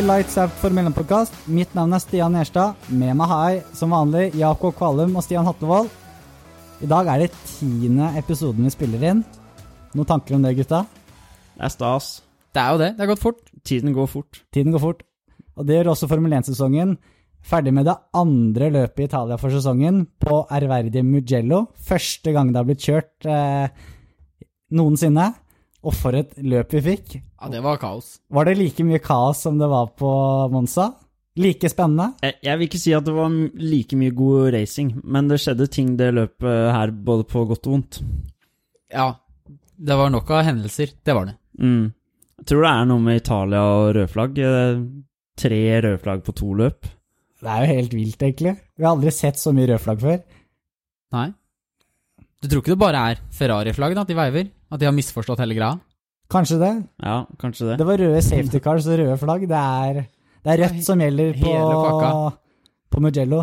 til 0.00 0.08
Lights 0.08 0.38
Out 0.40 0.52
for 0.56 0.72
1-podkast. 0.72 1.34
Mitt 1.52 1.74
navn 1.76 1.92
er 1.92 2.00
Stian 2.00 2.32
Gjerstad. 2.32 2.86
Med 2.88 3.12
meg 3.18 3.28
har 3.28 3.48
jeg 3.50 3.58
som 3.76 3.90
vanlig 3.92 4.30
Jakob 4.38 4.72
Kvalum 4.78 5.12
og 5.18 5.24
Stian 5.26 5.44
Hatlevold. 5.44 5.90
I 6.80 6.88
dag 6.88 7.10
er 7.12 7.24
det 7.24 7.42
tiende 7.44 8.06
episoden 8.16 8.64
vi 8.64 8.72
spiller 8.72 9.04
inn. 9.10 9.20
Noen 9.92 10.08
tanker 10.08 10.38
om 10.38 10.46
det, 10.46 10.54
gutta? 10.56 10.86
Det 11.52 11.66
er 11.66 11.74
stas. 11.74 12.08
Det 12.48 12.62
er 12.62 12.72
jo 12.72 12.80
det. 12.80 12.88
Det 12.96 13.04
har 13.04 13.10
gått 13.10 13.24
fort. 13.26 13.42
Tiden 13.60 13.92
går 13.98 14.08
fort. 14.08 14.40
Tiden 14.56 14.72
går 14.72 14.84
fort. 14.86 15.04
Og 15.60 15.68
det 15.68 15.76
gjør 15.76 15.92
også 15.92 16.08
Formel 16.08 16.38
1-sesongen. 16.38 16.96
Ferdig 17.52 17.76
med 17.76 17.90
det 17.90 17.98
andre 18.16 18.72
løpet 18.78 19.04
i 19.04 19.08
Italia 19.10 19.36
for 19.42 19.52
sesongen, 19.52 20.06
på 20.16 20.46
ærverdige 20.48 21.04
Mugello. 21.04 21.66
Første 21.76 22.32
gang 22.32 22.54
det 22.54 22.62
har 22.62 22.70
blitt 22.70 22.88
kjørt 22.88 23.28
eh, 23.28 23.68
noensinne. 24.80 25.28
Og 25.80 25.94
for 25.96 26.16
et 26.18 26.34
løp 26.44 26.74
vi 26.76 26.80
fikk. 26.84 27.14
Ja, 27.40 27.48
det 27.48 27.62
var 27.64 27.78
kaos. 27.80 28.18
Var 28.28 28.44
det 28.50 28.58
like 28.58 28.84
mye 28.84 29.00
kaos 29.00 29.40
som 29.46 29.56
det 29.60 29.68
var 29.70 29.86
på 29.96 30.10
Monza? 30.52 30.90
Like 31.40 31.70
spennende? 31.72 32.10
Jeg, 32.26 32.34
jeg 32.44 32.58
vil 32.58 32.68
ikke 32.68 32.80
si 32.82 32.92
at 32.92 33.06
det 33.06 33.14
var 33.16 33.30
like 33.56 33.96
mye 33.96 34.12
god 34.12 34.50
racing, 34.52 34.90
men 35.04 35.30
det 35.30 35.38
skjedde 35.40 35.70
ting 35.72 35.94
det 35.96 36.10
løpet 36.18 36.72
her, 36.74 36.92
både 36.92 37.24
på 37.30 37.46
godt 37.48 37.68
og 37.70 37.76
vondt. 37.78 38.00
Ja, 38.92 39.06
det 39.80 39.96
var 39.96 40.10
nok 40.12 40.28
av 40.36 40.44
hendelser. 40.50 40.92
Det 41.06 41.16
var 41.16 41.30
det. 41.30 41.36
Mm. 41.62 41.92
Jeg 42.40 42.48
tror 42.50 42.64
det 42.66 42.72
er 42.74 42.88
noe 42.90 43.04
med 43.04 43.20
Italia 43.22 43.62
og 43.78 43.94
rødflagg. 43.96 44.38
Eh, 44.44 44.82
Tre 45.40 45.60
rødflagg 45.80 46.20
på 46.26 46.34
to 46.36 46.50
løp. 46.58 46.84
Det 47.40 47.48
er 47.48 47.62
jo 47.64 47.68
helt 47.78 47.94
vilt, 47.96 48.20
egentlig. 48.26 48.50
Vi 48.76 48.84
har 48.84 48.92
aldri 48.92 49.12
sett 49.14 49.38
så 49.40 49.54
mye 49.56 49.70
rødflagg 49.70 50.02
før. 50.02 50.18
Nei. 51.16 51.28
Du 52.40 52.48
tror 52.48 52.62
ikke 52.62 52.72
det 52.72 52.80
bare 52.80 53.00
er 53.12 53.18
Ferrari-flagget 53.36 54.00
at 54.00 54.08
de 54.08 54.16
veiver? 54.16 54.50
At 54.72 54.80
de 54.80 54.86
har 54.88 54.94
misforstått 54.96 55.42
hele 55.42 55.56
greia? 55.58 55.74
Kanskje 56.30 56.58
det. 56.62 56.72
Ja, 57.02 57.24
kanskje 57.42 57.72
det. 57.72 57.78
Det 57.80 57.86
var 57.88 57.98
røde 58.00 58.20
safety 58.22 58.60
cars 58.62 58.86
og 58.88 59.00
røde 59.00 59.16
flagg. 59.20 59.48
Det 59.50 59.60
er, 59.60 60.04
det 60.46 60.52
er 60.54 60.62
rødt 60.64 60.84
som 60.86 61.00
gjelder 61.02 61.34
på, 61.40 61.50
Hele 61.50 61.80
pakka. 61.84 62.12
på 62.94 63.02
Mugello, 63.04 63.40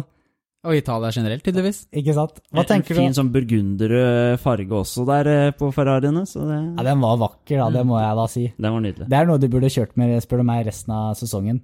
Og 0.67 0.73
Italia 0.75 1.11
generelt, 1.13 1.43
tydeligvis. 1.45 1.83
ikke 1.93 2.13
sant? 2.17 2.39
Hva 2.51 2.63
tenker 2.67 2.95
en 2.95 2.99
fin 3.03 3.13
du? 3.13 3.17
sånn 3.19 3.29
burgunderrød 3.31 4.39
farge 4.41 4.73
også 4.79 5.05
der 5.07 5.27
eh, 5.31 5.51
på 5.55 5.69
Ferrariene, 5.75 6.25
så 6.27 6.41
det, 6.47 6.57
Ja, 6.79 6.83
Den 6.89 6.99
var 7.03 7.19
vakker, 7.21 7.57
da. 7.61 7.69
Det 7.77 7.85
må 7.85 7.99
jeg 8.01 8.15
da 8.17 8.25
si. 8.27 8.45
den 8.57 8.73
var 8.73 8.81
nydelig. 8.81 9.07
Det 9.07 9.19
er 9.19 9.25
noe 9.29 9.37
du 9.37 9.47
burde 9.47 9.69
kjørt 9.69 9.93
med, 9.95 10.15
spør 10.23 10.41
du 10.41 10.47
meg, 10.49 10.65
resten 10.67 10.91
av 10.97 11.13
sesongen. 11.19 11.61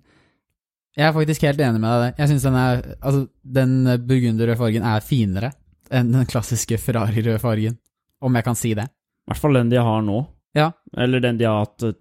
Jeg 0.95 1.07
er 1.07 1.15
faktisk 1.15 1.41
helt 1.47 1.59
enig 1.65 1.81
med 1.81 2.03
deg. 2.03 2.15
Jeg 2.21 2.27
synes 2.29 2.43
den 2.45 2.55
er 2.61 2.81
Altså, 3.01 3.27
den 3.43 3.73
burgunderrøde 4.07 4.57
fargen 4.59 4.83
er 4.85 4.99
finere 5.01 5.51
enn 5.91 6.11
den 6.13 6.25
klassiske 6.29 6.77
Ferrari-røde 6.79 7.39
fargen. 7.41 7.77
Om 8.23 8.35
jeg 8.39 8.43
kan 8.45 8.55
si 8.55 8.73
det. 8.77 8.85
I 8.87 9.31
hvert 9.31 9.41
fall 9.41 9.53
den 9.59 9.69
de 9.71 9.77
har 9.83 10.01
nå. 10.05 10.21
Ja. 10.55 10.69
Eller 10.97 11.19
den 11.23 11.37
de 11.39 11.45
har 11.49 11.63
hatt 11.65 11.77
de 11.79 11.93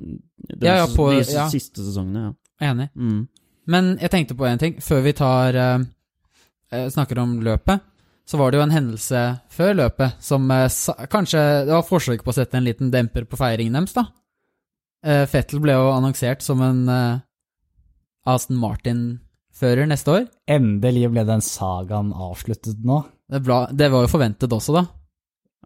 Ja, 0.60 0.76
ja, 0.82 0.86
på- 0.86 1.10
de 1.12 1.22
ja. 1.32 1.48
siste 1.50 1.82
sesongene. 1.82 2.34
Ja. 2.60 2.70
Enig. 2.72 2.90
Mm. 2.94 3.28
Men 3.66 3.96
jeg 3.98 4.10
tenkte 4.10 4.34
på 4.36 4.46
en 4.46 4.58
ting. 4.58 4.76
Før 4.82 5.00
vi 5.02 5.12
tar 5.12 5.54
eh, 5.54 5.78
eh, 6.72 6.88
snakker 6.90 7.18
om 7.18 7.40
løpet, 7.42 7.80
så 8.26 8.38
var 8.38 8.50
det 8.50 8.58
jo 8.58 8.62
en 8.62 8.70
hendelse 8.74 9.22
før 9.50 9.74
løpet 9.74 10.20
som 10.22 10.50
eh, 10.50 10.68
sa, 10.68 10.94
Kanskje 11.10 11.40
det 11.66 11.72
var 11.74 11.82
forsøk 11.86 12.22
på 12.22 12.30
å 12.30 12.36
sette 12.36 12.54
en 12.58 12.64
liten 12.66 12.90
demper 12.90 13.24
på 13.24 13.38
feiringen 13.40 13.72
deres, 13.80 13.94
da. 13.94 14.06
Eh, 15.04 15.24
Fettel 15.26 15.58
ble 15.62 15.72
jo 15.74 15.88
annonsert 15.94 16.42
som 16.42 16.60
en 16.62 16.84
eh, 16.88 17.18
Aston 18.26 18.56
Martin-fører 18.62 19.88
neste 19.90 20.12
år. 20.14 20.28
Endelig 20.50 21.08
ble 21.10 21.24
den 21.26 21.42
sagaen 21.42 22.12
avsluttet 22.14 22.78
nå. 22.86 23.00
Det, 23.32 23.38
er 23.38 23.46
bra. 23.46 23.62
det 23.72 23.88
var 23.88 24.04
jo 24.04 24.10
forventet 24.12 24.52
også, 24.52 24.74
da. 24.76 24.82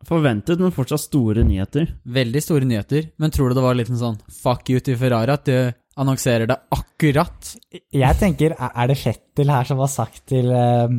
Forventet, 0.07 0.61
men 0.63 0.75
fortsatt 0.77 1.03
store 1.03 1.43
nyheter. 1.47 1.89
Veldig 2.15 2.43
store 2.45 2.69
nyheter. 2.69 3.11
Men 3.19 3.33
tror 3.35 3.51
du 3.51 3.57
det 3.59 3.65
var 3.65 3.75
litt 3.75 3.91
en 3.91 3.99
sånn 3.99 4.21
fuck 4.31 4.71
you 4.71 4.79
til 4.85 4.99
Ferrari 5.01 5.35
at 5.35 5.49
du 5.49 5.57
annonserer 5.99 6.47
det 6.47 6.61
akkurat? 6.77 7.53
Jeg 7.91 8.21
tenker, 8.21 8.55
er 8.55 8.71
er 8.71 8.93
det 8.93 8.99
Fettel 9.01 9.51
her 9.51 9.67
som 9.67 9.83
har 9.83 9.91
sagt 9.91 10.23
til 10.31 10.53
eh, 10.55 10.97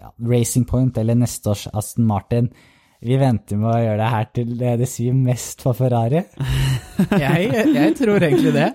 ja, 0.00 0.12
Racing 0.30 0.64
Point 0.70 0.96
eller 1.02 1.18
neste 1.18 1.52
års 1.52 1.66
Aston 1.68 2.08
Martin 2.08 2.48
vi 3.00 3.16
venter 3.16 3.56
med 3.56 3.70
å 3.72 3.80
gjøre 3.80 4.00
det 4.00 4.08
her 4.12 4.26
til 4.36 4.50
det 4.60 4.72
det 4.82 4.88
svir 4.90 5.14
mest 5.16 5.62
for 5.64 5.76
Ferrari? 5.76 6.20
Jeg, 7.16 7.46
jeg 7.72 7.94
tror 7.96 8.20
egentlig 8.20 8.52
det. 8.52 8.66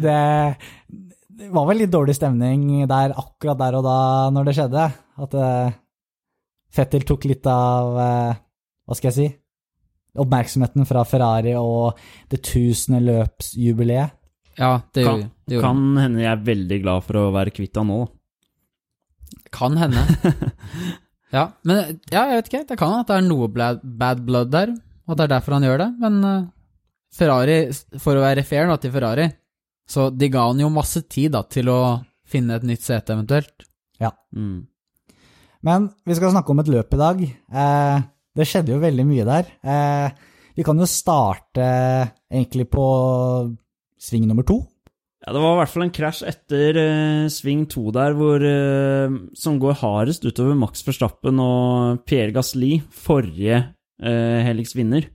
Det, 0.00 0.20
det 1.40 1.48
var 1.54 1.66
vel 1.70 1.80
litt 1.82 1.92
dårlig 1.92 2.14
stemning 2.18 2.66
der 2.90 3.14
akkurat 3.16 3.58
der 3.60 3.78
og 3.78 3.84
da 3.86 3.98
når 4.34 4.48
det 4.50 4.56
skjedde. 4.58 4.86
At 5.24 5.36
uh, 5.40 5.72
Fettel 6.70 7.06
tok 7.08 7.24
litt 7.26 7.46
av 7.50 7.96
uh, 7.96 8.38
Hva 8.86 8.98
skal 8.98 9.10
jeg 9.10 9.16
si? 9.16 9.28
Oppmerksomheten 10.20 10.86
fra 10.88 11.04
Ferrari 11.06 11.54
og 11.58 11.98
det 12.30 12.40
tusende 12.46 13.00
løpsjubileet. 13.06 14.16
Ja, 14.58 14.72
det 14.92 15.04
Kan, 15.06 15.20
gjorde 15.22 15.28
det. 15.30 15.54
gjorde 15.54 15.68
kan 15.68 15.82
hende 16.02 16.24
jeg 16.24 16.30
er 16.32 16.46
veldig 16.50 16.78
glad 16.82 17.04
for 17.06 17.20
å 17.20 17.28
være 17.32 17.54
kvitt 17.54 17.78
han 17.78 17.88
nå. 17.88 18.00
Kan 19.54 19.78
hende. 19.80 20.02
ja, 21.36 21.46
men 21.64 22.00
ja, 22.10 22.24
jeg 22.26 22.40
vet 22.40 22.50
ikke. 22.50 22.64
Det 22.72 22.78
kan 22.80 22.98
at 22.98 23.08
det 23.08 23.20
er 23.20 23.28
noe 23.28 23.48
bad, 23.54 23.80
bad 24.02 24.24
blood 24.26 24.50
der, 24.52 24.74
og 25.06 25.14
at 25.14 25.22
det 25.22 25.28
er 25.28 25.34
derfor 25.36 25.56
han 25.56 25.68
gjør 25.68 25.84
det. 25.86 25.88
Men 26.02 26.18
uh, 26.26 26.48
Ferrari, 27.14 27.60
for 28.02 28.18
å 28.18 28.26
være 28.26 28.44
fair 28.46 28.68
nå 28.68 28.76
til 28.82 28.92
Ferrari, 28.94 29.30
så 29.90 30.08
de 30.14 30.28
ga 30.30 30.46
han 30.52 30.62
jo 30.62 30.70
masse 30.72 31.02
tid 31.10 31.34
da, 31.34 31.42
til 31.50 31.70
å 31.72 31.80
finne 32.30 32.56
et 32.56 32.66
nytt 32.68 32.86
sete 32.86 33.16
eventuelt. 33.16 33.66
Mm. 34.30 34.66
Men 35.66 35.90
vi 36.06 36.16
skal 36.16 36.32
snakke 36.32 36.54
om 36.54 36.62
et 36.62 36.70
løp 36.72 36.94
i 36.94 37.00
dag. 37.00 37.22
Eh, 37.26 38.02
det 38.38 38.46
skjedde 38.48 38.74
jo 38.74 38.82
veldig 38.82 39.06
mye 39.08 39.26
der. 39.28 39.48
Eh, 39.60 40.28
vi 40.56 40.66
kan 40.66 40.78
jo 40.80 40.88
starte 40.88 41.66
egentlig 42.30 42.68
på 42.72 42.84
sving 44.00 44.28
nummer 44.28 44.46
to. 44.46 44.62
Ja, 45.20 45.34
det 45.34 45.42
var 45.42 45.52
i 45.52 45.60
hvert 45.60 45.72
fall 45.74 45.84
en 45.84 45.92
krasj 45.92 46.22
etter 46.30 46.78
eh, 46.80 47.26
sving 47.32 47.66
to 47.68 47.90
der, 47.92 48.14
hvor, 48.16 48.40
eh, 48.40 49.18
som 49.36 49.58
går 49.60 49.76
hardest 49.82 50.24
utover 50.24 50.56
Max 50.56 50.80
Verstappen 50.86 51.42
og 51.44 52.00
Pierre 52.08 52.32
Gasli, 52.32 52.78
forrige 52.88 53.60
uh, 54.00 54.38
Helix 54.46 54.72
vinner. 54.72 55.10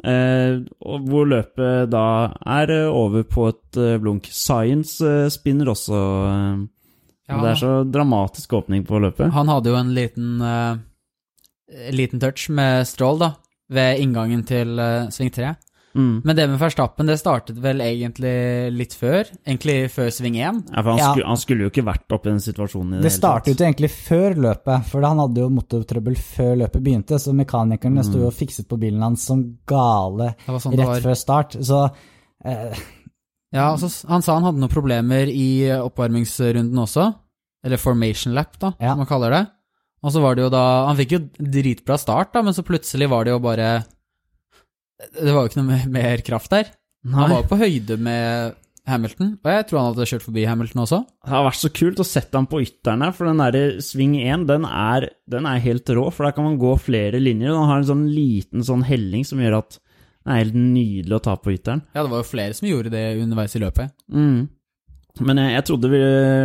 Eh, 0.00 0.60
hvor 0.80 1.28
løpet 1.28 1.90
da 1.92 2.04
er 2.48 2.72
eh, 2.72 2.88
over 2.88 3.24
på 3.28 3.48
et 3.50 3.80
eh, 3.80 3.98
blunk. 4.00 4.30
Science 4.32 5.00
eh, 5.04 5.28
spinner 5.32 5.68
også. 5.72 5.96
og 7.28 7.42
Det 7.44 7.50
er 7.52 7.60
så 7.60 7.72
dramatisk 7.84 8.52
åpning 8.58 8.86
på 8.88 9.00
løpet. 9.02 9.30
Han 9.34 9.50
hadde 9.52 9.70
jo 9.70 9.78
en 9.78 9.94
liten, 9.94 10.40
eh, 10.40 11.90
liten 11.92 12.22
touch 12.22 12.48
med 12.50 12.86
Stroll 12.88 13.20
da, 13.20 13.34
ved 13.70 14.00
inngangen 14.02 14.46
til 14.48 14.78
eh, 14.78 15.10
sving 15.12 15.30
3. 15.34 15.54
Mm. 15.94 16.20
Men 16.24 16.36
det 16.38 16.44
med 16.48 16.58
Verstappen, 16.60 17.06
det 17.10 17.16
startet 17.18 17.56
vel 17.58 17.80
egentlig 17.82 18.30
litt 18.76 18.92
før, 18.94 19.26
egentlig 19.42 19.90
før 19.90 20.10
sving 20.14 20.36
1. 20.38 20.60
Ja, 20.70 20.82
for 20.84 20.90
han, 20.92 20.98
Ja. 21.00 21.08
Skulle, 21.12 21.26
han 21.26 21.40
skulle 21.42 21.64
jo 21.66 21.70
ikke 21.72 21.84
vært 21.88 22.14
oppe 22.14 22.28
i 22.30 22.34
den 22.36 22.44
situasjonen 22.44 22.92
i 22.94 22.96
det, 23.00 23.02
Det 23.08 23.12
startet 23.16 23.58
jo 23.58 23.66
egentlig 23.66 23.90
før 23.90 24.36
løpet, 24.46 24.86
for 24.86 25.02
han 25.02 25.18
hadde 25.18 25.42
jo 25.42 25.48
motortrøbbel 25.50 26.16
før 26.16 26.54
løpet 26.62 26.82
begynte, 26.86 27.18
så 27.18 27.34
mekanikerne 27.34 28.04
sto 28.06 28.18
jo 28.22 28.26
og 28.30 28.34
fikset 28.38 28.68
på 28.70 28.78
bilen 28.78 29.02
hans 29.02 29.26
som 29.26 29.42
gale 29.66 30.34
sånn 30.46 30.78
rett 30.78 30.86
var. 30.86 31.00
før 31.00 31.14
start. 31.18 31.58
Så 31.60 31.82
eh, 32.44 32.78
Ja, 33.52 33.72
altså, 33.74 33.90
han 34.06 34.22
sa 34.22 34.34
han 34.38 34.44
hadde 34.46 34.60
noen 34.62 34.70
problemer 34.70 35.26
i 35.26 35.66
oppvarmingsrunden 35.74 36.78
også, 36.78 37.08
eller 37.66 37.76
formation 37.82 38.32
lap, 38.32 38.54
da, 38.60 38.72
Ja. 38.78 38.92
som 38.94 38.98
man 39.02 39.06
kaller 39.10 39.30
det. 39.30 39.46
Og 40.02 40.12
så 40.14 40.20
var 40.22 40.34
det 40.34 40.44
jo 40.46 40.48
da 40.54 40.86
Han 40.86 40.96
fikk 40.96 41.10
jo 41.12 41.18
dritbra 41.36 41.98
start, 41.98 42.32
da, 42.32 42.40
men 42.42 42.54
så 42.54 42.62
plutselig 42.62 43.08
var 43.10 43.24
det 43.24 43.32
jo 43.34 43.40
bare 43.40 43.84
Det 45.16 45.32
var 45.32 45.44
jo 45.44 45.50
ikke 45.50 45.62
noe 45.62 45.78
mer, 45.92 46.24
kraft 46.26 46.52
der. 46.52 46.72
Han 47.14 47.32
var 47.32 47.46
på 47.48 47.56
høyde 47.60 47.96
med 48.00 48.58
Hamilton, 48.90 49.34
og 49.40 49.50
jeg 49.52 49.66
tror 49.68 49.78
han 49.78 49.88
hadde 49.92 50.06
kjørt 50.10 50.24
forbi 50.26 50.44
Hamilton 50.48 50.82
også. 50.84 51.00
Det 51.24 51.32
har 51.32 51.46
vært 51.46 51.60
så 51.60 51.70
kult 51.72 52.02
å 52.02 52.06
sette 52.06 52.36
ham 52.36 52.48
på 52.50 52.60
ytteren 52.64 53.04
her, 53.04 53.14
for 53.16 53.28
den 53.28 53.40
der 53.40 53.80
sving 53.84 54.16
1, 54.20 54.46
den 54.50 54.66
er, 54.68 55.08
den 55.30 55.48
er 55.48 55.62
helt 55.64 55.92
rå, 55.96 56.06
for 56.12 56.26
der 56.26 56.34
kan 56.36 56.48
man 56.48 56.58
gå 56.60 56.74
flere 56.80 57.20
linjer, 57.22 57.54
den 57.54 57.70
har 57.70 57.80
en 57.80 57.90
sånn 57.90 58.06
liten 58.12 58.66
sånn 58.66 58.84
helling 58.88 59.26
som 59.28 59.42
gjør 59.42 59.60
at 59.62 59.78
det 59.80 60.32
er 60.32 60.40
helt 60.42 60.56
nydelig 60.58 61.16
å 61.16 61.24
ta 61.24 61.36
på 61.40 61.52
ytteren. 61.54 61.84
Ja, 61.94 62.02
det 62.02 62.12
var 62.12 62.20
jo 62.20 62.28
flere 62.28 62.56
som 62.56 62.68
gjorde 62.68 62.92
det 62.92 63.04
underveis 63.22 63.56
i 63.56 63.62
løpet. 63.62 63.94
Mm. 64.12 64.48
Men 65.26 65.40
jeg, 65.42 65.54
jeg 65.56 65.66
trodde 65.68 65.90
vi 65.92 66.00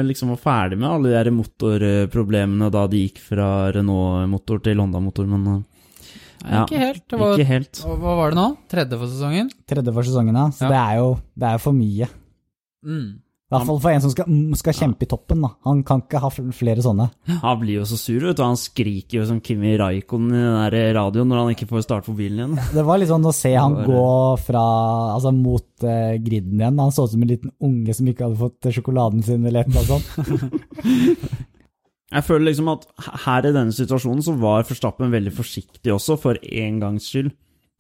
liksom 0.08 0.32
var 0.34 0.42
ferdig 0.42 0.80
med 0.80 0.90
alle 0.90 1.12
de 1.12 1.16
der 1.18 1.32
motorproblemene 1.36 2.72
da 2.74 2.86
de 2.92 3.04
gikk 3.04 3.20
fra 3.24 3.50
Renault-motor 3.76 4.64
til 4.66 4.82
Honda-motor, 4.82 5.28
men 5.30 5.44
Nei, 5.46 5.60
Ja, 6.44 6.66
ikke 6.66 6.80
helt. 6.82 7.04
Det 7.10 7.20
var, 7.20 7.38
ikke 7.38 7.48
helt. 7.48 7.82
Hva 7.86 7.96
hva 8.02 8.16
var 8.20 8.30
det 8.36 8.38
nå? 8.42 8.48
Tredje 8.70 8.98
for 9.02 9.08
sesongen? 9.08 9.52
tredje 9.68 9.94
for 9.94 10.04
sesongen, 10.04 10.36
ja. 10.36 10.48
Så 10.52 10.66
Ja. 10.66 10.70
det 10.70 10.82
er 10.82 10.98
jo 11.04 11.14
det 11.38 11.48
er 11.54 11.58
for 11.64 11.74
mye. 11.74 12.10
Mm. 12.86 13.22
I 13.46 13.54
hvert 13.56 13.68
fall 13.68 13.80
for 13.80 13.92
en 13.94 14.02
som 14.02 14.10
skal, 14.12 14.26
mm, 14.26 14.56
skal 14.58 14.74
kjempe 14.74 15.04
i 15.06 15.08
toppen. 15.08 15.42
da. 15.42 15.50
Han 15.66 15.84
kan 15.84 16.02
ikke 16.02 16.20
ha 16.20 16.30
flere 16.30 16.82
sånne. 16.82 17.12
Han 17.44 17.60
blir 17.62 17.76
jo 17.78 17.84
så 17.86 17.96
sur, 17.96 18.20
vet 18.26 18.36
du. 18.36 18.42
Han 18.44 18.58
skriker 18.58 19.20
jo 19.22 19.26
som 19.30 19.40
Kimi 19.40 19.78
Raikon 19.78 20.26
i 20.34 20.42
den 20.42 20.72
der 20.72 20.94
radioen 20.98 21.28
når 21.30 21.38
han 21.44 21.54
ikke 21.54 21.68
får 21.70 21.84
starte 21.86 22.06
på 22.10 22.16
bilen 22.18 22.56
igjen. 22.58 22.74
Det 22.74 22.84
var 22.84 22.98
litt 22.98 23.08
sånn 23.10 23.24
å 23.24 23.32
se 23.34 23.54
han 23.54 23.76
var- 23.76 23.86
gå 23.86 24.40
fra, 24.48 24.64
altså 25.16 25.32
mot 25.32 25.64
uh, 25.84 26.18
griden 26.18 26.58
igjen. 26.60 26.80
Han 26.80 26.92
så 26.92 27.06
ut 27.06 27.12
som 27.12 27.22
en 27.22 27.28
liten 27.30 27.52
unge 27.62 27.94
som 27.94 28.08
ikke 28.08 28.26
hadde 28.26 28.38
fått 28.42 28.74
sjokoladen 28.74 29.24
sin 29.24 29.46
eller 29.46 29.60
et 29.62 29.68
eller 29.68 29.80
annet 29.80 29.94
sånt. 29.94 31.46
Jeg 32.14 32.24
føler 32.28 32.46
liksom 32.52 32.68
at 32.72 32.84
her 33.26 33.48
i 33.50 33.52
denne 33.56 33.74
situasjonen 33.74 34.22
så 34.24 34.36
var 34.38 34.64
Forstappen 34.68 35.10
veldig 35.12 35.34
forsiktig 35.34 35.92
også, 35.96 36.20
for 36.22 36.38
en 36.42 36.80
gangs 36.84 37.08
skyld. 37.10 37.32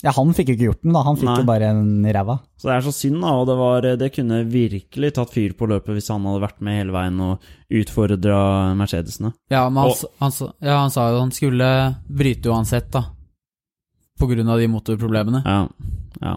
Ja, 0.03 0.11
han 0.11 0.33
fikk 0.35 0.49
jo 0.51 0.55
ikke 0.57 0.65
gjort 0.67 0.81
den, 0.83 0.91
da. 0.93 1.01
Han 1.07 1.15
fikk 1.17 1.29
Nei. 1.29 1.35
jo 1.39 1.45
bare 1.47 1.67
en 1.71 2.05
i 2.05 2.11
ræva. 2.13 2.35
Så 2.59 2.67
det 2.67 2.73
er 2.75 2.83
så 2.83 2.91
synd, 2.93 3.21
da, 3.23 3.29
og 3.39 3.45
det, 3.47 3.55
var, 3.57 3.85
det 4.01 4.09
kunne 4.13 4.41
virkelig 4.51 5.13
tatt 5.15 5.31
fyr 5.33 5.53
på 5.57 5.69
løpet 5.71 5.95
hvis 5.95 6.09
han 6.11 6.25
hadde 6.27 6.41
vært 6.43 6.59
med 6.65 6.77
hele 6.81 6.93
veien 6.93 7.21
og 7.23 7.45
utfordra 7.79 8.39
Mercedesene. 8.77 9.31
Ja, 9.53 9.63
men 9.69 9.85
han, 9.85 9.93
Og- 9.93 10.11
han, 10.19 10.35
ja, 10.67 10.79
han 10.81 10.91
sa 10.93 11.07
jo 11.13 11.21
han 11.23 11.31
skulle 11.33 11.69
bryte 12.09 12.51
uansett, 12.51 12.89
da. 12.93 13.05
På 14.19 14.27
grunn 14.29 14.49
av 14.51 14.59
de 14.61 14.67
motorproblemene. 14.71 15.41
Ja, 15.45 15.61
ja. 16.21 16.35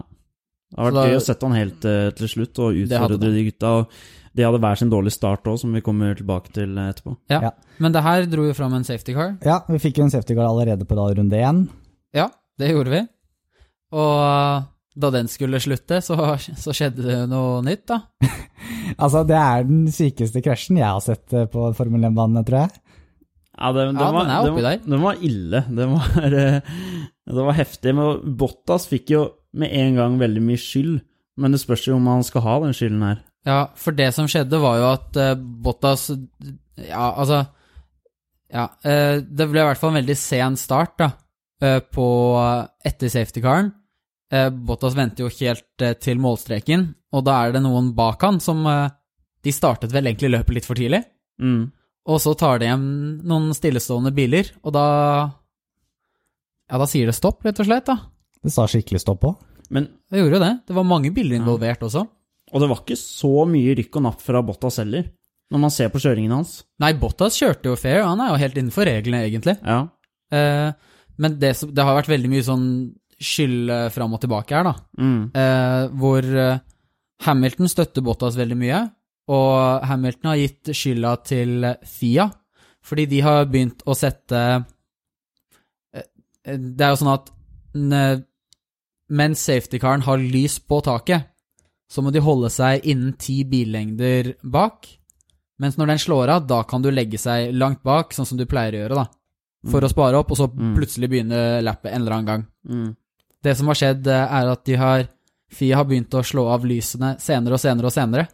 Det 0.69 0.77
har 0.77 0.91
vært 0.91 0.97
da- 1.01 1.05
gøy 1.09 1.17
å 1.19 1.25
sette 1.25 1.47
han 1.49 1.57
helt 1.57 1.85
eh, 1.89 2.09
til 2.13 2.27
slutt 2.29 2.59
og 2.63 2.79
utfordre 2.85 3.31
de 3.33 3.43
gutta. 3.49 3.69
Og 3.81 3.91
de 4.37 4.45
hadde 4.45 4.61
hver 4.61 4.79
sin 4.79 4.91
dårlige 4.91 5.15
start 5.17 5.47
òg, 5.49 5.59
som 5.61 5.73
vi 5.75 5.83
kommer 5.85 6.17
tilbake 6.17 6.53
til 6.55 6.75
eh, 6.77 6.89
etterpå. 6.93 7.15
Ja. 7.31 7.41
Ja. 7.49 7.53
Men 7.81 7.95
det 7.95 8.03
her 8.05 8.27
dro 8.29 8.45
jo 8.47 8.57
fram 8.57 8.75
en 8.77 8.87
safety 8.87 9.15
car. 9.17 9.37
Ja, 9.45 9.61
vi 9.69 9.81
fikk 9.81 10.01
jo 10.01 10.07
en 10.07 10.13
safety 10.13 10.37
car 10.37 10.49
allerede 10.49 10.87
på 10.87 10.97
da 10.99 11.07
runde 11.17 11.39
én. 11.39 11.63
Ja, 12.15 12.29
det 12.59 12.73
gjorde 12.73 12.93
vi. 12.93 13.01
Og 13.95 14.13
uh, 14.21 14.67
da 14.99 15.09
den 15.13 15.29
skulle 15.31 15.61
slutte, 15.63 16.01
så, 16.05 16.17
så 16.37 16.75
skjedde 16.75 17.05
det 17.05 17.17
noe 17.31 17.63
nytt, 17.65 17.87
da. 17.89 18.03
Altså, 18.99 19.21
det 19.27 19.37
er 19.37 19.67
den 19.67 19.83
sykeste 19.93 20.41
krasjen 20.43 20.79
jeg 20.79 20.87
har 20.87 21.01
sett 21.03 21.33
eh, 21.37 21.45
på 21.49 21.67
Formel 21.77 22.07
1-banene, 22.07 22.41
tror 22.47 22.63
jeg. 22.63 22.79
Ja, 23.53 23.69
det, 23.75 23.83
det 23.93 24.01
Ja, 24.01 24.07
var, 24.15 24.25
den 24.25 24.33
er 24.33 24.47
oppi 24.47 24.63
det 24.63 24.65
der. 24.65 24.81
Den 24.89 25.03
var 25.03 25.21
ille. 25.29 25.61
Det 25.77 25.87
var, 25.91 26.07
eh, 26.39 26.71
det 27.29 27.45
var 27.49 27.57
heftig. 27.57 27.93
Men 27.95 28.35
Bottas 28.39 28.87
fikk 28.89 29.13
jo 29.13 29.21
med 29.59 29.73
en 29.77 29.99
gang 29.99 30.17
veldig 30.21 30.43
mye 30.43 30.59
skyld. 30.59 30.97
Men 31.39 31.55
det 31.55 31.61
spørs 31.61 31.85
jo 31.87 31.99
om 31.99 32.09
han 32.11 32.25
skal 32.27 32.43
ha 32.47 32.57
den 32.65 32.75
skylden 32.75 33.05
her. 33.05 33.21
Ja, 33.47 33.69
for 33.79 33.95
det 33.95 34.09
som 34.13 34.27
skjedde, 34.27 34.59
var 34.59 34.77
jo 34.81 34.87
at 34.89 35.15
uh, 35.19 35.33
Bottas 35.39 36.09
Ja, 36.11 37.05
altså 37.15 37.45
Ja, 38.51 38.65
uh, 38.83 39.21
det 39.23 39.47
ble 39.51 39.61
i 39.61 39.67
hvert 39.69 39.79
fall 39.79 39.93
en 39.93 39.99
veldig 40.01 40.17
sen 40.19 40.57
start, 40.59 40.97
da, 40.99 41.11
uh, 41.63 41.79
på 41.93 42.05
etter 42.85 43.11
safety-caren. 43.13 43.71
Eh, 44.29 44.49
Bottas 44.53 44.93
venter 44.93 45.23
jo 45.25 45.29
helt 45.39 45.83
til 46.03 46.19
målstreken, 46.21 46.83
og 47.17 47.23
da 47.25 47.39
er 47.47 47.55
det 47.55 47.63
noen 47.65 47.87
bak 47.97 48.21
han 48.21 48.37
som 48.39 48.59
De 49.41 49.51
startet 49.55 49.89
vel 49.89 50.05
egentlig 50.05 50.29
løpet 50.29 50.53
litt 50.53 50.67
for 50.67 50.77
tidlig, 50.77 50.99
Mm. 51.41 51.71
og 52.05 52.19
så 52.21 52.35
tar 52.37 52.59
de 52.59 52.67
hjem 52.67 52.83
noen 53.25 53.53
stillestående 53.57 54.11
biler, 54.13 54.51
og 54.61 54.73
da 54.75 54.83
Ja, 56.69 56.77
da 56.77 56.85
sier 56.85 57.07
det 57.09 57.15
stopp, 57.17 57.41
rett 57.43 57.57
og 57.59 57.65
slett, 57.65 57.85
da. 57.89 57.95
Det 58.43 58.51
sa 58.53 58.67
skikkelig 58.69 59.01
stopp 59.01 59.23
òg? 59.25 59.39
Men, 59.71 59.87
Det 60.11 60.19
gjorde 60.21 60.37
jo 60.37 60.43
det. 60.45 60.53
Det 60.67 60.75
var 60.75 60.83
mange 60.83 61.09
biler 61.13 61.39
involvert 61.39 61.81
også. 61.81 62.05
Og 62.51 62.63
det 62.63 62.69
var 62.71 62.83
ikke 62.83 62.99
så 62.99 63.45
mye 63.49 63.75
rykk 63.77 63.99
og 63.99 64.05
napp 64.07 64.21
fra 64.23 64.41
Bottas 64.45 64.79
heller, 64.81 65.09
når 65.49 65.63
man 65.63 65.73
ser 65.73 65.91
på 65.93 66.01
kjøringen 66.01 66.33
hans. 66.33 66.59
Nei, 66.81 66.93
Bottas 66.97 67.37
kjørte 67.39 67.71
jo 67.71 67.77
fair, 67.79 68.03
han 68.05 68.21
er 68.23 68.33
jo 68.33 68.41
helt 68.41 68.57
innenfor 68.59 68.89
reglene, 68.89 69.25
egentlig. 69.27 69.57
Ja. 69.63 69.81
Eh, 70.33 70.69
men 71.19 71.37
det, 71.41 71.53
det 71.75 71.85
har 71.85 71.97
vært 71.97 72.11
veldig 72.11 72.31
mye 72.31 72.45
sånn 72.45 72.67
skyld 73.19 73.71
eh, 73.73 73.87
fram 73.93 74.13
og 74.15 74.21
tilbake 74.23 74.55
her, 74.55 74.69
da. 74.69 74.75
Mm. 75.01 75.21
Eh, 75.35 75.81
hvor 75.99 76.27
eh, 76.45 76.61
Hamilton 77.25 77.71
støtter 77.71 78.05
Bottas 78.05 78.37
veldig 78.39 78.57
mye, 78.59 78.83
og 79.29 79.85
Hamilton 79.89 80.31
har 80.31 80.39
gitt 80.39 80.71
skylda 80.73 81.15
til 81.27 81.67
Fia, 81.85 82.29
fordi 82.85 83.05
de 83.11 83.19
har 83.25 83.49
begynt 83.51 83.83
å 83.85 83.93
sette 83.97 84.39
eh, 84.39 84.61
eh, 85.99 86.55
Det 86.55 86.85
er 86.85 86.95
jo 86.95 87.01
sånn 87.03 87.13
at 87.13 87.33
mens 89.09 89.43
safety-caren 89.45 90.05
har 90.07 90.21
lys 90.21 90.57
på 90.65 90.79
taket, 90.85 91.27
så 91.89 92.03
må 92.05 92.11
de 92.13 92.21
holde 92.21 92.49
seg 92.53 92.85
innen 92.85 93.13
ti 93.17 93.43
billengder 93.49 94.35
bak. 94.43 94.87
Mens 95.59 95.75
når 95.79 95.87
den 95.93 95.97
slår 96.05 96.29
av, 96.35 96.47
da 96.47 96.61
kan 96.63 96.81
du 96.85 96.91
legge 96.93 97.17
seg 97.19 97.51
langt 97.57 97.81
bak, 97.83 98.13
sånn 98.15 98.27
som 98.29 98.37
du 98.39 98.45
pleier 98.45 98.77
å 98.77 98.83
gjøre, 98.83 98.95
da. 98.95 99.07
For 99.69 99.83
å 99.83 99.89
spare 99.91 100.15
opp, 100.21 100.29
og 100.31 100.37
så 100.39 100.47
Mm. 100.47 100.75
plutselig 100.77 101.09
begynne 101.09 101.61
lappet 101.65 101.91
en 101.91 102.01
eller 102.01 102.11
annen 102.15 102.25
gang. 102.25 102.45
Mm. 102.69 102.95
Det 103.43 103.57
som 103.57 103.67
har 103.67 103.75
skjedd, 103.75 104.07
eh, 104.07 104.27
er 104.39 104.51
at 104.51 104.63
de 104.65 104.75
har 104.75 105.07
Fia 105.51 105.77
har 105.77 105.85
begynt 105.85 106.13
å 106.13 106.21
slå 106.21 106.43
av 106.53 106.61
lysene 106.63 107.15
senere 107.19 107.53
og 107.53 107.59
senere 107.59 107.85
og 107.85 107.91
senere. 107.91 108.27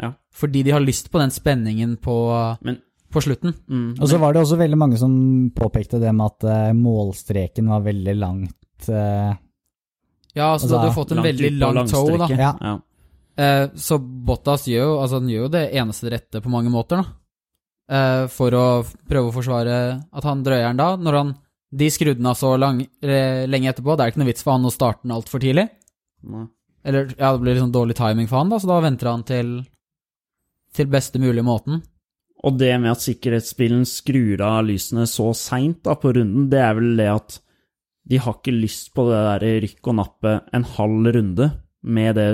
Ja. 0.00 0.14
Fordi 0.32 0.62
de 0.64 0.70
har 0.70 0.80
lyst 0.80 1.10
på 1.12 1.18
den 1.20 1.28
spenningen 1.30 1.98
på, 2.00 2.56
Men 2.62 2.78
på 3.12 3.20
slutten. 3.20 3.52
mm. 3.68 4.00
Og 4.00 4.08
så 4.08 4.18
var 4.18 4.32
det 4.32 4.40
også 4.42 4.56
veldig 4.56 4.78
mange 4.78 4.96
som 4.96 5.50
påpekte 5.54 6.00
det 6.00 6.14
med 6.14 6.24
at 6.26 6.44
eh, 6.44 6.72
målstreken 6.72 7.68
var 7.68 7.82
veldig 7.82 8.16
langt. 8.18 8.56
Ja, 10.36 10.52
så 10.56 10.64
Altså, 10.64 10.68
du 10.70 10.76
hadde 10.78 10.94
fått 10.96 11.12
en 11.12 11.24
veldig 11.24 11.50
lang 11.60 11.82
toe, 11.90 12.18
da. 12.20 12.28
Ja. 12.30 12.52
Ja. 12.60 12.74
Eh, 13.42 13.66
så 13.80 13.98
Bottas 13.98 14.66
gjør 14.68 14.86
jo, 14.86 14.94
altså, 15.00 15.20
gjør 15.24 15.46
jo 15.46 15.52
det 15.52 15.64
eneste 15.80 16.12
rette 16.12 16.42
på 16.44 16.52
mange 16.52 16.72
måter, 16.72 17.02
da. 17.02 17.18
Eh, 17.92 18.24
for 18.32 18.54
å 18.56 18.64
prøve 19.08 19.28
å 19.28 19.34
forsvare 19.34 19.76
at 20.00 20.28
han 20.28 20.44
drøyer 20.46 20.70
den 20.70 20.80
da. 20.80 20.94
Når 20.96 21.18
han 21.20 21.34
De 21.72 21.86
skrudde 21.88 22.20
den 22.20 22.28
av 22.28 22.36
så 22.36 22.50
lang, 22.60 22.82
lenge 23.00 23.70
etterpå, 23.70 23.94
det 23.96 24.04
er 24.04 24.10
ikke 24.12 24.20
noe 24.20 24.28
vits 24.28 24.44
for 24.44 24.52
han 24.52 24.68
å 24.68 24.72
starte 24.74 25.06
den 25.06 25.14
altfor 25.16 25.40
tidlig. 25.40 25.70
Nei. 26.28 26.42
Eller, 26.84 27.14
ja, 27.16 27.30
det 27.32 27.40
blir 27.40 27.56
sånn 27.56 27.72
dårlig 27.72 27.96
timing 27.96 28.28
for 28.28 28.42
han, 28.42 28.50
da, 28.52 28.58
så 28.60 28.68
da 28.68 28.76
venter 28.84 29.08
han 29.08 29.22
til 29.24 29.54
til 30.76 30.88
beste 30.92 31.20
mulige 31.20 31.44
måten. 31.46 31.82
Og 32.42 32.58
det 32.58 32.72
med 32.80 32.94
at 32.94 33.04
sikkerhetsbilen 33.04 33.84
skrur 33.86 34.42
av 34.42 34.64
lysene 34.66 35.06
så 35.06 35.30
seint 35.36 35.84
på 35.84 36.14
runden, 36.16 36.48
det 36.50 36.62
er 36.64 36.78
vel 36.78 36.94
det 36.98 37.08
at 37.12 37.38
de 38.08 38.18
har 38.18 38.34
ikke 38.38 38.54
lyst 38.54 38.92
på 38.94 39.04
det 39.08 39.20
der 39.28 39.60
rykk 39.62 39.88
og 39.92 39.94
nappe 40.00 40.32
en 40.52 40.64
halv 40.76 41.12
runde 41.16 41.50
med 41.82 42.16
det 42.18 42.28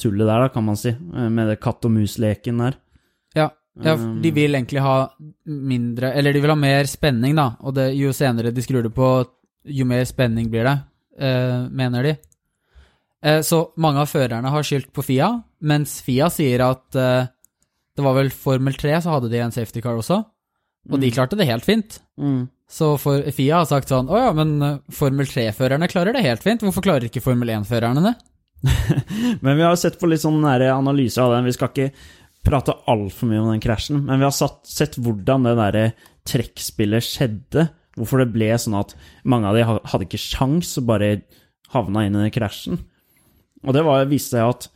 tullet 0.00 0.26
der, 0.26 0.44
da, 0.46 0.48
kan 0.54 0.64
man 0.64 0.78
si. 0.78 0.90
eh, 0.90 1.28
Med 1.28 1.48
det 1.50 1.60
katt 1.60 1.84
og 1.84 1.92
mus-leken 1.94 2.58
der. 2.62 2.78
Ja, 3.36 3.50
ja, 3.82 3.94
Um, 3.94 4.20
de 4.20 4.30
vil 4.36 4.52
egentlig 4.52 4.82
ha 4.84 5.08
mindre 5.46 6.10
Eller 6.12 6.34
de 6.34 6.40
vil 6.42 6.50
ha 6.52 6.56
mer 6.56 6.84
spenning, 6.84 7.34
da. 7.38 7.54
Og 7.64 7.74
det, 7.74 7.94
jo 7.96 8.10
senere 8.12 8.52
de 8.52 8.62
skrur 8.64 8.82
det 8.84 8.92
på, 8.92 9.06
jo 9.64 9.84
mer 9.88 10.04
spenning 10.04 10.50
blir 10.52 10.64
det, 10.68 10.74
eh, 11.18 11.68
mener 11.70 12.02
de. 12.02 12.16
Eh, 13.22 13.40
så 13.40 13.72
mange 13.80 14.02
av 14.02 14.10
førerne 14.10 14.50
har 14.50 14.62
skyldt 14.66 14.92
på 14.92 15.04
Fia, 15.06 15.30
mens 15.62 16.00
Fia 16.02 16.28
sier 16.28 16.64
at 16.66 16.98
eh, 16.98 17.30
det 17.96 18.04
var 18.04 18.16
vel 18.18 18.30
Formel 18.34 18.74
3, 18.74 19.00
så 19.04 19.14
hadde 19.14 19.30
de 19.30 19.40
en 19.40 19.52
safety 19.54 19.80
car 19.80 19.96
også, 20.00 20.18
og 20.90 21.00
de 21.00 21.10
klarte 21.14 21.36
det 21.38 21.46
helt 21.46 21.64
fint. 21.64 22.00
Mm. 22.18 22.48
Så 22.70 22.94
for 23.00 23.24
Fia 23.34 23.60
har 23.60 23.68
sagt 23.68 23.90
sånn 23.92 24.08
Å 24.08 24.16
ja, 24.16 24.28
men 24.36 24.52
eh, 24.64 24.78
Formel 24.94 25.28
3-førerne 25.28 25.88
klarer 25.92 26.16
det 26.16 26.24
helt 26.24 26.44
fint, 26.44 26.62
hvorfor 26.64 26.84
klarer 26.84 27.08
ikke 27.08 27.24
Formel 27.24 27.52
1-førerne 27.52 28.04
det? 28.06 28.14
Men 29.44 29.56
vi 29.58 29.64
har 29.66 29.74
sett 29.76 29.98
på 29.98 30.06
litt 30.06 30.22
sånn 30.22 30.44
analyse 30.46 31.18
av 31.18 31.32
den. 31.34 31.48
Vi 31.48 31.54
skal 31.56 31.72
ikke 31.72 31.88
prate 32.46 32.76
altfor 32.90 33.30
mye 33.30 33.40
om 33.42 33.50
den 33.50 33.62
krasjen, 33.62 34.04
men 34.06 34.20
vi 34.20 34.26
har 34.26 34.34
satt, 34.34 34.60
sett 34.66 34.98
hvordan 34.98 35.46
det 35.46 35.54
der 35.58 35.78
trekkspillet 36.30 37.06
skjedde. 37.06 37.68
Hvorfor 37.98 38.22
det 38.22 38.32
ble 38.32 38.48
sånn 38.58 38.78
at 38.78 38.94
mange 39.28 39.50
av 39.50 39.58
de 39.58 39.66
hadde 39.66 40.06
ikke 40.06 40.20
sjans 40.20 40.70
og 40.80 40.86
bare 40.88 41.10
havna 41.74 42.06
inn 42.06 42.16
i 42.16 42.22
den 42.24 42.34
krasjen. 42.34 42.78
Og 43.62 43.76
det 43.76 43.84
var, 43.86 44.06
viste 44.10 44.38
seg 44.38 44.48
at 44.48 44.68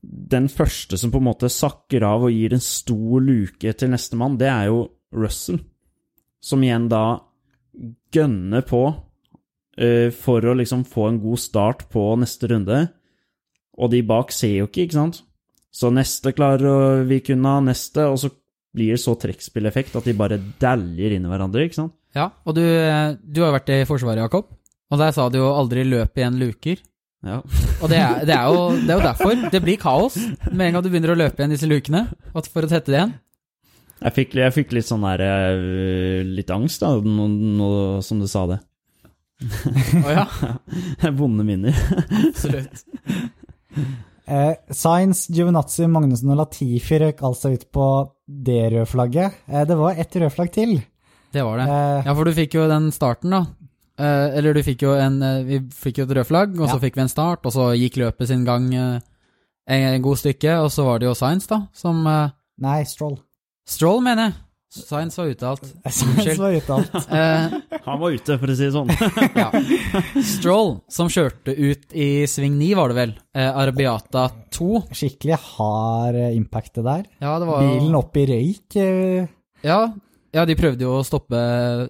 den 0.00 0.46
første 0.48 0.96
som 0.96 1.12
på 1.12 1.20
en 1.20 1.26
måte 1.28 1.50
sakker 1.52 2.04
av 2.06 2.24
og 2.28 2.32
gir 2.32 2.54
en 2.56 2.64
stor 2.64 3.20
luke 3.24 3.74
til 3.76 3.92
nestemann, 3.92 4.38
det 4.40 4.48
er 4.48 4.70
jo 4.70 4.84
Russell. 5.12 5.60
Som 6.40 6.62
igjen 6.64 6.88
da 6.88 7.20
gønner 8.12 8.64
på 8.66 8.82
uh, 8.90 10.08
for 10.12 10.44
å 10.44 10.56
liksom 10.58 10.84
få 10.88 11.08
en 11.10 11.20
god 11.22 11.42
start 11.42 11.86
på 11.92 12.04
neste 12.20 12.50
runde. 12.52 12.84
Og 13.80 13.92
de 13.92 14.02
bak 14.06 14.34
ser 14.34 14.58
jo 14.58 14.68
ikke, 14.68 14.86
ikke 14.86 14.98
sant? 14.98 15.22
Så 15.70 15.92
neste 15.94 16.34
klarer 16.34 17.04
vi 17.08 17.20
kunne 17.24 17.40
unna, 17.40 17.72
neste, 17.72 18.04
og 18.10 18.18
så 18.20 18.32
blir 18.74 18.94
det 18.94 19.02
så 19.02 19.14
trekkspilleffekt 19.18 19.96
at 19.98 20.06
de 20.06 20.14
bare 20.18 20.38
dæljer 20.62 21.16
inn 21.16 21.26
i 21.26 21.30
hverandre, 21.30 21.64
ikke 21.66 21.78
sant? 21.78 21.94
Ja, 22.14 22.28
og 22.44 22.56
du, 22.58 22.62
eh, 22.62 23.16
du 23.22 23.42
har 23.44 23.54
vært 23.54 23.70
i 23.70 23.84
Forsvaret, 23.86 24.24
Jakob, 24.24 24.48
og 24.90 24.98
der 24.98 25.14
sa 25.14 25.28
du 25.30 25.38
jo 25.38 25.52
aldri 25.54 25.84
løp 25.86 26.18
igjen 26.18 26.38
luker. 26.42 26.82
Ja. 27.26 27.38
Og 27.80 27.90
det 27.92 27.98
er, 28.00 28.22
det, 28.26 28.34
er 28.34 28.46
jo, 28.48 28.62
det 28.80 28.90
er 28.90 28.96
jo 28.96 29.04
derfor. 29.04 29.34
Det 29.52 29.60
blir 29.62 29.80
kaos 29.80 30.16
med 30.50 30.66
en 30.66 30.76
gang 30.76 30.84
du 30.84 30.88
begynner 30.88 31.12
å 31.12 31.18
løpe 31.20 31.42
igjen 31.42 31.52
disse 31.52 31.68
lukene. 31.68 32.06
For 32.32 32.64
å 32.64 32.70
tette 32.70 32.88
det 32.88 32.96
igjen. 32.96 33.12
Jeg 34.00 34.12
fikk, 34.16 34.34
jeg 34.40 34.54
fikk 34.56 34.70
litt 34.72 34.86
sånn 34.88 35.02
der 35.04 35.20
eh, 35.26 36.22
Litt 36.24 36.50
angst, 36.54 36.80
da, 36.80 36.94
nå, 37.04 37.26
nå 37.60 37.70
som 38.06 38.20
du 38.22 38.26
sa 38.30 38.46
det. 38.48 38.60
Å 40.00 40.14
ja, 40.14 40.24
Vonde 41.18 41.44
minner. 41.48 41.76
absolutt. 42.30 42.84
Eh, 44.30 44.52
Sainz, 44.70 45.24
Giovinazzi, 45.34 45.88
Magnussen 45.90 46.30
og 46.30 46.36
Latifi 46.38 47.00
røk 47.02 47.18
altså 47.26 47.50
ut 47.50 47.64
på 47.74 47.86
det 48.30 48.60
røde 48.70 48.84
flagget. 48.86 49.40
Eh, 49.50 49.64
det 49.66 49.74
var 49.74 49.96
ett 49.98 50.14
rødt 50.22 50.34
flagg 50.36 50.52
til. 50.54 50.76
Det 51.34 51.42
var 51.42 51.58
det. 51.58 51.64
Eh, 51.66 52.04
Ja, 52.06 52.14
for 52.14 52.28
du 52.28 52.30
fikk 52.36 52.54
jo 52.54 52.68
den 52.70 52.92
starten, 52.94 53.34
da. 53.34 53.40
Eh, 53.98 54.36
eller 54.38 54.54
du 54.54 54.60
fikk 54.62 54.84
jo 54.86 54.92
en 54.94 55.16
eh, 55.26 55.40
Vi 55.48 55.58
fikk 55.74 55.98
jo 55.98 56.06
et 56.06 56.14
rødt 56.20 56.28
flagg, 56.30 56.54
og 56.62 56.70
så 56.70 56.78
fikk 56.78 57.00
vi 57.00 57.02
en 57.08 57.10
start, 57.10 57.42
og 57.50 57.56
så 57.56 57.72
gikk 57.74 57.98
løpet 58.04 58.30
sin 58.30 58.44
gang 58.46 58.68
eh, 58.70 59.00
en, 59.66 59.88
en 59.96 60.02
god 60.06 60.22
stykke, 60.22 60.54
og 60.62 60.70
så 60.70 60.86
var 60.86 61.02
det 61.02 61.10
jo 61.10 61.16
Science, 61.18 61.50
da, 61.50 61.64
som 61.74 62.06
eh, 62.06 62.30
nei, 62.62 62.78
Stroll. 62.86 63.18
Stroll, 63.70 64.00
mener 64.04 64.28
jeg. 64.30 64.38
Science 64.70 65.18
var 65.18 65.26
ute 65.32 65.46
alt. 65.48 65.64
Sainz 65.90 66.36
var 66.38 66.52
ute 66.54 66.74
alt. 66.76 66.92
Eh, 67.18 67.54
Han 67.88 67.98
var 67.98 68.12
ute, 68.14 68.36
for 68.38 68.52
å 68.52 68.54
si 68.54 68.68
det 68.68 68.74
sånn. 68.74 68.90
ja. 69.40 69.48
Stroll, 70.26 70.76
som 70.94 71.10
kjørte 71.10 71.54
ut 71.58 71.90
i 71.98 72.06
sving 72.30 72.54
9, 72.60 72.68
var 72.78 72.92
det 72.92 72.98
vel. 73.00 73.14
Eh, 73.34 73.48
Arabiata 73.64 74.28
2. 74.54 74.68
Skikkelig 74.94 75.40
hard 75.56 76.20
eh, 76.20 76.36
impact 76.38 76.78
det 76.78 76.86
der. 76.86 77.02
Ja, 77.18 77.34
det 77.42 77.48
var 77.50 77.66
Bilen 77.66 77.98
opp 77.98 78.14
i 78.22 78.26
røyk. 78.30 78.78
eh, 78.78 79.26
Ja, 79.66 79.80
Ja, 80.30 80.44
de 80.46 80.54
prøvde 80.54 80.84
jo 80.86 80.92
å 81.00 81.02
stoppe 81.02 81.34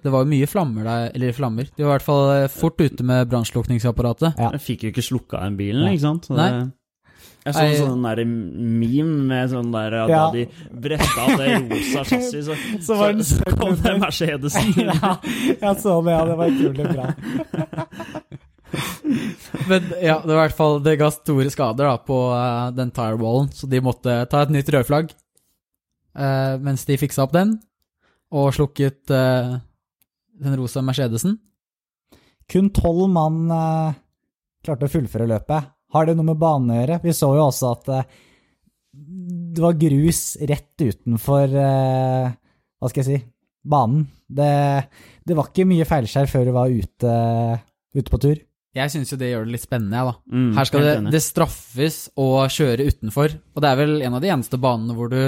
Det 0.00 0.08
var 0.08 0.22
jo 0.25 0.30
mye 0.30 0.46
flammer 0.49 0.87
der, 0.88 1.10
eller 1.12 1.34
flammer. 1.37 1.66
De 1.76 1.84
var 1.84 1.90
i 1.90 1.94
hvert 1.99 2.06
fall 2.08 2.22
eh, 2.38 2.46
fort 2.49 2.80
ute 2.80 3.04
med 3.04 3.28
brannslukningsapparatet. 3.28 4.40
Ja. 4.40 4.54
Jeg 4.56 4.64
fikk 4.64 4.87
jo 4.87 4.92
ikke 4.94 5.04
slukka 5.04 5.42
den 5.44 5.58
bilen, 5.60 5.84
ikke 5.92 6.06
sant? 6.06 6.30
Så 6.30 6.38
Nei. 6.40 6.49
Jeg 7.50 7.78
så 7.78 7.85
en 7.85 7.90
sånn 7.95 8.07
der 8.07 8.21
meme 8.26 9.16
med 9.30 9.45
sånn 9.52 9.71
der 9.75 9.90
at 10.02 10.09
Ja. 10.11 10.21
Da 10.21 10.26
de 10.35 10.42
bretta 10.85 11.21
av 11.25 11.30
det 11.40 11.47
rosa 11.59 12.00
chassiset, 12.04 12.45
så, 12.47 12.52
Så 12.87 12.92
så, 12.99 13.04
så, 13.30 13.37
kom 13.57 13.73
det. 13.80 13.92
Mercedesen. 14.00 14.66
ja, 14.90 15.11
jeg 15.61 15.75
så 15.83 15.92
det, 16.07 16.12
ja. 16.14 16.23
Det 16.28 16.37
var 16.40 16.47
utrolig 16.54 16.87
bra. 16.90 17.07
Men 19.71 19.80
ja, 19.99 20.16
det 20.23 20.30
var 20.30 20.37
i 20.37 20.45
hvert 20.45 20.54
fall 20.54 20.76
Det 20.85 20.92
ga 21.00 21.09
store 21.11 21.50
skader 21.50 21.88
da 21.88 21.97
på 22.07 22.19
uh, 22.30 22.71
den 22.75 22.90
tirewallen, 22.95 23.49
så 23.54 23.66
de 23.66 23.80
måtte 23.83 24.12
ta 24.30 24.38
et 24.45 24.52
nytt 24.54 24.71
rødflagg 24.71 25.07
uh, 25.11 26.54
mens 26.62 26.87
de 26.87 27.00
fiksa 27.00 27.21
opp 27.26 27.35
den, 27.35 27.50
og 28.30 28.54
slukket 28.54 29.11
uh, 29.11 29.59
den 30.40 30.57
rosa 30.59 30.80
Mercedesen. 30.87 31.33
Kun 32.50 32.71
tolv 32.75 33.07
mann 33.11 33.50
klarte 34.64 34.88
å 34.88 34.90
fullføre 34.90 35.28
løpet. 35.30 35.61
Har 35.94 36.06
det 36.06 36.16
noe 36.18 36.28
med 36.28 36.38
banen 36.40 36.73
å 36.73 36.78
gjøre? 36.80 37.00
Vi 37.04 37.14
så 37.16 37.32
jo 37.35 37.47
også 37.49 37.73
at 37.75 37.90
eh, 37.94 38.18
det 39.54 39.62
var 39.62 39.78
grus 39.78 40.23
rett 40.50 40.82
utenfor 40.82 41.56
eh, 41.62 42.30
Hva 42.80 42.90
skal 42.90 43.02
jeg 43.02 43.09
si 43.09 43.18
banen. 43.70 44.06
Det, 44.26 44.52
det 45.26 45.37
var 45.37 45.50
ikke 45.50 45.68
mye 45.68 45.87
feilskjær 45.88 46.30
før 46.30 46.47
du 46.49 46.54
var 46.56 46.73
ute, 46.73 47.16
ute 47.97 48.12
på 48.12 48.20
tur. 48.23 48.38
Jeg 48.76 48.92
syns 48.92 49.11
jo 49.11 49.18
det 49.18 49.32
gjør 49.32 49.49
det 49.49 49.56
litt 49.56 49.66
spennende, 49.66 50.02
da. 50.06 50.14
Mm, 50.30 50.50
Her 50.54 50.68
skal 50.68 50.85
det, 50.87 50.94
det 51.11 51.23
straffes 51.25 51.97
å 52.20 52.28
kjøre 52.47 52.87
utenfor, 52.87 53.35
og 53.54 53.64
det 53.64 53.70
er 53.70 53.80
vel 53.80 53.97
en 54.06 54.16
av 54.16 54.23
de 54.23 54.30
eneste 54.30 54.61
banene 54.62 54.94
hvor 54.97 55.11
du 55.11 55.23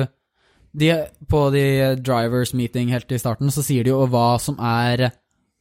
de, 0.73 0.89
På 1.29 1.51
de 1.53 1.65
drivers 2.01 2.55
meeting 2.57 2.89
helt 2.95 3.11
i 3.13 3.19
starten, 3.21 3.51
så 3.53 3.61
sier 3.61 3.85
de 3.85 3.93
jo 3.93 4.07
hva 4.09 4.39
som 4.41 4.57
er 4.57 5.11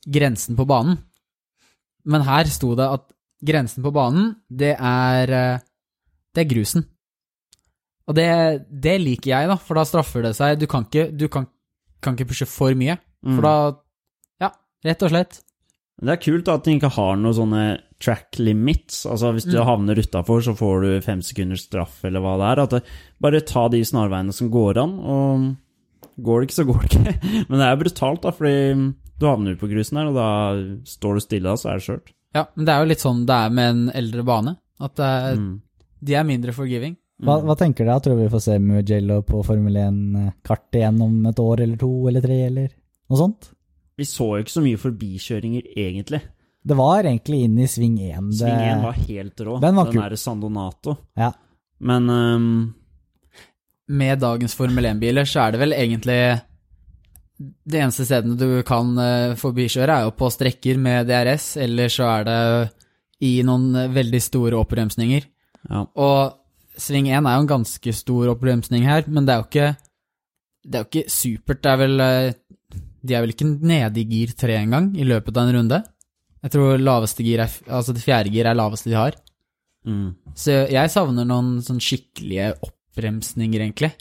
grensen 0.08 0.56
på 0.56 0.64
banen. 0.70 1.02
Men 2.08 2.24
her 2.24 2.48
sto 2.48 2.72
det 2.80 2.88
at 2.88 3.10
grensen 3.46 3.84
på 3.84 3.92
banen, 3.96 4.36
det 4.50 4.76
er 4.78 5.32
eh, 5.38 5.60
Det 6.36 6.46
er 6.46 6.50
grusen. 6.54 6.86
Og 8.08 8.16
det, 8.18 8.28
det 8.72 8.98
liker 9.02 9.30
jeg, 9.34 9.48
da, 9.52 9.56
for 9.60 9.76
da 9.80 9.84
straffer 9.88 10.24
det 10.26 10.34
seg. 10.38 10.58
Du 10.60 10.66
kan 10.68 10.86
ikke, 10.88 11.10
du 11.16 11.28
kan, 11.32 11.46
kan 12.04 12.16
ikke 12.18 12.30
pushe 12.34 12.48
for 12.50 12.74
mye, 12.78 12.98
Mm. 13.22 13.36
for 13.38 13.42
da 13.46 13.56
Ja, 14.42 14.48
rett 14.84 15.04
og 15.06 15.12
slett. 15.12 15.36
Det 16.02 16.10
er 16.10 16.18
kult 16.18 16.48
at 16.50 16.64
de 16.66 16.72
ikke 16.74 16.90
har 16.96 17.16
noen 17.22 17.36
sånne 17.38 17.66
track 18.02 18.40
limits. 18.42 19.04
Altså 19.06 19.30
Hvis 19.36 19.46
du 19.46 19.60
Mm. 19.60 19.66
havner 19.68 19.96
utafor, 20.02 20.42
så 20.42 20.56
får 20.58 20.82
du 20.82 21.02
fem 21.06 21.22
sekunders 21.22 21.68
straff, 21.68 22.00
eller 22.04 22.20
hva 22.20 22.38
det 22.40 22.48
er. 22.50 22.64
At 22.64 22.70
det, 22.72 22.84
bare 23.22 23.42
ta 23.46 23.68
de 23.70 23.84
snarveiene 23.86 24.34
som 24.34 24.50
går 24.50 24.78
an, 24.82 24.98
og 25.00 25.56
går 26.18 26.42
det 26.42 26.50
ikke, 26.50 26.58
så 26.64 26.66
går 26.66 26.82
det 26.82 26.90
ikke. 26.90 27.46
Men 27.50 27.60
det 27.60 27.68
er 27.70 27.78
brutalt, 27.84 28.22
da, 28.24 28.32
fordi 28.32 28.94
du 29.20 29.26
havner 29.28 29.56
på 29.62 29.70
grusen 29.70 29.98
her, 30.02 30.08
og 30.10 30.16
da 30.18 30.82
står 30.90 31.14
du 31.14 31.20
stille, 31.22 31.44
da, 31.46 31.54
så 31.54 31.70
er 31.70 31.78
det 31.78 31.86
skjørt. 31.86 32.10
Ja, 32.36 32.46
men 32.56 32.66
det 32.68 32.74
er 32.74 32.84
jo 32.84 32.90
litt 32.92 33.04
sånn 33.04 33.26
det 33.28 33.38
er 33.46 33.54
med 33.54 33.70
en 33.70 33.84
eldre 34.02 34.24
bane. 34.28 34.56
At 34.82 34.96
det 34.98 35.06
er, 35.06 35.36
Mm. 35.38 35.62
de 36.02 36.14
er 36.16 36.24
mindre 36.24 36.54
forgiving. 36.54 36.98
Hva, 37.22 37.38
hva 37.46 37.56
tenker 37.58 37.86
dere? 37.86 38.02
Tror 38.02 38.18
vi 38.18 38.30
får 38.34 38.42
se 38.42 38.58
Mugello 38.60 39.22
på 39.22 39.44
Formel 39.46 39.76
1-kart 39.78 40.72
igjen 40.74 41.02
om 41.06 41.26
et 41.30 41.42
år 41.44 41.62
eller 41.62 41.78
to 41.78 42.08
eller 42.10 42.24
tre, 42.24 42.40
eller 42.48 42.70
noe 43.12 43.20
sånt? 43.20 43.52
Vi 43.98 44.08
så 44.10 44.26
jo 44.38 44.42
ikke 44.42 44.56
så 44.56 44.64
mye 44.66 44.80
forbikjøringer, 44.82 45.68
egentlig. 45.78 46.22
Det 46.66 46.78
var 46.78 47.04
egentlig 47.04 47.44
inn 47.46 47.60
i 47.60 47.68
sving 47.70 48.00
1. 48.00 48.34
Sving 48.40 48.62
1 48.72 48.82
var 48.86 48.94
helt 48.94 49.44
rå. 49.46 49.60
Den 49.62 49.76
var 49.76 49.92
kul. 49.92 50.02
San 50.02 50.18
Sandonato. 50.18 50.98
Ja. 51.18 51.32
Men 51.80 52.10
um... 52.10 52.74
Med 53.92 54.22
dagens 54.24 54.54
Formel 54.56 54.86
1-biler 54.88 55.26
så 55.28 55.44
er 55.46 55.52
det 55.52 55.60
vel 55.60 55.74
egentlig 55.76 56.20
De 57.42 57.80
eneste 57.80 58.06
stedene 58.06 58.38
du 58.38 58.62
kan 58.68 58.92
eh, 59.02 59.34
forbikjøre, 59.40 59.96
er 59.96 60.08
jo 60.08 60.16
på 60.18 60.30
strekker 60.34 60.80
med 60.82 61.10
DRS, 61.10 61.56
eller 61.62 61.92
så 61.92 62.10
er 62.20 62.28
det 62.28 62.42
i 63.26 63.32
noen 63.48 63.72
eh, 63.78 63.92
veldig 63.94 64.22
store 64.24 64.60
oppbremsninger. 64.62 65.26
ja. 65.70 65.86
Og 65.96 66.38
sving 66.82 67.10
1 67.12 67.28
er 67.28 67.36
jo 67.36 67.46
en 67.46 67.50
ganske 67.50 67.94
stor 67.94 68.32
oppbremsning 68.34 68.86
her, 68.88 69.08
men 69.08 69.28
det 69.28 69.34
er 69.34 69.42
jo 69.42 69.50
ikke 69.50 69.72
Det 70.62 70.78
er 70.78 70.84
jo 70.84 70.90
ikke 70.90 71.10
supert. 71.10 71.62
Det 71.62 71.72
er 71.72 71.80
vel 71.82 72.04
eh, 72.06 72.34
De 73.02 73.16
er 73.16 73.24
vel 73.26 73.34
ikke 73.34 73.50
nede 73.50 74.00
i 74.00 74.06
gir 74.06 74.34
tre 74.38 74.60
engang 74.60 74.92
i 74.96 75.08
løpet 75.08 75.38
av 75.38 75.50
en 75.50 75.56
runde. 75.58 75.82
Jeg 76.42 76.54
tror 76.54 76.82
laveste 76.82 77.26
gir 77.26 77.42
er 77.42 77.52
Altså 77.68 77.94
det 77.94 78.04
fjerde 78.06 78.34
gir 78.34 78.46
er 78.46 78.58
laveste 78.58 78.90
de 78.90 78.98
har. 78.98 79.18
Mm. 79.86 80.14
Så 80.38 80.64
jeg 80.70 80.94
savner 80.94 81.26
noen 81.26 81.60
sånn 81.66 81.82
skikkelige 81.82 82.54
oppbremsninger, 82.62 83.64
egentlig. 83.66 83.92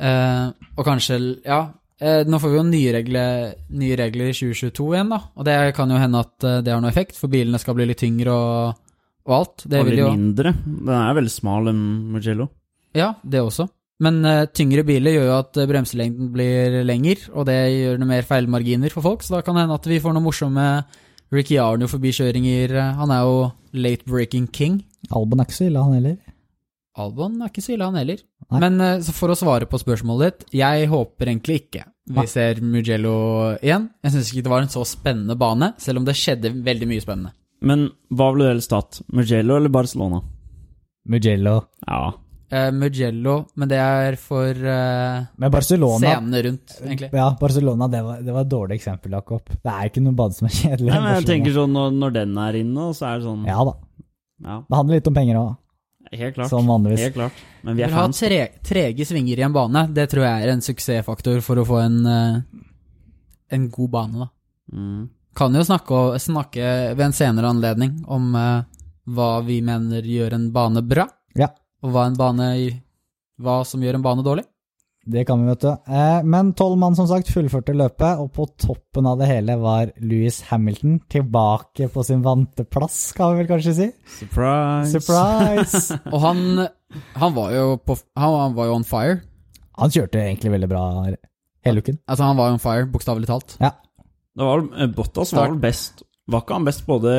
Eh, 0.00 0.48
og 0.76 0.84
kanskje 0.84 1.18
Ja, 1.44 1.72
eh, 2.02 2.22
nå 2.28 2.38
får 2.42 2.52
vi 2.52 2.58
jo 2.58 2.64
nye 2.68 2.94
regler, 2.96 3.52
nye 3.78 3.98
regler 3.98 4.30
i 4.30 4.36
2022 4.36 4.88
igjen, 4.96 5.12
da. 5.14 5.20
Og 5.38 5.46
det 5.48 5.58
kan 5.76 5.92
jo 5.92 6.00
hende 6.00 6.22
at 6.24 6.48
eh, 6.48 6.62
det 6.66 6.74
har 6.74 6.82
noe 6.82 6.92
effekt, 6.92 7.18
for 7.18 7.32
bilene 7.32 7.60
skal 7.62 7.76
bli 7.78 7.86
litt 7.88 8.02
tyngre 8.02 8.34
og, 8.34 8.80
og 9.28 9.36
alt. 9.38 9.64
Det 9.66 9.80
og 9.80 9.86
vil 9.88 9.96
litt 9.96 10.02
jo 10.04 10.10
mindre. 10.10 10.54
Den 10.66 10.96
er 10.98 11.16
veldig 11.20 11.32
smal, 11.32 11.70
en 11.72 11.86
Mugello. 12.14 12.48
Ja, 12.98 13.14
det 13.22 13.40
også. 13.44 13.68
Men 14.02 14.20
eh, 14.26 14.48
tyngre 14.50 14.84
biler 14.86 15.16
gjør 15.16 15.28
jo 15.28 15.38
at 15.38 15.62
eh, 15.62 15.68
bremselengden 15.70 16.32
blir 16.34 16.80
lengre, 16.88 17.30
og 17.32 17.46
det 17.48 17.58
gjør 17.70 18.02
det 18.02 18.10
mer 18.10 18.28
feilmarginer 18.28 18.94
for 18.94 19.06
folk, 19.06 19.22
så 19.22 19.38
da 19.38 19.42
kan 19.46 19.56
det 19.56 19.66
hende 19.66 19.78
at 19.78 19.88
vi 19.90 20.00
får 20.02 20.16
noen 20.16 20.26
morsomme 20.26 20.66
Ricky 21.32 21.56
Arno 21.62 21.88
forbikjøringer. 21.88 22.74
Han 22.98 23.14
er 23.14 23.22
jo 23.24 23.36
late 23.72 24.04
breaking 24.08 24.50
king. 24.52 24.82
Albon 25.14 25.40
er 25.40 25.48
ikke 25.48 25.60
så 25.60 25.68
ille, 25.70 25.84
han 25.86 25.96
heller. 25.96 26.18
Albon 27.00 27.38
er 27.40 27.48
ikke 27.48 27.62
så 27.64 27.72
ille, 27.72 27.86
han 27.88 27.96
heller. 27.96 28.18
Nei. 28.52 28.58
Men 28.60 28.80
eh, 28.84 28.98
så 29.06 29.14
for 29.16 29.32
å 29.32 29.36
svare 29.38 29.64
på 29.70 29.78
spørsmålet 29.80 30.26
ditt, 30.42 30.50
jeg 30.60 30.88
håper 30.90 31.30
egentlig 31.32 31.60
ikke 31.62 31.86
vi 32.12 32.18
Nei. 32.18 32.26
ser 32.28 32.58
Mugello 32.60 33.14
igjen. 33.62 33.86
Jeg 34.04 34.12
syns 34.16 34.32
ikke 34.32 34.42
det 34.44 34.52
var 34.52 34.64
en 34.66 34.72
så 34.74 34.82
spennende 34.88 35.36
bane, 35.38 35.72
selv 35.80 36.02
om 36.02 36.08
det 36.08 36.16
skjedde 36.18 36.50
veldig 36.66 36.88
mye 36.90 37.04
spennende. 37.04 37.32
Men 37.62 37.86
hva 38.10 38.32
ville 38.34 38.48
du 38.48 38.54
helst 38.56 38.74
hatt? 38.74 39.00
Mugello 39.14 39.56
eller 39.60 39.70
Barcelona? 39.72 40.18
Mugello. 41.08 41.54
Ja. 41.86 42.12
Eh, 42.52 42.68
Mugello, 42.76 43.36
men 43.56 43.70
det 43.70 43.78
er 43.80 44.16
for 44.20 44.50
eh, 44.52 45.22
Men 45.40 45.50
Barcelona 45.54 46.02
scenene 46.02 46.42
rundt, 46.44 46.74
egentlig. 46.82 47.08
Ja, 47.16 47.30
Barcelona, 47.40 47.88
det 47.88 48.02
var, 48.04 48.18
det 48.26 48.34
var 48.36 48.44
et 48.44 48.50
dårlig 48.52 48.76
eksempel, 48.76 49.14
Jakob. 49.16 49.46
Det 49.54 49.72
er 49.72 49.88
ikke 49.88 50.02
noen 50.04 50.18
bane 50.18 50.36
som 50.36 50.50
er 50.50 50.58
kjedelig. 50.58 50.90
Nei, 50.90 50.98
men 50.98 51.08
jeg 51.08 51.22
Barcelona. 51.22 51.30
tenker 51.32 51.56
sånn 51.56 51.72
når, 51.78 51.96
når 52.02 52.14
den 52.18 52.36
er 52.44 52.58
inne, 52.60 52.90
så 52.98 53.08
er 53.08 53.22
det 53.22 53.28
sånn 53.30 53.46
Ja 53.48 53.62
da. 53.70 53.74
Ja, 54.42 54.58
Det 54.68 54.76
handler 54.82 54.98
litt 55.00 55.08
om 55.08 55.16
penger 55.16 55.38
òg, 55.40 55.50
helt 56.18 56.34
klart. 56.34 56.48
som 56.48 56.66
vanligvis. 56.66 57.00
Helt 57.00 57.14
klart. 57.14 57.40
Men 57.62 57.76
vi 57.76 57.82
er 57.86 57.92
fans. 57.92 58.20
ha 58.20 58.28
tre, 58.28 58.40
trege 58.64 59.06
svinger 59.06 59.38
i 59.38 59.46
en 59.46 59.54
bane. 59.54 59.86
Det 59.94 60.08
tror 60.10 60.26
jeg 60.26 60.44
er 60.44 60.52
en 60.52 60.64
suksessfaktor 60.64 61.40
for 61.44 61.62
å 61.62 61.66
få 61.66 61.80
en, 61.82 61.98
eh, 62.06 62.62
en 63.56 63.68
god 63.70 63.90
bane, 63.90 64.26
da. 64.26 64.28
Mm. 64.72 65.08
Kan 65.34 65.54
jo 65.56 65.64
snakke, 65.64 66.18
snakke 66.20 66.94
ved 66.94 67.06
en 67.06 67.16
senere 67.16 67.48
anledning 67.48 68.04
om 68.06 68.34
uh, 68.36 68.64
hva 69.08 69.30
vi 69.46 69.62
mener 69.64 70.04
gjør 70.04 70.36
en 70.36 70.50
bane 70.52 70.82
bra, 70.84 71.06
Ja, 71.34 71.48
og 71.82 71.94
hva, 71.94 72.04
en 72.06 72.18
bane, 72.18 72.48
hva 73.40 73.62
som 73.64 73.80
gjør 73.80 73.96
en 73.96 74.04
bane 74.04 74.24
dårlig. 74.26 74.44
Det 75.04 75.24
kan 75.26 75.40
vi, 75.42 75.48
vet 75.50 75.64
du. 75.64 75.70
Eh, 75.70 76.20
men 76.30 76.52
tolv 76.58 76.78
mann, 76.78 76.94
som 76.94 77.08
sagt, 77.10 77.30
fullførte 77.34 77.74
løpet, 77.74 78.20
og 78.22 78.30
på 78.36 78.46
toppen 78.60 79.08
av 79.10 79.18
det 79.18 79.26
hele 79.30 79.56
var 79.58 79.90
Louis 79.98 80.38
Hamilton 80.50 81.00
tilbake 81.10 81.88
på 81.90 82.04
sin 82.06 82.22
vante 82.22 82.64
plass, 82.64 83.10
kan 83.16 83.32
vi 83.32 83.42
vel 83.42 83.50
kanskje 83.50 83.74
si. 83.80 83.88
Surprise! 84.20 84.94
Surprise! 84.94 85.98
Og 86.14 86.22
han, 86.22 86.64
han, 87.18 87.34
var 87.34 87.50
jo 87.56 87.66
på, 87.82 87.98
han, 88.18 88.38
han 88.44 88.56
var 88.58 88.70
jo 88.70 88.78
on 88.78 88.86
fire. 88.86 89.20
Han 89.80 89.92
kjørte 89.92 90.22
egentlig 90.22 90.52
veldig 90.54 90.70
bra 90.70 90.84
hele 91.66 91.82
uken. 91.82 91.98
Altså, 92.06 92.28
han 92.28 92.38
var 92.38 92.54
on 92.54 92.62
fire, 92.62 92.86
bokstavelig 92.92 93.30
talt. 93.30 93.56
Ja. 93.62 93.74
Det 94.38 94.46
var, 94.46 94.62
eh, 94.78 94.92
Bottas 94.92 95.34
var 95.36 95.50
vel 95.50 95.58
best 95.60 96.06
Var 96.30 96.40
ikke 96.40 96.56
han 96.56 96.64
best 96.64 96.86
både 96.86 97.12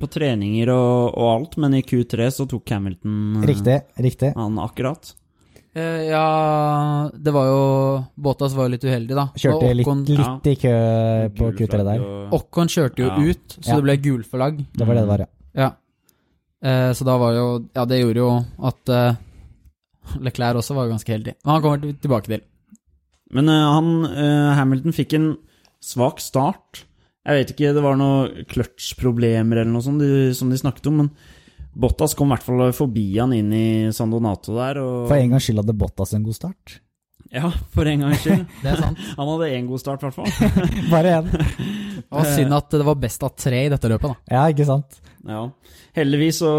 på 0.00 0.08
treninger 0.10 0.70
og, 0.74 1.14
og 1.14 1.28
alt, 1.30 1.56
men 1.62 1.76
i 1.78 1.84
Q3 1.86 2.26
så 2.34 2.46
tok 2.50 2.72
Hamilton 2.74 3.40
eh, 3.40 3.46
Riktig, 3.48 3.76
riktig. 4.00 4.32
han 4.36 4.58
akkurat. 4.60 5.12
Eh, 5.76 6.08
ja, 6.10 7.10
det 7.14 7.30
var 7.30 7.44
jo 7.46 7.58
Båtas 8.18 8.54
var 8.58 8.66
jo 8.66 8.72
litt 8.74 8.84
uheldig, 8.84 9.14
da. 9.14 9.28
Kjørte 9.38 9.68
Og 9.68 9.76
litt, 9.78 9.90
litt 10.10 10.18
ja. 10.18 10.32
i 10.50 10.56
kø 10.58 10.72
på 11.38 11.50
Gule 11.54 11.68
Q3 11.68 11.84
der. 11.86 12.02
Ocon 12.34 12.70
kjørte 12.72 13.04
jo 13.04 13.06
Ja. 13.06 13.18
ut, 13.30 13.56
så 13.60 13.68
Ja. 13.70 13.76
det 13.76 13.84
ble 13.86 13.96
gulflagg. 14.02 14.64
Det 14.74 14.86
var 14.86 14.94
det 14.94 15.02
det 15.04 15.08
var, 15.12 15.18
ja. 15.18 15.26
Ja. 15.54 15.70
Eh, 16.62 16.92
så 16.92 17.04
da 17.04 17.16
var 17.18 17.32
jo 17.34 17.46
Ja, 17.74 17.84
det 17.84 18.00
gjorde 18.02 18.16
jo 18.24 18.44
at 18.66 18.88
eh, 18.88 19.14
Leclerc 20.18 20.56
også 20.58 20.74
var 20.74 20.88
ganske 20.90 21.06
heldig. 21.12 21.34
Men 21.44 21.52
han 21.54 21.62
kommer 21.62 21.78
tilbake 22.00 22.26
til. 22.26 22.40
Men 23.32 23.48
eh, 23.48 23.72
han, 23.74 24.04
eh, 24.06 24.54
Hamilton 24.56 24.92
fikk 24.92 25.14
en 25.14 25.36
svak 25.80 26.18
start. 26.20 26.84
Jeg 27.24 27.36
vet 27.46 27.50
ikke, 27.54 27.74
det 27.74 27.82
var 27.84 27.94
noen 27.96 28.44
clutch-problemer 28.48 29.60
eller 29.60 29.70
noe 29.70 29.82
sånt 29.84 30.00
de, 30.00 30.32
som 30.34 30.50
de 30.50 30.56
snakket 30.56 30.86
om, 30.88 30.96
men 30.96 31.10
Bottas 31.70 32.16
kom 32.18 32.30
i 32.30 32.34
hvert 32.34 32.46
fall 32.46 32.62
forbi 32.74 33.06
han 33.14 33.34
inn 33.36 33.50
i 33.54 33.66
San 33.94 34.10
Donato 34.10 34.54
der. 34.56 34.80
Og, 34.82 35.08
For 35.10 35.18
en 35.18 35.34
gangs 35.34 35.46
skyld 35.46 35.62
hadde 35.62 35.76
Bottas 35.78 36.14
en 36.16 36.24
god 36.26 36.38
start. 36.38 36.80
Ja, 37.30 37.52
for 37.70 37.86
en 37.86 38.02
gangs 38.02 38.24
skyld. 38.24 38.42
Det 38.62 38.72
er 38.72 38.80
sant. 38.80 39.02
Han 39.18 39.30
hadde 39.34 39.50
én 39.54 39.68
god 39.70 39.82
start, 39.82 40.02
i 40.02 40.08
hvert 40.08 40.18
fall. 40.18 40.56
Bare 40.94 41.12
én. 41.20 41.30
Det 41.30 42.08
var 42.10 42.26
synd 42.34 42.56
at 42.56 42.74
det 42.74 42.86
var 42.88 42.98
best 42.98 43.22
av 43.22 43.36
tre 43.38 43.66
i 43.68 43.70
dette 43.70 43.90
løpet, 43.92 44.10
da. 44.10 44.34
Ja, 44.34 44.48
ikke 44.50 44.66
sant. 44.66 44.98
Ja. 45.28 45.44
Heldigvis 45.94 46.40
så 46.42 46.50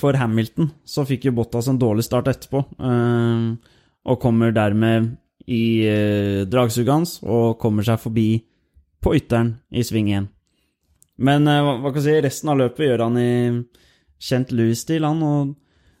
for 0.00 0.16
Hamilton 0.16 0.70
så 0.88 1.04
fikk 1.08 1.28
jo 1.28 1.34
Bottas 1.36 1.68
en 1.68 1.80
dårlig 1.80 2.06
start 2.06 2.30
etterpå, 2.32 2.62
eh, 2.80 3.76
og 4.08 4.20
kommer 4.22 4.54
dermed 4.56 5.12
i 5.50 5.84
eh, 5.84 6.44
dragsuget 6.48 6.92
hans 6.92 7.18
og 7.20 7.58
kommer 7.60 7.84
seg 7.84 8.00
forbi 8.00 8.28
på 9.04 9.12
ytteren 9.18 9.58
i 9.68 9.84
sving 9.84 10.08
1. 10.16 10.30
Men 11.24 11.48
eh, 11.50 11.60
hva, 11.60 11.76
hva 11.82 11.92
kan 11.92 12.00
jeg 12.00 12.06
si, 12.08 12.24
resten 12.24 12.52
av 12.54 12.62
løpet 12.62 12.88
gjør 12.88 13.04
han 13.04 13.20
i 13.20 13.32
kjent 14.24 14.52
Louis-stil, 14.56 15.04
han, 15.04 15.20
og 15.22 15.54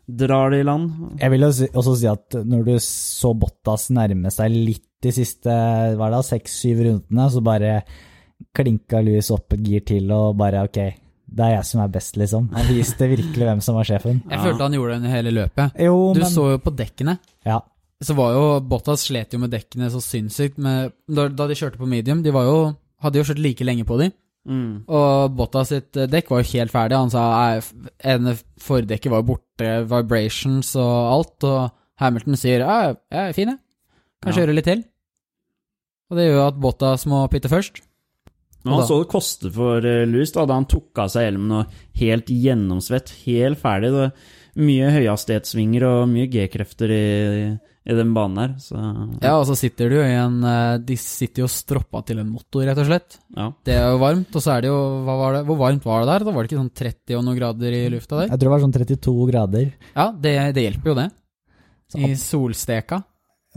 drar 0.08 0.50
det 0.52 0.62
i 0.62 0.66
land. 0.68 0.90
Jeg 1.20 1.32
vil 1.32 1.46
også 1.48 1.94
si 1.96 2.08
at 2.10 2.36
når 2.44 2.64
du 2.66 2.74
så 2.84 3.30
Bottas 3.36 3.86
nærme 3.94 4.32
seg 4.32 4.52
litt 4.52 4.84
de 5.04 5.12
siste 5.12 5.52
det, 6.00 6.20
seks-syv 6.28 6.82
rundene, 6.86 7.26
så 7.32 7.42
bare 7.44 7.78
klinka 8.56 9.00
Louis 9.04 9.28
opp 9.34 9.52
et 9.56 9.64
gir 9.64 9.84
til 9.86 10.10
og 10.14 10.36
bare 10.40 10.64
ok, 10.68 10.78
det 11.34 11.44
er 11.46 11.54
jeg 11.56 11.66
som 11.68 11.80
er 11.84 11.92
best, 11.92 12.16
liksom. 12.20 12.48
Han 12.54 12.66
viste 12.68 13.08
virkelig 13.10 13.46
hvem 13.48 13.60
som 13.64 13.76
var 13.78 13.88
sjefen. 13.88 14.20
Jeg 14.28 14.38
Ja. 14.38 14.42
følte 14.44 14.62
han 14.68 14.72
gjorde 14.76 15.00
det 15.02 15.10
hele 15.10 15.30
løpet. 15.32 15.72
Jo, 15.80 16.12
Du 16.14 16.20
men 16.20 16.30
så 16.30 16.50
jo 16.52 16.58
på 16.58 16.74
dekkene. 16.76 17.18
Ja. 17.46 17.60
Så 18.02 18.14
var 18.14 18.32
jo 18.34 18.60
Bottas 18.60 19.06
slet 19.08 19.32
jo 19.32 19.38
med 19.38 19.50
dekkene 19.50 19.88
så 19.90 20.00
sinnssykt 20.02 20.58
med, 20.58 20.92
da, 21.08 21.28
da 21.28 21.46
de 21.46 21.54
kjørte 21.54 21.78
på 21.78 21.88
medium. 21.88 22.22
De 22.22 22.30
var 22.30 22.44
jo, 22.44 22.76
hadde 23.00 23.16
jo 23.16 23.24
kjørt 23.24 23.40
like 23.42 23.64
lenge 23.64 23.84
på 23.84 23.98
de. 23.98 24.10
Mm. 24.44 24.84
Og 24.92 25.36
Botta 25.38 25.62
sitt 25.64 25.96
eh, 25.96 26.08
dekk 26.10 26.28
var 26.32 26.42
jo 26.42 26.50
helt 26.52 26.72
ferdig. 26.74 26.98
Han 27.00 27.12
sa 27.12 27.24
ene 28.04 28.34
fordekket 28.60 29.12
var 29.12 29.24
borte, 29.24 29.70
vibrations 29.88 30.74
og 30.76 30.92
alt. 31.14 31.46
Og 31.48 31.70
Hamilton 32.02 32.36
sier 32.40 32.64
ja, 32.66 32.76
jeg 33.12 33.30
er 33.30 33.36
fin, 33.36 33.54
jeg. 33.54 33.60
Kan 34.22 34.32
Ja. 34.34 34.38
kjøre 34.40 34.54
litt 34.56 34.68
til. 34.68 34.84
Og 36.10 36.18
det 36.18 36.28
gjør 36.28 36.38
jo 36.38 36.46
at 36.48 36.60
Bottas 36.60 37.06
må 37.10 37.22
pitte 37.32 37.48
først. 37.48 37.80
Men 38.64 38.78
han 38.78 38.86
så 38.88 38.96
det 39.02 39.10
koste 39.12 39.50
for 39.52 39.84
uh, 39.84 40.04
Louis 40.08 40.30
da, 40.32 40.46
da 40.48 40.56
han 40.56 40.64
tok 40.68 40.96
av 41.02 41.10
seg 41.12 41.26
hjelmen 41.26 41.50
og 41.58 41.72
helt 42.00 42.30
gjennomsvett, 42.32 43.10
helt 43.26 43.60
ferdig. 43.60 43.90
Det 43.92 44.06
mye 44.60 44.90
høyhastighetssvinger 44.94 45.84
og 45.88 46.02
mye 46.10 46.28
G-krefter 46.30 46.92
i, 46.94 47.04
i 47.84 47.96
den 47.98 48.12
banen 48.16 48.38
her. 48.40 48.52
så 48.62 48.78
Ja, 49.22 49.32
og 49.38 49.46
så 49.48 49.56
sitter 49.58 49.90
du 49.90 49.96
jo 49.98 50.04
i 50.06 50.14
en 50.14 50.36
eh, 50.46 50.76
De 50.86 50.96
sitter 51.00 51.42
jo 51.44 51.48
stroppa 51.50 52.04
til 52.06 52.20
en 52.22 52.30
motor, 52.30 52.62
rett 52.68 52.78
og 52.78 52.86
slett. 52.88 53.18
ja. 53.36 53.48
Det 53.66 53.74
er 53.74 53.88
jo 53.90 53.98
varmt, 54.02 54.30
og 54.34 54.44
så 54.44 54.54
er 54.54 54.64
det 54.64 54.70
jo 54.70 54.78
hva 55.06 55.16
var 55.20 55.38
det, 55.38 55.42
Hvor 55.48 55.58
varmt 55.60 55.88
var 55.88 56.04
det 56.04 56.12
der? 56.12 56.26
Da 56.28 56.34
var 56.36 56.42
det 56.42 56.52
ikke 56.52 56.62
sånn 56.62 56.76
30 56.84 57.18
og 57.18 57.24
noen 57.26 57.40
grader 57.40 57.78
i 57.80 57.82
lufta 57.92 58.20
der? 58.22 58.30
jeg 58.30 58.38
tror 58.38 58.46
det 58.48 58.54
var 58.54 58.64
sånn 58.66 58.76
32 58.78 59.26
grader. 59.32 59.72
Ja, 59.94 60.06
det, 60.12 60.36
det 60.54 60.68
hjelper 60.68 60.92
jo, 60.92 60.98
det. 61.02 61.08
Så 61.90 61.98
I 62.00 62.14
solsteka. 62.18 63.02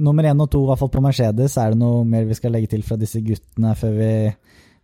Nummer 0.04 0.28
én 0.30 0.42
og 0.44 0.50
to, 0.54 0.60
i 0.62 0.68
hvert 0.70 0.82
fall 0.82 0.92
på 0.94 1.02
Mercedes. 1.02 1.56
Er 1.58 1.72
det 1.74 1.80
noe 1.82 2.04
mer 2.06 2.26
vi 2.30 2.36
skal 2.38 2.52
legge 2.54 2.70
til 2.74 2.84
fra 2.86 2.98
disse 3.02 3.18
guttene 3.26 3.72
før 3.80 3.96
vi 3.98 4.10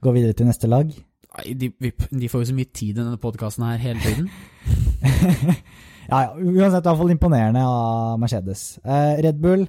går 0.01 0.15
videre 0.15 0.38
til 0.38 0.48
neste 0.50 0.70
lag? 0.72 0.89
Nei, 1.34 1.53
de, 1.58 1.70
vi, 1.82 1.91
de 1.93 2.29
får 2.29 2.43
jo 2.43 2.48
så 2.50 2.55
mye 2.58 2.70
tid 2.74 2.93
i 2.96 3.00
denne 3.01 3.20
podkasten 3.22 3.65
her 3.65 3.77
hele 3.82 4.01
tiden. 4.01 4.29
Ja, 6.10 6.19
ja, 6.25 6.31
uansett 6.36 6.83
i 6.83 6.88
hvert 6.89 7.00
fall 7.00 7.13
imponerende 7.13 7.62
av 7.63 8.17
Mercedes. 8.22 8.63
Eh, 8.83 9.22
Red 9.24 9.39
Bull, 9.43 9.67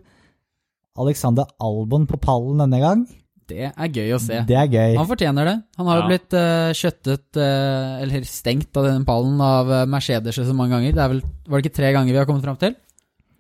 Alexander 0.99 1.47
Albon 1.63 2.07
på 2.11 2.19
pallen 2.23 2.63
denne 2.65 2.81
gang. 2.83 3.05
Det 3.51 3.67
er 3.69 3.89
gøy 3.93 4.15
å 4.17 4.19
se. 4.23 4.39
Det 4.49 4.57
er 4.57 4.71
gøy. 4.73 4.95
Han 4.97 5.09
fortjener 5.11 5.45
det. 5.51 5.55
Han 5.77 5.89
har 5.91 5.99
jo 5.99 6.05
Ja. 6.05 6.09
blitt 6.09 6.33
uh, 6.39 6.71
kjøttet, 6.73 7.27
uh, 7.37 8.01
eller 8.01 8.25
stengt 8.25 8.77
av 8.81 8.87
denne 8.89 9.05
pallen 9.05 9.37
av 9.45 9.69
eh, 9.71 9.85
Mercedes 9.91 10.39
så 10.39 10.55
mange 10.57 10.73
ganger. 10.73 10.95
Det 10.97 11.03
er 11.05 11.11
vel, 11.13 11.21
var 11.47 11.61
det 11.61 11.67
ikke 11.69 11.77
tre 11.77 11.91
ganger 11.93 12.13
vi 12.15 12.19
har 12.23 12.25
kommet 12.31 12.47
fram 12.47 12.57
til? 12.57 12.75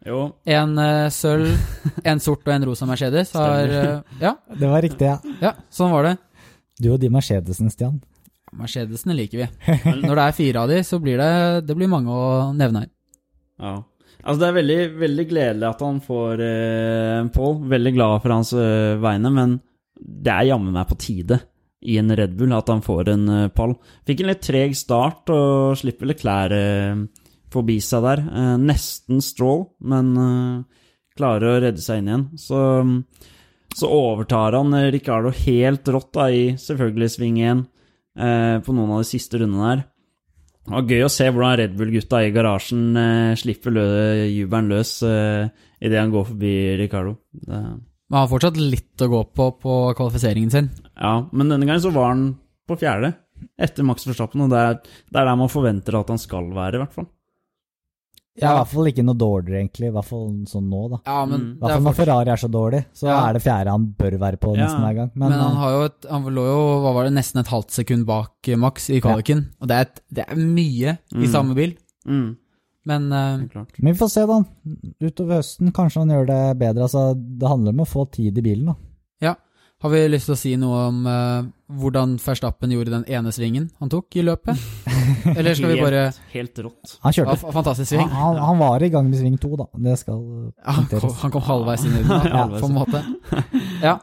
Jo, 0.04 0.34
En 0.44 0.76
uh, 0.76 1.08
sølv, 1.08 1.54
en 2.04 2.20
sort 2.20 2.44
og 2.44 2.52
en 2.52 2.66
rosa 2.68 2.84
Mercedes 2.84 3.32
har 3.32 3.64
eh, 3.72 4.18
Ja, 4.20 4.34
Det 4.52 4.68
var 4.68 4.82
riktig, 4.84 5.08
ja. 5.08 5.16
ja, 5.40 5.54
sånn 5.72 5.94
var 5.94 6.04
det. 6.10 6.18
Du 6.84 6.90
og 6.92 7.00
de 7.00 7.08
Mercedesene, 7.08 7.72
Stian. 7.72 8.02
Mercedesene 8.58 9.16
liker 9.18 9.42
vi. 9.42 9.48
Når 10.04 10.14
det 10.14 10.26
er 10.26 10.38
fire 10.38 10.62
av 10.62 10.70
de, 10.72 10.78
så 10.86 11.00
blir 11.02 11.20
det, 11.20 11.32
det 11.68 11.76
blir 11.78 11.90
mange 11.90 12.14
å 12.14 12.52
nevne 12.56 12.86
her. 12.86 12.94
ja. 13.62 13.80
Altså, 14.24 14.40
det 14.40 14.46
er 14.46 14.54
veldig, 14.56 14.76
veldig 15.02 15.24
gledelig 15.28 15.66
at 15.68 15.82
han 15.84 15.96
får 16.00 16.40
eh, 16.40 17.26
pole. 17.34 17.68
Veldig 17.68 17.90
glad 17.92 18.22
for 18.22 18.32
hans 18.32 18.54
eh, 18.56 18.94
vegne, 18.96 19.32
men 19.34 19.58
det 20.00 20.32
er 20.32 20.48
jammen 20.48 20.72
meg 20.72 20.88
på 20.88 20.96
tide 20.96 21.42
i 21.84 21.98
en 22.00 22.14
Red 22.16 22.32
Bull 22.38 22.54
at 22.56 22.70
han 22.72 22.80
får 22.84 23.10
en 23.12 23.26
eh, 23.28 23.50
pall. 23.52 23.74
Fikk 24.08 24.22
en 24.24 24.30
litt 24.32 24.40
treg 24.46 24.76
start 24.78 25.28
og 25.34 25.76
slipper 25.76 26.08
Leclerc 26.08 26.56
eh, 26.56 27.04
forbi 27.52 27.76
seg 27.84 28.06
der. 28.06 28.24
Eh, 28.24 28.54
nesten 28.64 29.20
Stroll, 29.24 29.66
men 29.84 30.10
eh, 30.16 30.88
klarer 31.18 31.50
å 31.50 31.60
redde 31.66 31.84
seg 31.84 32.00
inn 32.00 32.10
igjen. 32.10 32.26
Så, 32.40 32.62
så 33.76 33.92
overtar 33.92 34.56
han 34.56 34.72
eh, 34.78 34.88
Ricardo 34.94 35.34
helt 35.44 35.92
rått 35.92 36.14
da, 36.16 36.30
i 36.32 36.54
selvfølgelig 36.60 37.12
sving 37.18 37.40
1 37.42 37.48
eh, 37.50 37.64
på 38.14 38.74
noen 38.74 38.92
av 38.94 39.00
de 39.02 39.08
siste 39.08 39.40
rundene 39.40 39.70
der. 39.72 39.80
Det 40.64 40.72
var 40.72 40.86
gøy 40.88 41.02
å 41.04 41.10
se 41.12 41.26
hvordan 41.28 41.58
Red 41.60 41.74
Bull-gutta 41.76 42.22
i 42.24 42.30
garasjen 42.32 42.84
eh, 42.96 43.32
slipper 43.36 43.74
lø 43.74 43.82
jubelen 44.32 44.70
løs 44.72 44.94
eh, 45.04 45.50
idet 45.84 45.98
han 46.00 46.14
går 46.14 46.24
forbi 46.30 46.52
Ricardo. 46.80 47.18
Det, 47.36 47.58
Men 47.58 48.16
han 48.16 48.22
har 48.22 48.30
fortsatt 48.30 48.60
litt 48.60 49.04
å 49.04 49.10
gå 49.12 49.20
på 49.36 49.50
på 49.60 49.74
kvalifiseringen 49.98 50.54
sin. 50.54 50.70
ja, 50.96 51.18
men 51.32 51.52
denne 51.52 51.68
gangen 51.68 51.84
så 51.84 51.92
var 51.92 52.14
han 52.14 52.30
på 52.64 52.78
fjerde, 52.80 53.12
etter 53.60 53.84
Max 53.84 54.08
Verstappen, 54.08 54.46
og 54.46 54.54
det 54.54 54.62
er, 54.62 54.78
det 55.12 55.20
er 55.20 55.28
der 55.28 55.36
man 55.36 55.52
forventer 55.52 55.98
at 56.00 56.14
han 56.14 56.22
skal 56.22 56.48
være, 56.56 56.78
i 56.78 56.84
hvert 56.84 56.96
fall. 56.96 57.10
Ja, 58.36 58.50
i 58.50 58.56
hvert 58.58 58.70
fall 58.72 58.88
ikke 58.90 59.04
noe 59.06 59.14
dårligere, 59.14 59.60
egentlig. 59.62 59.86
I 59.88 59.94
hvert 59.94 60.08
fall 60.08 60.24
sånn 60.50 60.64
nå, 60.68 60.80
da. 60.90 60.98
Ja, 61.06 61.24
men, 61.24 61.40
Mm. 61.40 61.50
I 61.54 61.58
hvert 61.60 61.70
er 61.70 61.74
fall 61.76 61.84
når 61.86 61.94
Ferrari 61.94 62.30
er 62.34 62.40
så 62.42 62.48
dårlig, 62.50 62.80
så 62.92 63.06
Ja. 63.06 63.18
er 63.28 63.32
det 63.34 63.42
fjerde 63.44 63.70
han 63.70 63.86
bør 63.96 64.18
være 64.18 64.36
på 64.42 64.56
Ja. 64.56 64.64
nesten 64.66 64.80
hver 64.82 64.94
gang. 64.96 65.10
Men, 65.14 65.28
men, 65.30 65.38
han 65.38 65.52
eh, 65.52 65.60
har 65.62 65.70
jo 65.70 65.84
et, 65.84 66.06
han 66.10 66.22
lå 66.24 66.44
jo 66.48 66.80
hva 66.82 66.94
var 66.94 67.04
det, 67.04 67.12
nesten 67.14 67.38
et 67.40 67.46
halvt 67.46 67.70
sekund 67.70 68.06
bak 68.06 68.48
eh, 68.48 68.56
Max 68.56 68.90
i 68.90 69.00
kvaliken. 69.00 69.46
Og 69.60 69.68
det 69.68 69.76
er, 69.76 69.80
et, 69.82 70.00
det 70.12 70.24
er 70.28 70.34
mye 70.34 70.98
i 71.14 71.26
Mm. 71.26 71.30
samme 71.30 71.54
bil. 71.54 71.76
Mm, 72.06 72.36
Men 72.86 73.12
uh, 73.12 73.38
men 73.38 73.94
vi 73.94 73.98
får 73.98 74.10
se, 74.10 74.26
da. 74.26 74.44
Utover 75.00 75.36
høsten 75.40 75.72
kanskje 75.72 76.00
han 76.02 76.08
gjør 76.10 76.26
det 76.26 76.58
bedre. 76.58 76.82
Altså, 76.82 77.14
det 77.38 77.48
handler 77.48 77.70
om 77.72 77.80
å 77.80 77.86
få 77.88 78.10
tid 78.10 78.36
i 78.36 78.42
bilen, 78.42 78.66
da. 78.66 78.74
Har 79.82 79.90
vi 79.92 80.00
lyst 80.08 80.28
til 80.30 80.34
å 80.34 80.38
si 80.38 80.52
noe 80.56 80.78
om 80.88 81.00
uh, 81.04 81.44
hvordan 81.80 82.14
Verstappen 82.22 82.72
gjorde 82.72 82.92
den 82.94 83.04
ene 83.10 83.32
svingen 83.34 83.66
han 83.82 83.90
tok 83.92 84.16
i 84.16 84.22
løpet? 84.24 84.56
Eller 85.36 85.56
skal 85.58 85.74
vi 85.74 85.80
bare 85.82 86.04
Helt, 86.06 86.20
helt 86.32 86.62
rått. 86.68 86.94
Han 87.04 87.12
kjørte 87.16 87.34
Ja, 87.36 87.52
Fantastisk 87.58 87.92
han, 87.92 88.06
sving. 88.06 88.14
han, 88.16 88.40
han 88.40 88.62
var 88.62 88.84
i 88.86 88.88
gang 88.94 89.10
med 89.10 89.18
sving 89.20 89.36
to, 89.42 89.50
da. 89.60 89.66
Det 89.88 89.98
skal 90.00 90.22
Ja, 90.22 90.72
han, 90.78 90.86
kom, 90.86 90.88
punkteres. 90.94 91.18
han 91.24 91.34
kom 91.34 91.46
halvveis 91.50 91.84
inn 91.84 91.98
i 91.98 92.00
den, 92.00 92.08
da, 92.08 92.32
Ja, 92.32 92.46
på 92.54 92.70
en 92.70 92.76
måte. 92.78 93.02
Ja. 93.84 93.94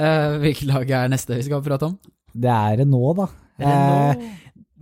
Uh, 0.00 0.40
hvilket 0.42 0.66
lag 0.72 0.90
er 0.90 1.12
neste 1.12 1.36
vi 1.38 1.46
skal 1.46 1.62
prate 1.62 1.92
om? 1.92 1.98
Det 2.34 2.50
er 2.50 2.80
det 2.82 2.88
nå, 2.90 3.02
da. 3.14 3.28
Eh, 3.62 4.24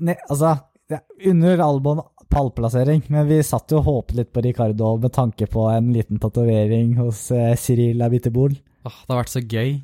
ne, 0.00 0.14
altså, 0.32 0.54
er 0.88 1.02
under 1.28 1.60
Albon 1.60 2.00
pallplassering, 2.32 3.02
men 3.12 3.26
vi 3.28 3.42
satt 3.44 3.68
jo 3.74 3.82
og 3.82 3.88
håpet 3.90 4.16
litt 4.16 4.30
på 4.32 4.40
Ricardo 4.46 4.94
med 5.02 5.12
tanke 5.12 5.44
på 5.52 5.66
en 5.68 5.90
liten 5.92 6.16
tatovering 6.22 6.94
hos 6.96 7.26
eh, 7.36 7.52
Cyril 7.60 8.00
Abitibol. 8.06 8.54
Åh, 8.88 8.96
det 9.04 9.12
har 9.12 9.20
vært 9.20 9.34
så 9.34 9.42
gøy. 9.44 9.74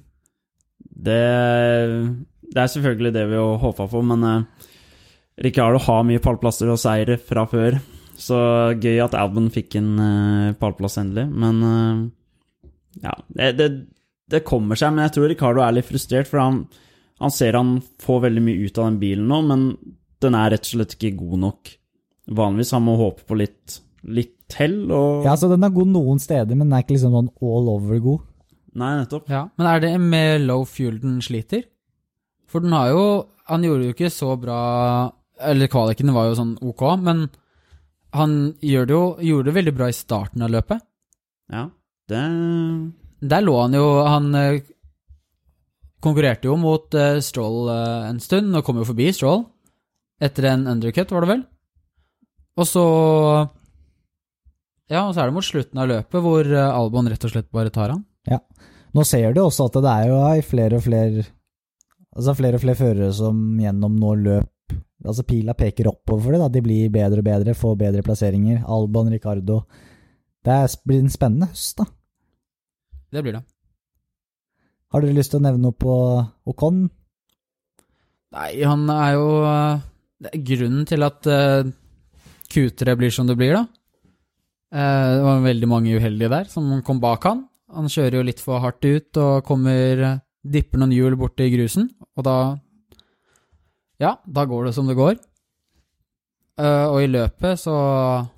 Det, 0.99 1.21
det 2.43 2.63
er 2.63 2.73
selvfølgelig 2.73 3.15
det 3.15 3.29
vi 3.31 3.39
har 3.39 3.61
håpa 3.63 3.87
på, 3.91 4.03
men 4.11 4.27
uh, 4.27 4.69
Ricardo 5.45 5.79
har 5.85 6.07
mye 6.07 6.23
pallplasser 6.23 6.71
og 6.73 6.81
seire 6.83 7.19
fra 7.23 7.47
før. 7.51 7.79
Så 8.19 8.39
gøy 8.83 8.99
at 9.05 9.15
Albon 9.15 9.47
fikk 9.55 9.79
en 9.79 9.93
uh, 10.03 10.57
pallplass 10.59 10.99
endelig, 10.99 11.29
men 11.31 11.61
eh, 11.69 12.01
ja, 13.05 13.13
det, 13.31 13.53
det, 13.61 13.69
det 14.35 14.47
kommer 14.47 14.79
seg. 14.79 14.91
Men 14.95 15.07
jeg 15.07 15.15
tror 15.15 15.31
Ricardo 15.31 15.63
er 15.63 15.77
litt 15.77 15.87
frustrert, 15.87 16.27
for 16.27 16.43
han, 16.43 16.65
han 17.23 17.35
ser 17.35 17.55
han 17.55 17.77
får 18.03 18.25
veldig 18.27 18.43
mye 18.49 18.67
ut 18.67 18.81
av 18.81 18.89
den 18.91 18.99
bilen 19.05 19.31
nå, 19.31 19.39
men 19.47 19.69
den 20.19 20.35
er 20.35 20.51
rett 20.51 20.67
og 20.67 20.73
slett 20.73 20.97
ikke 20.99 21.15
god 21.21 21.45
nok. 21.45 21.73
Vanligvis 22.39 22.75
han 22.75 22.85
må 22.85 22.97
håpe 22.99 23.23
på 23.29 23.39
litt, 23.39 23.79
litt 24.03 24.59
hell 24.59 24.81
og 24.91 25.29
Ja, 25.29 25.37
så 25.39 25.49
Den 25.53 25.65
er 25.65 25.73
god 25.73 25.93
noen 25.93 26.19
steder, 26.21 26.57
men 26.57 26.67
den 26.67 26.75
er 26.77 26.83
ikke 26.83 26.97
liksom 26.97 27.15
sånn 27.15 27.31
all 27.39 27.71
over 27.77 28.03
god. 28.03 28.28
Nei, 28.79 28.93
nettopp. 29.01 29.27
Ja, 29.31 29.49
Men 29.59 29.67
er 29.71 29.83
det 29.83 29.93
med 30.01 30.47
low 30.47 30.65
fuel 30.69 31.01
den 31.03 31.19
sliter? 31.25 31.65
For 32.49 32.65
den 32.65 32.73
har 32.73 32.93
jo 32.95 33.05
Han 33.49 33.65
gjorde 33.65 33.89
jo 33.89 33.95
ikke 33.97 34.11
så 34.13 34.35
bra 34.41 34.59
Eller 35.41 35.71
kvalikene 35.73 36.15
var 36.17 36.31
jo 36.31 36.39
sånn 36.39 36.57
ok, 36.65 36.85
men 37.03 37.29
han 38.17 38.55
gjør 38.65 38.87
det 38.89 38.95
jo, 38.95 39.03
gjorde 39.21 39.51
det 39.51 39.55
veldig 39.59 39.73
bra 39.77 39.87
i 39.91 39.95
starten 39.97 40.41
av 40.41 40.49
løpet. 40.49 40.81
Ja, 41.53 41.67
det 42.09 42.23
Der 43.21 43.45
lå 43.45 43.57
han 43.61 43.77
jo 43.77 43.85
Han 44.09 44.31
eh, 44.35 44.63
konkurrerte 46.01 46.49
jo 46.49 46.57
mot 46.57 46.95
eh, 46.97 47.21
Stroll 47.21 47.69
eh, 47.69 48.09
en 48.09 48.21
stund, 48.25 48.57
og 48.57 48.65
kom 48.65 48.81
jo 48.81 48.89
forbi 48.89 49.11
Stroll. 49.13 49.45
Etter 50.25 50.49
en 50.55 50.67
undercut, 50.73 51.13
var 51.13 51.27
det 51.27 51.33
vel? 51.35 51.45
Og 52.59 52.67
så 52.67 52.85
Ja, 54.89 55.05
og 55.05 55.13
så 55.13 55.21
er 55.21 55.29
det 55.29 55.37
mot 55.37 55.45
slutten 55.47 55.79
av 55.85 55.93
løpet 55.93 56.25
hvor 56.25 56.49
Albon 56.65 57.13
rett 57.13 57.29
og 57.29 57.35
slett 57.37 57.53
bare 57.53 57.71
tar 57.71 57.93
han. 57.93 58.07
Nå 58.97 59.05
ser 59.05 59.35
du 59.35 59.43
også 59.45 59.69
at 59.69 59.81
det 59.85 59.95
er 59.95 60.13
jo 60.13 60.21
flere 60.49 60.79
og 60.79 60.85
flere 60.87 61.27
Altså 62.19 62.33
flere 62.35 62.57
og 62.57 62.63
flere 62.63 62.79
førere 62.79 63.09
som 63.15 63.37
gjennom 63.61 63.99
nå 64.01 64.15
løp 64.19 64.75
Altså 65.07 65.23
pila 65.23 65.55
peker 65.55 65.87
oppover 65.87 66.25
for 66.25 66.35
det, 66.35 66.41
da. 66.43 66.49
De 66.51 66.63
blir 66.65 66.89
bedre 66.91 67.23
og 67.23 67.27
bedre, 67.29 67.55
får 67.55 67.77
bedre 67.79 68.03
plasseringer. 68.03 68.65
Albon, 68.67 69.13
Ricardo 69.13 69.61
Det 70.45 70.57
blir 70.85 71.05
en 71.05 71.13
spennende 71.13 71.47
høst, 71.53 71.79
da. 71.79 71.87
Det 73.15 73.23
blir 73.23 73.39
det. 73.39 73.45
Har 74.93 75.05
dere 75.05 75.17
lyst 75.17 75.33
til 75.33 75.41
å 75.41 75.45
nevne 75.45 75.69
noe 75.69 75.77
på 75.77 75.95
Ocon? 76.49 76.87
Nei, 78.35 78.51
han 78.65 78.89
er 78.93 79.15
jo 79.17 79.29
Det 80.19 80.33
er 80.33 80.47
grunnen 80.51 80.89
til 80.89 81.07
at 81.07 81.29
eh, 81.31 81.71
Q3 82.49 82.97
blir 82.99 83.13
som 83.15 83.29
det 83.29 83.37
blir, 83.39 83.55
da. 83.55 83.67
Eh, 84.75 85.05
det 85.15 85.25
var 85.25 85.45
veldig 85.45 85.69
mange 85.71 85.95
uheldige 85.97 86.33
der 86.33 86.51
som 86.51 86.73
kom 86.85 87.01
bak 87.01 87.25
han. 87.29 87.45
Han 87.77 87.91
kjører 87.93 88.19
jo 88.19 88.27
litt 88.27 88.41
for 88.41 88.63
hardt 88.65 88.85
ut 88.87 89.21
og 89.21 89.45
kommer 89.47 90.21
Dipper 90.49 90.81
noen 90.81 90.95
hjul 90.95 91.17
borti 91.19 91.49
grusen, 91.53 91.91
og 92.17 92.25
da 92.25 92.37
Ja, 94.01 94.17
da 94.25 94.45
går 94.47 94.69
det 94.69 94.75
som 94.77 94.87
det 94.89 94.97
går. 94.97 95.19
Uh, 96.59 96.91
og 96.91 96.99
i 97.05 97.11
løpet 97.11 97.61
så 97.61 97.75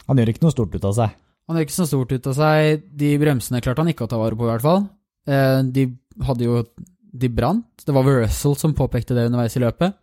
Han 0.08 0.18
gjør 0.20 0.32
ikke 0.32 0.44
noe 0.44 0.54
stort 0.54 0.74
ut 0.74 0.84
av 0.84 0.96
seg. 0.96 1.16
Han 1.48 1.56
gjør 1.56 1.66
ikke 1.66 1.76
så 1.78 1.88
stort 1.88 2.12
ut 2.12 2.28
av 2.30 2.36
seg. 2.36 2.84
De 3.00 3.14
bremsene 3.20 3.62
klarte 3.64 3.82
han 3.82 3.92
ikke 3.92 4.06
å 4.06 4.10
ta 4.10 4.20
vare 4.20 4.36
på, 4.36 4.46
i 4.46 4.50
hvert 4.52 4.64
fall. 4.64 4.84
Uh, 5.28 5.60
de 5.66 5.86
hadde 6.26 6.46
jo 6.46 6.62
De 7.10 7.30
brant. 7.32 7.66
Det 7.82 7.94
var 7.94 8.04
vel 8.06 8.20
Russell 8.22 8.54
som 8.58 8.76
påpekte 8.76 9.16
det 9.16 9.26
underveis 9.28 9.56
i 9.58 9.62
løpet. 9.64 9.96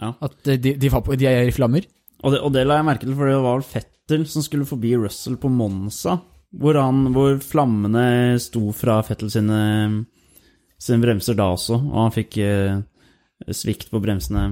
Ja. 0.00 0.12
At 0.20 0.36
de, 0.44 0.74
de, 0.76 0.90
var 0.92 1.04
på, 1.04 1.16
de 1.16 1.28
er 1.28 1.46
i 1.48 1.54
flammer. 1.54 1.86
Og 2.22 2.34
det, 2.34 2.42
og 2.44 2.52
det 2.54 2.66
la 2.66 2.78
jeg 2.78 2.88
merke 2.88 3.06
til, 3.06 3.14
for 3.16 3.28
det 3.28 3.38
var 3.40 3.56
vel 3.56 3.66
Fettel 3.66 4.26
som 4.30 4.44
skulle 4.44 4.68
forbi 4.68 4.92
Russell 5.00 5.38
på 5.40 5.50
Monza, 5.52 6.18
hvor, 6.52 6.76
han, 6.78 7.04
hvor 7.14 7.38
flammene 7.42 8.38
sto 8.42 8.68
fra 8.76 8.98
Fettel 9.06 9.30
sine, 9.32 9.60
sine 10.80 11.00
bremser 11.02 11.36
da 11.38 11.50
også, 11.54 11.78
og 11.80 11.98
han 12.04 12.14
fikk 12.14 12.38
eh, 12.44 12.80
svikt 13.56 13.88
på 13.92 14.00
bremsene. 14.04 14.48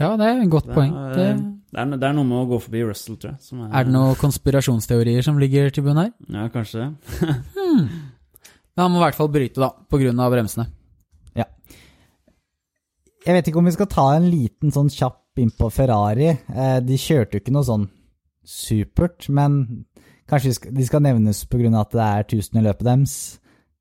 Ja, 0.00 0.14
det 0.16 0.26
er 0.28 0.42
et 0.44 0.52
godt 0.52 0.68
Det 0.70 0.76
poeng. 0.76 0.92
er, 0.96 1.14
Det, 1.16 1.28
det, 1.70 1.80
er, 1.82 1.96
det 2.00 2.08
er 2.10 2.14
noe 2.16 2.28
med 2.28 2.38
å 2.42 2.48
gå 2.54 2.60
forbi 2.64 2.84
Russell, 2.88 3.16
tror 3.20 3.34
jeg. 3.34 3.42
Som 3.44 3.64
er, 3.66 3.72
er 3.80 3.84
det 3.88 3.92
noen 3.94 4.16
konspirasjonsteorier 4.20 5.24
som 5.26 5.38
ligger 5.40 5.70
til 5.74 5.84
bunn 5.86 6.00
her? 6.00 6.12
Ja, 6.28 6.46
kanskje 6.52 6.86
det. 6.86 7.16
Men 8.70 8.84
han 8.86 8.92
må 8.94 9.00
i 9.00 9.04
hvert 9.04 9.18
fall 9.18 9.28
bryte, 9.32 9.60
da, 9.60 9.72
på 9.90 9.98
grunn 10.00 10.20
av 10.22 10.32
bremsene. 10.32 10.68
Ja. 11.36 11.44
Jeg 13.26 13.36
vet 13.36 13.50
ikke 13.50 13.60
om 13.60 13.68
vi 13.68 13.74
skal 13.76 13.90
ta 13.92 14.06
en 14.16 14.28
liten 14.32 14.72
sånn 14.72 14.88
kjapp 14.92 15.40
inn 15.42 15.50
på 15.56 15.68
Ferrari. 15.72 16.30
Eh, 16.32 16.78
de 16.84 16.96
kjørte 17.00 17.36
jo 17.36 17.42
ikke 17.42 17.52
noe 17.54 17.66
sånn 17.68 17.84
supert, 18.46 19.28
men 19.28 19.60
kanskje 20.30 20.54
skal, 20.56 20.74
de 20.76 20.86
skal 20.86 21.02
nevnes 21.04 21.44
av 21.44 21.80
at 21.82 21.92
det 21.92 22.06
er 22.06 22.26
1000 22.28 22.60
i 22.60 22.64
løpet 22.64 22.86
deres. 22.86 23.14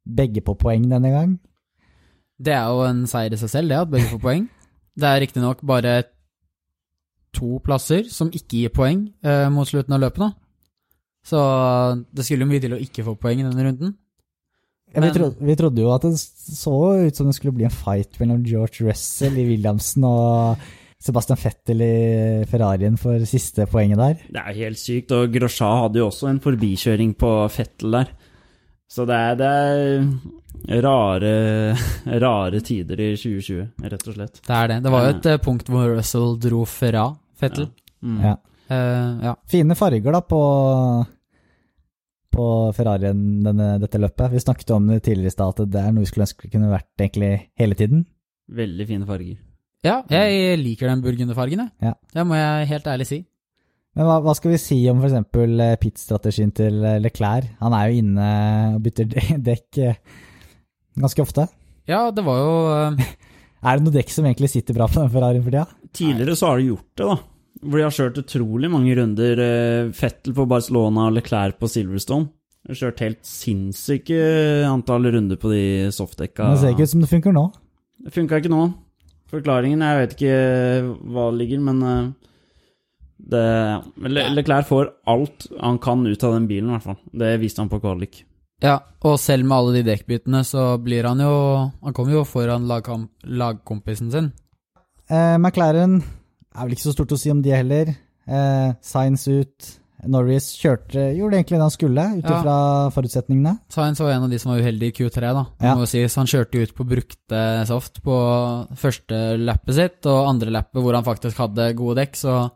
Begge 0.05 0.41
på 0.41 0.57
poeng 0.57 0.89
denne 0.89 1.12
gang. 1.13 1.38
Det 2.39 2.53
er 2.55 2.67
jo 2.71 2.85
en 2.88 3.05
seier 3.07 3.33
i 3.35 3.39
seg 3.39 3.51
selv, 3.51 3.69
det, 3.69 3.77
at 3.77 3.91
begge 3.91 4.09
får 4.13 4.23
poeng. 4.23 4.49
Det 4.99 5.07
er 5.07 5.21
riktignok 5.21 5.62
bare 5.67 6.03
to 7.35 7.59
plasser 7.63 8.07
som 8.09 8.31
ikke 8.33 8.63
gir 8.63 8.73
poeng 8.73 9.09
eh, 9.21 9.47
mot 9.53 9.67
slutten 9.67 9.93
av 9.93 10.01
løpet, 10.01 10.23
da. 10.23 10.31
Så 11.29 11.39
det 12.15 12.25
skulle 12.25 12.47
jo 12.47 12.49
mye 12.49 12.63
til 12.63 12.73
å 12.73 12.81
ikke 12.81 13.05
få 13.05 13.17
poeng 13.19 13.41
i 13.41 13.45
denne 13.45 13.65
runden. 13.67 13.93
Ja, 14.89 15.03
vi, 15.03 15.12
trodde, 15.13 15.45
vi 15.45 15.55
trodde 15.59 15.83
jo 15.83 15.91
at 15.93 16.05
det 16.07 16.15
så 16.17 16.73
ut 17.05 17.17
som 17.17 17.27
det 17.29 17.35
skulle 17.38 17.53
bli 17.53 17.67
en 17.67 17.73
fight 17.73 18.17
mellom 18.17 18.41
George 18.47 18.88
Russell 18.88 19.38
i 19.38 19.45
Williamsen 19.51 20.07
og 20.07 20.63
Sebastian 20.99 21.39
Fettel 21.39 21.79
i 21.81 21.93
Ferrarien 22.49 22.97
for 22.99 23.23
siste 23.27 23.63
poenget 23.71 24.01
der. 24.01 24.17
Det 24.35 24.41
er 24.41 24.57
helt 24.65 24.79
sykt, 24.81 25.13
og 25.15 25.31
Grosjean 25.31 25.85
hadde 25.85 26.01
jo 26.01 26.09
også 26.09 26.27
en 26.27 26.41
forbikjøring 26.43 27.13
på 27.19 27.31
Fettel 27.53 27.95
der. 27.95 28.12
Så 28.89 29.05
det 29.07 29.15
er, 29.15 29.38
det 29.39 29.53
er 30.75 30.83
rare, 30.83 31.31
rare 32.25 32.62
tider 32.65 32.99
i 33.05 33.13
2020, 33.15 33.63
rett 33.93 34.05
og 34.12 34.17
slett. 34.17 34.43
Det 34.43 34.57
er 34.57 34.73
det. 34.73 34.81
Det 34.83 34.93
var 34.93 35.05
jo 35.05 35.15
et 35.15 35.31
ja. 35.31 35.39
punkt 35.45 35.71
hvor 35.71 35.88
Russell 35.93 36.35
dro 36.41 36.65
fra 36.67 37.07
Fettel. 37.39 37.69
Mm. 38.03 38.21
Ja. 38.25 38.35
Uh, 38.69 39.23
ja. 39.29 39.35
Fine 39.49 39.79
farger 39.79 40.13
da 40.13 40.21
på, 40.25 40.41
på 42.35 42.47
Ferrarien 42.75 43.21
denne, 43.45 43.75
dette 43.79 44.01
løpet. 44.03 44.33
Vi 44.35 44.43
snakket 44.43 44.75
om 44.75 44.91
det 44.91 45.03
tidligere 45.07 45.31
i 45.31 45.38
stad, 45.38 45.63
at 45.63 45.71
det 45.71 45.85
er 45.85 45.93
noe 45.95 46.03
vi 46.03 46.12
skulle 46.12 46.27
ønske 46.27 46.51
kunne 46.51 46.73
vært 46.75 47.07
egentlig 47.07 47.35
hele 47.62 47.79
tiden. 47.79 48.03
Veldig 48.51 48.89
fine 48.89 49.07
farger. 49.07 49.39
Ja, 49.85 50.01
jeg 50.11 50.59
liker 50.59 50.89
den 50.91 51.01
burgunderfargen, 51.05 51.65
jeg. 51.65 51.71
Ja. 51.89 51.93
Det 52.13 52.25
må 52.27 52.35
jeg 52.39 52.67
helt 52.73 52.87
ærlig 52.91 53.07
si. 53.09 53.19
Men 53.97 54.05
hva, 54.05 54.19
hva 54.23 54.33
skal 54.37 54.51
vi 54.53 54.59
si 54.61 54.77
om 54.91 54.99
f.eks. 55.01 55.15
pit-strategien 55.81 56.51
til 56.55 56.83
eh, 56.85 56.99
Leclerc? 57.03 57.47
Han 57.59 57.73
er 57.75 57.89
jo 57.89 58.01
inne 58.03 58.27
og 58.75 58.83
bytter 58.85 59.09
dekk 59.49 59.79
eh, 59.83 59.97
ganske 60.99 61.23
ofte. 61.23 61.47
Ja, 61.89 62.05
det 62.13 62.23
var 62.27 62.37
jo 62.43 62.53
eh, 62.75 63.09
Er 63.65 63.75
det 63.79 63.83
noe 63.87 63.95
dekk 63.95 64.11
som 64.13 64.27
egentlig 64.29 64.51
sitter 64.53 64.77
bra 64.77 64.85
på 64.87 65.01
den 65.01 65.09
Ferrarien 65.11 65.43
for 65.43 65.51
tida? 65.51 65.65
Tidligere 65.97 66.35
så 66.39 66.51
har 66.51 66.61
de 66.61 66.69
gjort 66.69 66.85
det, 67.01 67.07
da. 67.09 67.17
Hvor 67.59 67.75
de 67.81 67.83
har 67.83 67.95
kjørt 67.97 68.19
utrolig 68.21 68.69
mange 68.71 68.93
runder. 68.99 69.41
eh, 69.43 69.89
Fettel 69.97 70.35
på 70.37 70.45
Barcelona 70.47 71.07
og 71.09 71.17
Leclerc 71.17 71.57
på 71.59 71.67
Silverstone. 71.71 72.29
De 72.63 72.71
har 72.75 72.79
kjørt 72.83 73.01
helt 73.03 73.19
sinnssyke 73.27 74.19
antall 74.69 75.09
runder 75.11 75.39
på 75.39 75.51
de 75.51 75.63
softdekka. 75.95 76.45
Men 76.45 76.55
det 76.55 76.61
ser 76.61 76.75
ikke 76.75 76.87
ut 76.87 76.93
som 76.93 77.03
det 77.03 77.09
funker 77.11 77.35
nå. 77.35 77.43
Det 78.05 78.13
funka 78.15 78.39
ikke 78.39 78.51
nå. 78.53 78.61
Forklaringen 79.29 79.83
Jeg 79.85 79.99
vet 79.99 80.15
ikke 80.15 80.37
hva 81.13 81.27
det 81.29 81.39
ligger, 81.43 81.61
men 81.67 81.83
eh, 81.85 82.07
det 83.29 83.45
Le 84.09 84.23
Leclerc 84.33 84.67
får 84.69 84.89
alt 85.11 85.49
han 85.59 85.77
kan 85.83 86.05
ut 86.07 86.23
av 86.23 86.33
den 86.37 86.47
bilen, 86.49 86.71
i 86.71 86.77
hvert 86.77 86.87
fall. 86.87 86.99
Det 87.11 87.35
viste 87.41 87.61
han 87.61 87.71
på 87.71 87.81
kvalik. 87.83 88.23
Ja, 88.63 88.79
og 89.07 89.19
selv 89.21 89.45
med 89.47 89.55
alle 89.55 89.77
de 89.77 89.85
dekkbyttene, 89.87 90.41
så 90.43 90.73
blir 90.83 91.07
han 91.07 91.21
jo 91.23 91.33
Han 91.79 91.95
kommer 91.95 92.17
jo 92.17 92.25
foran 92.27 92.67
lagkom, 92.67 93.07
lagkompisen 93.23 94.11
sin. 94.11 94.31
Eh, 95.09 95.37
McLaren 95.37 95.99
er 96.01 96.65
vel 96.65 96.75
ikke 96.75 96.89
så 96.89 96.95
stort 96.95 97.13
å 97.15 97.19
si 97.19 97.31
om 97.31 97.41
de 97.45 97.53
heller. 97.55 97.93
Eh, 98.27 98.73
Signs 98.81 99.27
ut. 99.27 99.69
Norris 100.07 100.51
kjørte, 100.55 101.09
gjorde 101.17 101.35
egentlig 101.39 101.57
det 101.57 101.65
han 101.65 101.73
skulle, 101.73 102.03
ut 102.19 102.29
Ja. 102.29 102.89
forutsetningene. 102.93 103.59
Science 103.69 104.03
var 104.03 104.12
en 104.13 104.23
av 104.23 104.29
de 104.29 104.39
som 104.39 104.51
var 104.51 104.62
uheldige 104.62 104.93
i 104.93 104.97
Q3, 104.97 105.33
da. 105.33 105.45
Ja. 105.59 105.75
må 105.75 105.88
sies. 105.88 106.15
Han 106.15 106.25
kjørte 106.27 106.62
ut 106.62 106.73
på 106.75 106.85
brukte 106.88 107.41
soft 107.67 108.01
på 108.03 108.15
første 108.75 109.38
lappet 109.38 109.75
sitt, 109.75 110.05
og 110.05 110.29
andre 110.29 110.51
lappet 110.51 110.81
hvor 110.81 110.93
han 110.95 111.03
faktisk 111.03 111.38
hadde 111.38 111.73
gode 111.75 111.99
dekk, 112.01 112.15
så 112.15 112.51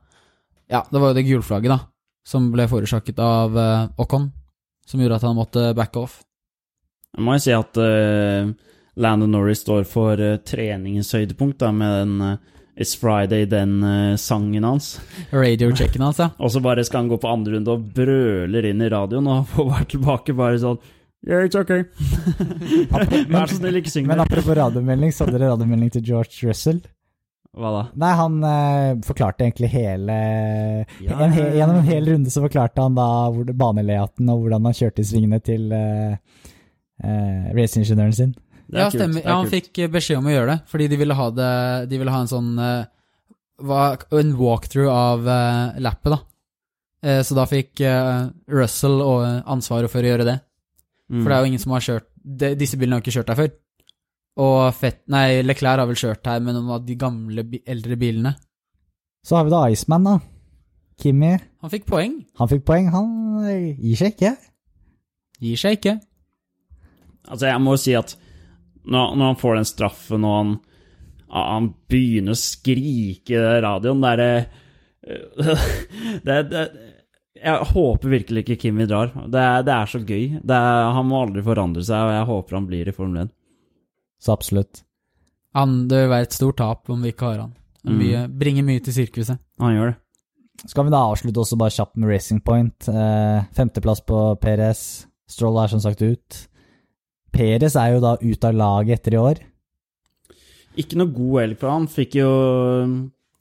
Ja, 0.69 0.81
det 0.89 0.99
var 0.99 1.11
jo 1.11 1.13
det 1.13 1.25
gulflagget, 1.27 1.69
da, 1.69 1.79
som 2.25 2.51
ble 2.51 2.65
forårsaket 2.67 3.19
av 3.19 3.55
uh, 3.55 3.87
Ocon, 3.99 4.31
som 4.87 4.99
gjorde 4.99 5.15
at 5.15 5.21
han 5.27 5.35
måtte 5.35 5.75
backe 5.75 5.99
off. 5.99 6.23
Jeg 7.13 7.23
må 7.25 7.35
jo 7.35 7.43
si 7.43 7.51
at 7.51 7.77
uh, 7.77 8.53
Landon 8.95 9.31
Norris 9.35 9.59
står 9.61 9.83
for 9.85 10.17
uh, 10.17 10.37
treningens 10.37 11.11
høydepunkt, 11.13 11.59
da, 11.59 11.71
med 11.71 11.99
den 11.99 12.21
uh, 12.21 12.37
It's 12.75 12.95
Friday, 12.97 13.45
den 13.45 13.83
uh, 13.83 14.15
sangen 14.17 14.63
hans. 14.63 14.95
Radio-checken 15.31 16.01
hans, 16.01 16.19
ja. 16.19 16.31
Og 16.41 16.51
så 16.51 16.61
bare 16.63 16.83
skal 16.83 17.03
han 17.03 17.11
gå 17.11 17.19
på 17.21 17.29
andre 17.29 17.53
runde 17.57 17.75
og 17.75 17.85
brøler 17.93 18.65
inn 18.71 18.81
i 18.81 18.89
radioen, 18.89 19.29
og 19.29 19.45
får 19.53 19.69
bare 19.69 19.89
tilbake 19.93 20.37
bare 20.37 20.59
sånn 20.61 20.81
Yeah, 21.23 21.45
it's 21.47 21.55
okay. 21.55 21.85
Vær 23.31 23.47
så 23.47 23.55
snill, 23.55 23.77
ikke 23.79 23.93
syng 23.93 24.09
Men 24.09 24.25
apropos 24.25 24.57
radiomelding, 24.59 25.13
så 25.13 25.23
hadde 25.23 25.37
dere 25.37 25.53
radiomelding 25.53 25.93
til 25.93 26.03
George 26.09 26.49
Russell. 26.49 26.81
Hva 27.53 27.69
da? 27.69 27.83
Nei, 28.01 28.11
han 28.17 28.37
uh, 28.41 29.01
forklarte 29.05 29.45
egentlig 29.45 29.69
hele 29.69 30.15
Ja, 31.05 31.19
en 31.21 31.35
he. 31.35 31.45
Gjennom 31.59 31.77
en 31.77 31.85
hel 31.87 32.09
runde 32.09 32.33
så 32.33 32.41
forklarte 32.41 32.81
han 32.81 32.97
da 32.97 33.05
hvor, 33.29 33.45
banelayouten 33.45 34.31
og 34.33 34.41
hvordan 34.41 34.65
han 34.67 34.77
kjørte 34.79 35.03
i 35.03 35.09
svingene 35.11 35.39
til 35.45 35.69
uh, 35.69 36.17
uh, 37.05 37.53
raceingeniøren 37.53 38.17
sin. 38.17 38.33
Det 38.73 38.79
er 38.79 38.83
ja, 38.83 38.89
kult, 38.89 38.99
stemmer. 38.99 39.21
det 39.21 39.23
er 39.23 39.29
Ja, 39.29 39.37
han 39.37 39.47
kult. 39.47 39.55
fikk 39.55 39.79
eh, 39.83 39.91
beskjed 39.93 40.19
om 40.19 40.27
å 40.29 40.33
gjøre 40.33 40.49
det, 40.51 40.59
fordi 40.73 40.89
de 40.89 40.97
ville 41.03 41.17
ha 41.19 41.29
det 41.37 41.49
De 41.91 41.99
ville 42.01 42.13
ha 42.13 42.21
en 42.23 42.31
sånn 42.31 42.51
eh, 42.57 42.85
En 44.19 44.31
walkthrough 44.39 44.89
av 44.91 45.27
uh, 45.29 45.79
lappet, 45.79 46.15
da. 46.15 46.19
Eh, 47.03 47.19
så 47.23 47.35
da 47.35 47.43
fikk 47.47 47.81
eh, 47.83 48.29
Russell 48.51 49.01
eh, 49.03 49.41
ansvaret 49.51 49.91
for 49.91 49.99
å 50.03 50.07
gjøre 50.07 50.25
det. 50.27 50.37
Mm. 51.11 51.19
For 51.19 51.27
det 51.29 51.35
er 51.35 51.43
jo 51.43 51.49
ingen 51.51 51.61
som 51.61 51.75
har 51.75 51.83
kjørt 51.83 52.07
de, 52.23 52.53
Disse 52.55 52.79
bilene 52.79 52.95
har 52.97 53.03
ikke 53.03 53.15
kjørt 53.17 53.31
her 53.33 53.39
før. 53.41 53.51
Og 54.43 54.59
Fett, 54.77 55.01
nei, 55.11 55.41
Leclerc 55.43 55.83
har 55.83 55.89
vel 55.89 55.99
kjørt 55.99 56.29
her 56.31 56.39
med 56.41 56.55
noen 56.55 56.71
av 56.77 56.85
de 56.87 56.95
gamle, 56.97 57.43
eldre 57.69 57.97
bilene. 57.99 58.31
Så 59.23 59.35
har 59.37 59.45
vi 59.45 59.53
da 59.53 59.65
Iceman, 59.71 60.07
da. 60.07 60.15
Kimmy. 61.03 61.35
Han 61.63 61.71
fikk 61.73 61.85
poeng. 61.91 62.15
Han 62.39 62.49
fikk 62.49 62.63
poeng. 62.67 62.89
Han 62.95 63.11
eh, 63.51 63.75
gir 63.83 63.99
seg 63.99 64.15
ikke. 64.15 64.33
Gir 65.43 65.59
seg 65.59 65.77
ikke. 65.77 65.97
Altså, 67.27 67.49
jeg 67.51 67.61
må 67.63 67.75
jo 67.75 67.83
si 67.83 67.93
at 67.99 68.15
når, 68.83 69.15
når 69.15 69.31
han 69.31 69.39
får 69.39 69.59
den 69.59 69.69
straffen, 69.69 70.25
og 70.27 70.35
han, 70.37 70.53
han 71.33 71.69
begynner 71.91 72.35
å 72.35 72.39
skrike 72.39 73.37
i 73.37 73.61
radioen 73.63 74.03
Det 74.03 74.11
er 74.11 74.23
eh, 74.27 74.49
det, 76.27 76.37
det, 76.51 76.63
Jeg 77.39 77.69
håper 77.73 78.13
virkelig 78.17 78.43
ikke 78.43 78.59
Kimi 78.65 78.87
drar. 78.89 79.13
Det 79.27 79.47
det 79.67 79.75
er 79.75 79.89
så 79.91 80.03
gøy. 80.03 80.39
Det 80.43 80.57
er, 80.59 80.91
han 80.97 81.09
må 81.09 81.23
aldri 81.23 81.43
forandre 81.45 81.83
seg, 81.83 82.09
og 82.09 82.15
jeg 82.17 82.29
håper 82.31 82.59
han 82.59 82.69
blir 82.69 82.91
i 82.91 82.95
Formel 82.95 83.25
1. 83.25 83.33
Så 84.23 84.35
absolutt. 84.35 84.83
Han, 85.57 85.83
det 85.91 86.05
vil 86.05 86.13
være 86.13 86.29
et 86.29 86.35
stort 86.35 86.57
tap 86.61 86.89
om 86.89 87.03
vi 87.03 87.11
ikke 87.13 87.33
har 87.33 87.43
han. 87.43 87.51
Mm. 87.83 87.97
Mye, 87.99 88.23
bringer 88.39 88.65
mye 88.65 88.81
til 88.83 88.95
sirkuset. 88.95 89.41
Han 89.61 89.75
gjør 89.75 89.91
det. 89.91 89.97
Skal 90.69 90.87
vi 90.87 90.93
da 90.93 91.01
avslutte 91.09 91.41
også 91.41 91.57
bare 91.59 91.73
kjapt 91.73 91.97
med 91.99 92.09
Racing 92.13 92.39
Point. 92.45 92.87
Eh, 92.87 93.43
femteplass 93.57 94.03
på 94.07 94.21
PRS. 94.41 94.83
Stroll 95.29 95.57
er 95.59 95.71
som 95.71 95.81
sagt 95.83 96.01
ut. 96.01 96.39
Perez 97.33 97.75
er 97.79 97.95
jo 97.95 97.99
da 98.03 98.13
ut 98.21 98.45
av 98.47 98.53
laget 98.55 98.99
etter 99.01 99.15
i 99.17 99.21
år. 99.21 99.41
Ikke 100.79 100.97
noe 100.97 101.11
god 101.13 101.35
helg 101.41 101.59
for 101.61 101.69
han. 101.73 101.87
Fikk 101.91 102.15
jo 102.21 102.29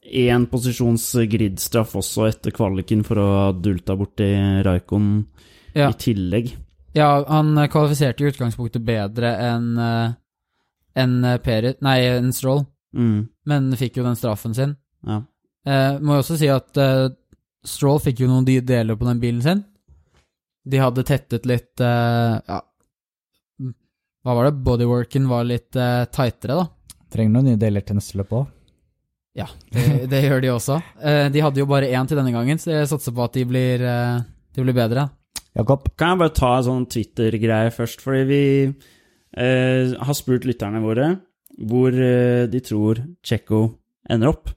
én 0.03 0.47
posisjons 0.51 1.05
gridstraff 1.31 1.95
også 2.01 2.27
etter 2.29 2.53
kvaliken 2.57 3.05
for 3.07 3.21
å 3.23 3.27
ha 3.37 3.47
dulta 3.55 3.95
borti 3.97 4.29
Raikon 4.67 5.27
Ja. 5.75 5.89
i 5.89 5.97
tillegg. 5.97 6.51
Ja, 6.95 7.23
han 7.25 7.55
kvalifiserte 7.73 8.21
i 8.27 8.29
utgangspunktet 8.33 8.85
bedre 8.85 9.31
enn 9.41 9.79
en 9.79 11.25
eh, 11.25 11.77
Nei, 11.81 11.99
en 12.19 12.33
Stroll, 12.33 12.67
Mm, 12.95 13.27
men 13.49 13.71
fikk 13.81 13.97
jo 13.97 14.03
den 14.05 14.17
straffen 14.21 14.53
sin. 14.55 14.77
ja. 15.07 15.23
Eh, 15.65 15.99
må 16.01 16.17
jo 16.19 16.21
også 16.21 16.37
si 16.37 16.49
at 16.53 16.77
eh, 16.77 17.09
Stroll 17.65 18.01
fikk 18.01 18.19
jo 18.21 18.27
noen 18.29 18.45
de- 18.45 18.61
deler 18.61 18.97
på 18.97 19.07
den 19.07 19.21
bilen 19.23 19.41
sin. 19.41 19.65
De 20.69 20.77
hadde 20.77 21.03
tettet 21.05 21.47
litt 21.47 21.81
eh, 21.81 22.41
ja, 22.49 22.61
Hva 24.23 24.37
var 24.39 24.47
det? 24.47 24.59
Bodyworken 24.63 25.25
var 25.31 25.47
litt 25.49 25.75
uh, 25.79 26.05
tightere, 26.15 26.61
da. 26.61 26.99
Trenger 27.13 27.35
noen 27.35 27.51
nye 27.51 27.61
deler 27.61 27.83
til 27.85 27.99
neste 27.99 28.19
løp 28.21 28.35
òg. 28.39 28.45
Ja, 29.39 29.49
det, 29.73 29.87
det 30.13 30.21
gjør 30.27 30.45
de 30.45 30.53
også. 30.53 30.79
Uh, 31.03 31.27
de 31.33 31.43
hadde 31.43 31.63
jo 31.63 31.67
bare 31.71 31.91
én 31.91 32.09
til 32.09 32.21
denne 32.21 32.35
gangen, 32.35 32.61
så 32.63 32.71
jeg 32.71 32.91
satser 32.93 33.17
på 33.17 33.25
at 33.27 33.35
de 33.35 33.45
blir, 33.49 33.83
uh, 33.83 34.23
de 34.55 34.65
blir 34.67 34.77
bedre. 34.77 35.09
Jakob, 35.59 35.91
Kan 35.99 36.15
jeg 36.15 36.23
bare 36.23 36.37
ta 36.39 36.53
en 36.57 36.67
sånn 36.69 36.89
Twitter-greie 36.95 37.75
først, 37.75 38.01
fordi 38.01 38.23
vi 38.25 38.45
eh, 39.37 39.91
har 40.01 40.17
spurt 40.17 40.47
lytterne 40.49 40.81
våre 40.81 41.11
hvor 41.69 41.93
de 41.93 42.61
tror 42.65 43.03
Tsjekko 43.21 43.59
ender 44.09 44.31
opp. 44.31 44.49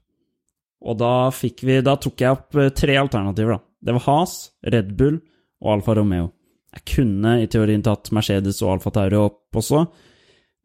Og 0.88 0.96
da 0.96 1.28
fikk 1.36 1.60
vi 1.68 1.82
Da 1.84 1.98
tok 2.00 2.24
jeg 2.24 2.32
opp 2.32 2.56
tre 2.80 2.96
alternativer, 2.96 3.58
da. 3.58 3.60
Det 3.84 3.96
var 3.98 4.06
Has, 4.06 4.38
Red 4.64 4.94
Bull 4.96 5.18
og 5.60 5.74
Alfa 5.74 5.98
Romeo. 6.00 6.30
Jeg 6.76 6.84
kunne 6.92 7.38
i 7.40 7.48
teorien 7.48 7.82
tatt 7.84 8.10
Mercedes 8.12 8.60
og 8.64 8.74
Alfa 8.76 8.92
Tauri 8.92 9.16
opp 9.16 9.56
også, 9.56 9.86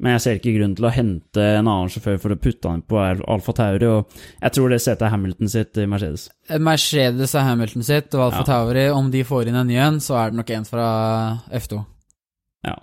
men 0.01 0.15
jeg 0.15 0.21
ser 0.23 0.39
ikke 0.39 0.53
grunn 0.57 0.73
til 0.75 0.87
å 0.89 0.91
hente 0.91 1.43
en 1.59 1.67
annen 1.69 1.91
sjåfør 1.93 2.17
for 2.19 2.33
å 2.33 2.37
putte 2.41 2.71
han 2.71 2.81
på 2.89 2.97
Alfa 2.99 3.53
Tauri, 3.55 3.87
og 3.87 4.15
jeg 4.41 4.55
tror 4.57 4.73
det 4.73 4.79
setet 4.81 5.05
er 5.07 5.13
Hamilton 5.13 5.51
sitt 5.53 5.77
i 5.77 5.85
Mercedes. 5.87 6.25
Mercedes 6.59 7.35
er 7.37 7.45
Hamilton 7.47 7.85
sitt, 7.87 8.09
og 8.17 8.25
Alfa 8.27 8.41
Ja. 8.41 8.47
Tauri, 8.49 8.87
om 8.91 9.11
de 9.13 9.21
får 9.23 9.47
inn 9.51 9.59
en 9.61 9.69
ny 9.69 9.77
en, 9.79 10.01
så 10.03 10.17
er 10.19 10.31
det 10.33 10.41
nok 10.41 10.51
en 10.57 10.67
fra 10.67 10.87
F2. 11.61 11.83
Ja. 12.67 12.75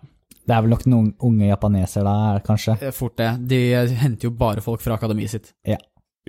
det 0.49 0.57
er 0.57 0.63
vel 0.65 0.71
nok 0.73 0.87
noen 0.89 1.11
unge 1.21 1.51
japaneser 1.51 2.07
da, 2.07 2.15
er 2.33 2.41
kanskje? 2.47 2.79
Fort 2.97 3.19
det. 3.21 3.29
De 3.51 3.59
henter 4.01 4.31
jo 4.31 4.33
bare 4.35 4.63
folk 4.65 4.81
fra 4.81 4.97
akademiet 4.97 5.35
sitt. 5.35 5.53
Ja. 5.69 5.77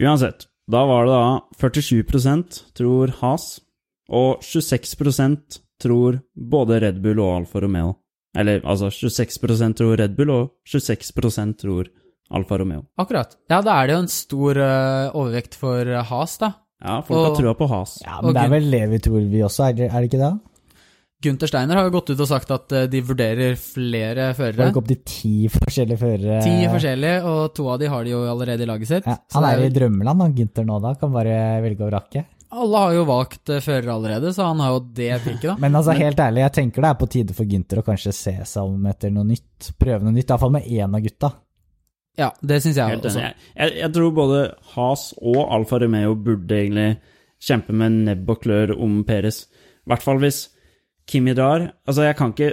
Uansett, 0.02 0.50
da 0.70 0.84
var 0.86 1.08
det 1.08 1.16
da 1.16 1.70
47 1.72 2.74
tror 2.76 3.14
Has, 3.22 3.62
og 4.10 4.42
26 4.44 5.62
tror 5.82 6.20
både 6.36 6.80
Red 6.84 7.02
Bull 7.04 7.20
og 7.24 7.36
Alfa 7.42 7.62
Romeo. 7.64 7.96
Eller 8.38 8.62
altså 8.62 8.92
26% 8.94 9.80
tror 9.80 9.98
Red 9.98 10.16
Bull, 10.18 10.30
og 10.30 10.52
26% 10.70 11.56
tror 11.64 11.88
Alfa 12.30 12.60
Romeo. 12.62 12.84
Akkurat. 13.02 13.32
Ja, 13.50 13.62
da 13.66 13.80
er 13.82 13.88
det 13.90 13.96
jo 13.96 14.02
en 14.04 14.12
stor 14.14 14.60
uh, 14.62 15.16
overvekt 15.18 15.56
for 15.58 15.82
eh, 15.90 16.04
Has, 16.12 16.36
da. 16.42 16.52
Ja, 16.80 17.00
folk 17.04 17.26
har 17.26 17.34
trua 17.40 17.56
på 17.58 17.68
Has. 17.72 17.98
Ja, 18.06 18.20
men 18.22 18.36
det 18.38 18.44
er 18.46 18.54
vel 18.54 18.70
det 18.72 18.84
vi 18.94 19.00
tror 19.04 19.26
vi 19.34 19.42
også, 19.44 19.66
er 19.72 19.80
det, 19.80 19.90
er 19.90 19.98
det 20.06 20.12
ikke 20.12 20.22
det? 20.22 20.36
Gunther 21.20 21.50
Steiner 21.52 21.76
har 21.76 21.88
jo 21.90 21.92
gått 21.98 22.14
ut 22.14 22.22
og 22.24 22.30
sagt 22.30 22.52
at 22.56 22.72
eh, 22.78 22.86
de 22.88 23.02
vurderer 23.04 23.58
flere 23.60 24.30
førere. 24.38 24.70
ikke 24.70 24.80
opp 24.84 24.88
til 24.94 25.02
ti 25.10 25.34
forskjellige 25.52 26.00
førere. 26.00 26.38
Ti 26.46 26.54
forskjellige, 26.72 27.18
og 27.28 27.42
to 27.58 27.66
av 27.74 27.82
de 27.82 27.90
har 27.92 28.06
de 28.08 28.14
jo 28.14 28.22
allerede 28.32 28.64
i 28.64 28.70
laget 28.70 28.88
sitt. 28.94 29.10
Ja, 29.10 29.18
han 29.36 29.48
er 29.50 29.60
i 29.66 29.68
jo- 29.68 29.74
drømmeland, 29.82 30.22
han 30.24 30.38
Gunther 30.38 30.70
nå 30.70 30.78
da, 30.86 30.94
kan 31.02 31.12
bare 31.18 31.36
velge 31.66 31.84
og 31.84 31.92
vrake. 31.92 32.24
Alle 32.50 32.82
har 32.82 32.96
jo 32.96 33.04
valgt 33.06 33.52
fører 33.62 33.92
allerede, 33.94 34.32
så 34.34 34.48
han 34.48 34.62
har 34.64 34.72
jo 34.74 34.80
det 34.98 35.12
piket, 35.22 35.46
da. 35.52 35.58
Men 35.64 35.78
altså, 35.78 35.94
helt 35.98 36.20
ærlig, 36.20 36.42
jeg 36.48 36.56
tenker 36.56 36.86
det 36.86 36.90
er 36.90 36.98
på 36.98 37.10
tide 37.14 37.36
for 37.38 37.50
Gunther 37.50 37.84
å 37.84 37.86
kanskje 37.86 38.16
se 38.16 38.34
seg 38.50 38.72
om 38.72 38.88
etter 38.90 39.14
noe 39.14 39.28
nytt. 39.28 39.70
Prøve 39.78 40.02
noe 40.06 40.16
nytt, 40.16 40.32
iallfall 40.32 40.56
med 40.56 40.66
én 40.66 40.98
av 40.98 41.06
gutta. 41.06 41.32
Ja, 42.20 42.32
det 42.42 42.60
syns 42.64 42.80
jeg 42.80 42.96
Helt 42.98 43.06
også. 43.08 43.22
Jeg, 43.22 43.76
jeg 43.80 43.92
tror 43.96 44.16
både 44.16 44.40
Has 44.74 45.12
og 45.22 45.40
Alfa 45.46 45.80
Romeo 45.80 46.18
burde 46.20 46.58
egentlig 46.58 46.90
kjempe 47.40 47.76
med 47.76 48.02
nebb 48.10 48.32
og 48.34 48.42
klør 48.44 48.74
om 48.76 49.04
Peres. 49.08 49.46
I 49.86 49.94
hvert 49.94 50.04
fall 50.04 50.20
hvis 50.24 50.48
Kimi 51.10 51.34
drar. 51.38 51.70
Altså, 51.88 52.04
jeg 52.10 52.18
kan 52.20 52.34
ikke 52.34 52.52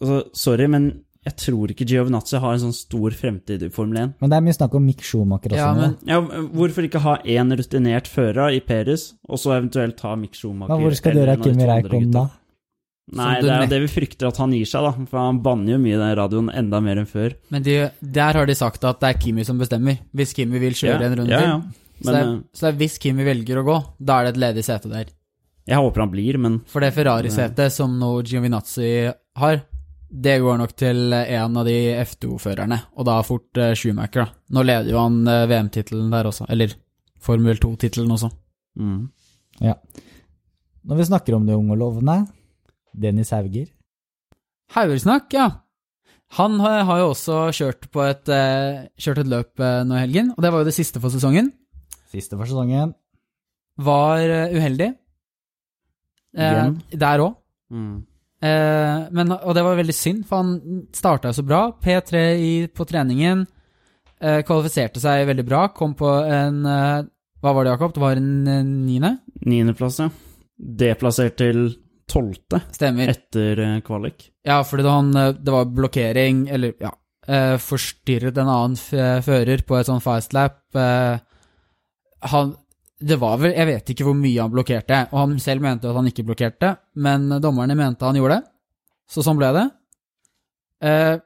altså, 0.00 0.22
Sorry, 0.34 0.70
men 0.70 0.88
jeg 1.24 1.36
tror 1.40 1.72
ikke 1.72 1.86
Giovinazzi 1.88 2.36
har 2.42 2.52
en 2.52 2.62
sånn 2.66 2.76
stor 2.76 3.14
fremtid 3.16 3.64
i 3.64 3.70
Formel 3.72 4.02
1. 4.02 4.14
Men 4.20 4.32
det 4.32 4.36
er 4.36 4.44
mye 4.44 4.56
snakk 4.56 4.76
om 4.76 4.84
Mick 4.84 5.04
Schumacher 5.06 5.54
også 5.54 5.60
Ja, 5.62 5.72
men 5.78 5.96
Ja, 6.08 6.20
hvorfor 6.52 6.84
ikke 6.84 7.00
ha 7.04 7.16
én 7.24 7.54
rutinert 7.56 8.10
fører 8.10 8.52
i 8.52 8.60
Peres, 8.64 9.12
og 9.28 9.40
så 9.40 9.56
eventuelt 9.56 10.00
ha 10.04 10.14
Mick 10.20 10.36
Schumacher? 10.36 10.74
Men 10.74 10.84
hvor 10.84 10.98
skal 10.98 11.16
du 11.16 11.24
de 11.24 11.36
Kimi 11.46 11.68
Reikon 11.70 12.10
da? 12.14 12.26
Nei, 13.14 13.34
det 13.44 13.50
er 13.52 13.64
jo 13.66 13.68
det 13.68 13.80
vi 13.82 13.88
frykter 13.92 14.30
at 14.30 14.38
han 14.40 14.52
gir 14.56 14.68
seg, 14.68 14.86
da. 14.86 15.06
For 15.10 15.20
han 15.20 15.40
banner 15.44 15.74
jo 15.74 15.80
mye 15.82 15.96
i 15.96 16.00
den 16.00 16.14
radioen 16.16 16.46
enda 16.56 16.80
mer 16.80 17.02
enn 17.02 17.08
før. 17.08 17.34
Men 17.52 17.64
de, 17.66 17.74
der 18.00 18.38
har 18.40 18.48
de 18.48 18.56
sagt 18.56 18.86
at 18.88 19.02
det 19.02 19.10
er 19.10 19.18
Kimi 19.20 19.44
som 19.44 19.60
bestemmer, 19.60 19.98
hvis 20.16 20.32
Kimi 20.36 20.62
vil 20.62 20.76
kjøre 20.78 21.10
en 21.10 21.18
runde 21.20 21.34
ja, 21.34 21.42
til. 21.42 21.50
ja. 21.52 21.58
Så, 21.94 22.06
Men 22.06 22.14
det 22.14 22.20
er, 22.20 22.30
eh, 22.30 22.38
så 22.52 22.64
det 22.64 22.70
er 22.72 22.80
hvis 22.80 22.96
Kimi 23.02 23.26
velger 23.28 23.60
å 23.60 23.66
gå, 23.66 23.76
da 24.00 24.16
er 24.18 24.26
det 24.26 24.32
et 24.34 24.40
ledig 24.46 24.64
sete 24.66 24.90
der. 24.90 25.12
jeg 25.68 25.80
håper 25.80 26.04
han 26.04 26.10
blir, 26.12 26.38
men 26.40 26.58
For 26.68 26.84
det 26.84 26.94
Ferrari-setet 26.96 27.72
som 27.72 27.92
nå 28.00 28.10
Giovinazzi 28.26 28.88
har, 29.40 29.62
det 30.14 30.36
går 30.44 30.58
nok 30.60 30.72
til 30.78 31.12
en 31.12 31.56
av 31.58 31.66
de 31.66 31.74
F2-førerne, 32.04 32.78
og 32.94 33.06
da 33.08 33.16
fort 33.26 33.58
uh, 33.58 33.72
Schumacher. 33.74 34.28
da. 34.28 34.54
Nå 34.54 34.62
leder 34.62 34.92
jo 34.92 35.00
han 35.00 35.16
uh, 35.26 35.44
VM-tittelen 35.50 36.12
der 36.12 36.28
også, 36.30 36.46
eller 36.54 36.74
Formel 37.24 37.58
2-tittelen 37.58 38.14
også. 38.14 38.30
mm. 38.78 39.02
Ja. 39.64 39.74
Når 40.84 40.98
vi 40.98 41.04
snakker 41.08 41.34
om 41.36 41.46
det 41.46 41.54
unge 41.56 41.72
og 41.72 41.78
lovende, 41.80 42.16
Dennis 42.92 43.30
Hauger. 43.32 43.68
Haugersnakk, 44.74 45.32
ja. 45.32 45.46
Han 46.38 46.58
har, 46.60 46.82
har 46.88 46.98
jo 47.00 47.10
også 47.12 47.38
kjørt 47.54 47.86
på 47.94 48.02
et, 48.04 48.28
eh, 48.28 48.82
kjørt 48.98 49.22
et 49.22 49.30
løp 49.30 49.62
eh, 49.62 49.84
nå 49.86 49.96
i 49.96 50.02
helgen, 50.02 50.32
og 50.34 50.42
det 50.42 50.50
var 50.52 50.62
jo 50.64 50.68
det 50.68 50.74
siste 50.76 51.00
for 51.02 51.14
sesongen. 51.14 51.52
Siste 52.12 52.36
for 52.36 52.50
sesongen. 52.50 52.92
Var 53.86 54.24
eh, 54.26 54.56
uheldig. 54.58 54.90
Eh, 56.34 56.74
der 56.98 57.22
òg. 57.22 57.36
Mm. 57.70 58.02
Eh, 58.44 59.04
men, 59.16 59.32
og 59.38 59.54
det 59.56 59.62
var 59.64 59.78
veldig 59.78 59.96
synd, 59.96 60.24
for 60.28 60.42
han 60.42 60.82
starta 60.94 61.32
så 61.32 61.44
bra. 61.46 61.62
P3 61.80 62.24
i, 62.36 62.52
på 62.68 62.86
treningen. 62.88 63.46
Eh, 64.20 64.42
kvalifiserte 64.46 65.00
seg 65.02 65.26
veldig 65.30 65.46
bra. 65.48 65.66
Kom 65.76 65.96
på 65.98 66.10
en 66.22 66.60
eh, 66.68 67.06
Hva 67.44 67.52
var 67.52 67.64
det, 67.66 67.74
Jakob? 67.74 67.94
Det 67.96 68.02
var 68.04 68.20
en 68.20 68.34
eh, 68.48 68.60
niende? 68.64 69.14
Niendeplass, 69.44 70.02
ja. 70.04 70.10
Deplassert 70.54 71.38
til 71.40 71.64
tolvte 72.10 72.60
Stemmer. 72.74 73.10
etter 73.14 73.60
eh, 73.64 73.78
kvalik. 73.84 74.28
Ja, 74.46 74.60
fordi 74.66 74.84
han, 74.88 75.10
eh, 75.16 75.32
det 75.40 75.54
var 75.54 75.70
blokkering, 75.72 76.44
eller 76.52 76.76
ja 76.84 76.92
eh, 77.26 77.56
Forstyrret 77.60 78.36
en 78.40 78.50
annen 78.52 78.76
fører 79.24 79.64
på 79.66 79.78
et 79.78 79.88
sånn 79.88 80.04
fastlap. 80.04 80.60
Eh, 80.76 81.16
han 82.34 82.54
Det 83.04 83.18
var 83.20 83.36
vel 83.40 83.52
Jeg 83.52 83.68
vet 83.68 83.90
ikke 83.92 84.06
hvor 84.06 84.16
mye 84.16 84.40
han 84.40 84.52
blokkerte, 84.52 85.00
og 85.12 85.18
han 85.20 85.38
selv 85.42 85.64
mente 85.64 85.90
at 85.90 85.96
han 85.98 86.08
ikke 86.08 86.24
blokkerte, 86.26 86.70
men 87.04 87.28
dommerne 87.42 87.76
mente 87.76 88.06
han 88.06 88.16
gjorde 88.16 88.38
det. 88.40 88.50
Så 89.10 89.24
sånn 89.24 89.36
ble 89.36 89.50
det. 89.52 89.64
Eh, 90.88 91.16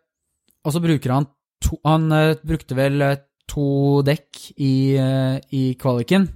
og 0.67 0.75
så 0.75 0.83
bruker 0.83 1.15
han 1.15 1.29
to 1.65 1.79
Han 1.87 2.13
eh, 2.15 2.39
brukte 2.47 2.77
vel 2.79 3.03
eh, 3.03 3.21
to 3.49 4.03
dekk 4.07 4.43
i, 4.61 4.75
eh, 5.01 5.39
i 5.57 5.63
kvaliken. 5.81 6.29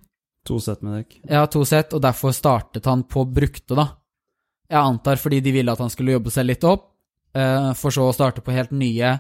To 0.49 0.59
sett 0.63 0.83
med 0.83 1.03
dekk. 1.03 1.19
Ja, 1.31 1.45
to 1.47 1.65
sett, 1.69 1.93
og 1.95 2.03
derfor 2.03 2.35
startet 2.35 2.89
han 2.91 3.05
på 3.07 3.27
brukte, 3.31 3.77
da. 3.79 3.87
Jeg 4.73 4.81
antar 4.81 5.21
fordi 5.21 5.43
de 5.45 5.53
ville 5.55 5.73
at 5.75 5.83
han 5.83 5.93
skulle 5.93 6.17
jobbe 6.17 6.33
seg 6.35 6.49
litt 6.49 6.65
opp, 6.67 6.89
eh, 7.37 7.71
for 7.79 7.95
så 7.95 8.09
å 8.09 8.15
starte 8.17 8.43
på 8.43 8.55
helt 8.55 8.73
nye. 8.75 9.13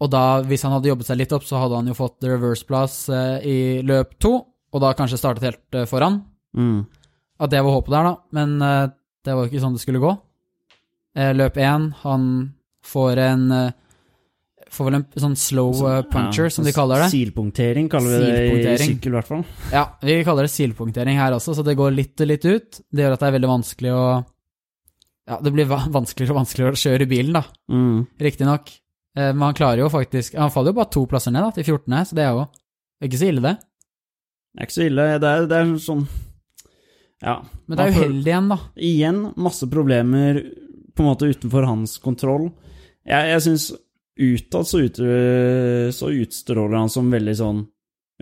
Og 0.00 0.12
da, 0.12 0.42
hvis 0.46 0.62
han 0.64 0.76
hadde 0.76 0.92
jobbet 0.92 1.08
seg 1.08 1.18
litt 1.20 1.32
opp, 1.32 1.44
så 1.48 1.60
hadde 1.60 1.80
han 1.80 1.90
jo 1.90 1.96
fått 1.96 2.24
reverse-plass 2.24 2.96
eh, 3.08 3.36
i 3.48 3.58
løp 3.86 4.14
to, 4.22 4.38
og 4.74 4.82
da 4.82 4.92
kanskje 4.98 5.18
startet 5.20 5.46
helt 5.46 5.78
eh, 5.78 5.88
foran. 5.88 6.20
Mm. 6.56 6.84
At 7.42 7.52
det 7.52 7.62
var 7.64 7.76
håpet 7.76 7.92
der, 7.92 8.06
da, 8.08 8.14
men 8.36 8.54
eh, 8.64 8.84
det 9.26 9.34
var 9.34 9.44
jo 9.44 9.50
ikke 9.50 9.64
sånn 9.64 9.76
det 9.76 9.82
skulle 9.82 10.02
gå. 10.02 10.12
Eh, 11.16 11.32
løp 11.36 11.58
én, 11.60 11.90
han 12.04 12.30
får 12.86 13.26
en 13.30 13.50
Får 14.76 14.88
vel 14.88 14.96
en 14.98 15.04
sånn 15.22 15.36
slow 15.38 15.76
eh, 15.86 16.00
puncher, 16.10 16.48
Ja, 16.48 16.52
som 16.52 16.66
de 16.66 16.72
kaller 16.74 17.04
det. 17.04 17.06
Silpunktering 17.12 17.86
kaller 17.88 18.18
vi 18.18 18.64
det 18.64 18.72
i 18.74 18.78
sykkel, 18.82 19.14
i 19.14 19.16
hvert 19.16 19.28
fall. 19.28 19.44
Ja, 19.70 19.84
vi 20.02 20.16
kaller 20.26 20.44
det 20.44 20.50
silpunktering 20.52 21.20
her 21.20 21.36
også, 21.36 21.54
så 21.54 21.64
det 21.64 21.76
går 21.78 21.94
litt 21.94 22.20
og 22.20 22.28
litt 22.28 22.44
ut. 22.44 22.80
Det 22.90 23.04
gjør 23.04 23.14
at 23.14 23.22
det 23.22 23.28
er 23.28 23.36
veldig 23.38 23.50
vanskelig 23.52 23.92
å 23.94 24.02
Ja, 25.30 25.38
det 25.38 25.52
blir 25.54 25.70
vanskeligere 25.70 26.34
og 26.34 26.40
vanskeligere 26.42 26.74
å 26.74 26.82
kjøre 26.82 27.08
bilen, 27.08 27.38
da. 27.38 27.44
Mm. 27.72 28.02
Riktignok. 28.26 28.74
Men 29.16 29.46
han 29.46 29.56
klarer 29.56 29.80
jo 29.80 29.88
faktisk 29.88 30.34
Han 30.36 30.52
faller 30.52 30.74
jo 30.74 30.76
bare 30.76 30.92
to 30.92 31.06
plasser 31.08 31.32
ned, 31.32 31.46
da, 31.46 31.54
til 31.56 31.64
14., 31.64 31.96
så 32.10 32.18
det 32.18 32.26
er 32.26 32.34
jo 32.34 32.44
ikke 33.06 33.22
så 33.22 33.30
ille, 33.30 33.46
det. 33.46 33.54
Det 34.56 34.62
er 34.62 34.68
ikke 34.70 34.78
så 34.78 34.86
ille. 34.88 35.06
Det 35.20 35.30
er, 35.30 35.48
det 35.50 35.56
er 35.58 35.72
sånn 35.84 36.06
Ja. 37.20 37.34
Men 37.66 37.76
det 37.76 37.84
er 37.84 37.98
uheldig 37.98 38.30
igjen, 38.30 38.48
da. 38.48 38.56
Igjen 38.88 39.18
masse 39.36 39.68
problemer 39.68 40.40
på 40.96 41.04
en 41.04 41.10
måte 41.10 41.28
utenfor 41.28 41.66
hans 41.68 41.98
kontroll. 42.00 42.48
Jeg, 43.04 43.28
jeg 43.34 43.44
syns 43.44 43.66
utad 44.16 44.64
så, 44.64 44.80
ut, 44.80 45.00
så 45.92 46.08
utstråler 46.08 46.78
han 46.80 46.92
som 46.92 47.12
veldig 47.12 47.34
sånn 47.36 47.62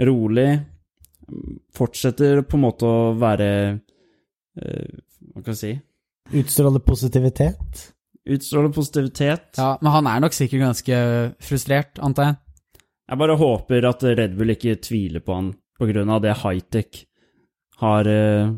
rolig. 0.03 0.49
Fortsetter 1.79 2.43
på 2.43 2.59
en 2.59 2.65
måte 2.67 2.89
å 2.89 3.13
være 3.17 3.51
eh, 3.71 4.91
Hva 5.33 5.41
kan 5.41 5.55
jeg 5.55 5.61
si 5.63 5.71
Utstråler 6.41 6.83
positivitet. 6.85 7.85
Utstråler 8.27 8.73
positivitet. 8.75 9.55
Ja, 9.57 9.77
Men 9.81 9.93
han 9.93 10.11
er 10.11 10.25
nok 10.25 10.35
sikkert 10.37 10.65
ganske 10.65 10.99
frustrert, 11.45 12.01
antar 12.03 12.31
jeg. 12.31 12.41
Jeg 13.13 13.21
bare 13.21 13.37
håper 13.37 13.87
at 13.87 14.05
Red 14.19 14.37
Bull 14.39 14.55
ikke 14.55 14.79
tviler 14.83 15.23
på 15.25 15.37
han 15.37 15.51
på 15.79 15.89
grunn 15.91 16.13
av 16.15 16.23
det 16.25 16.37
high-tech 16.43 17.05
har 17.83 18.07
eh, 18.07 18.51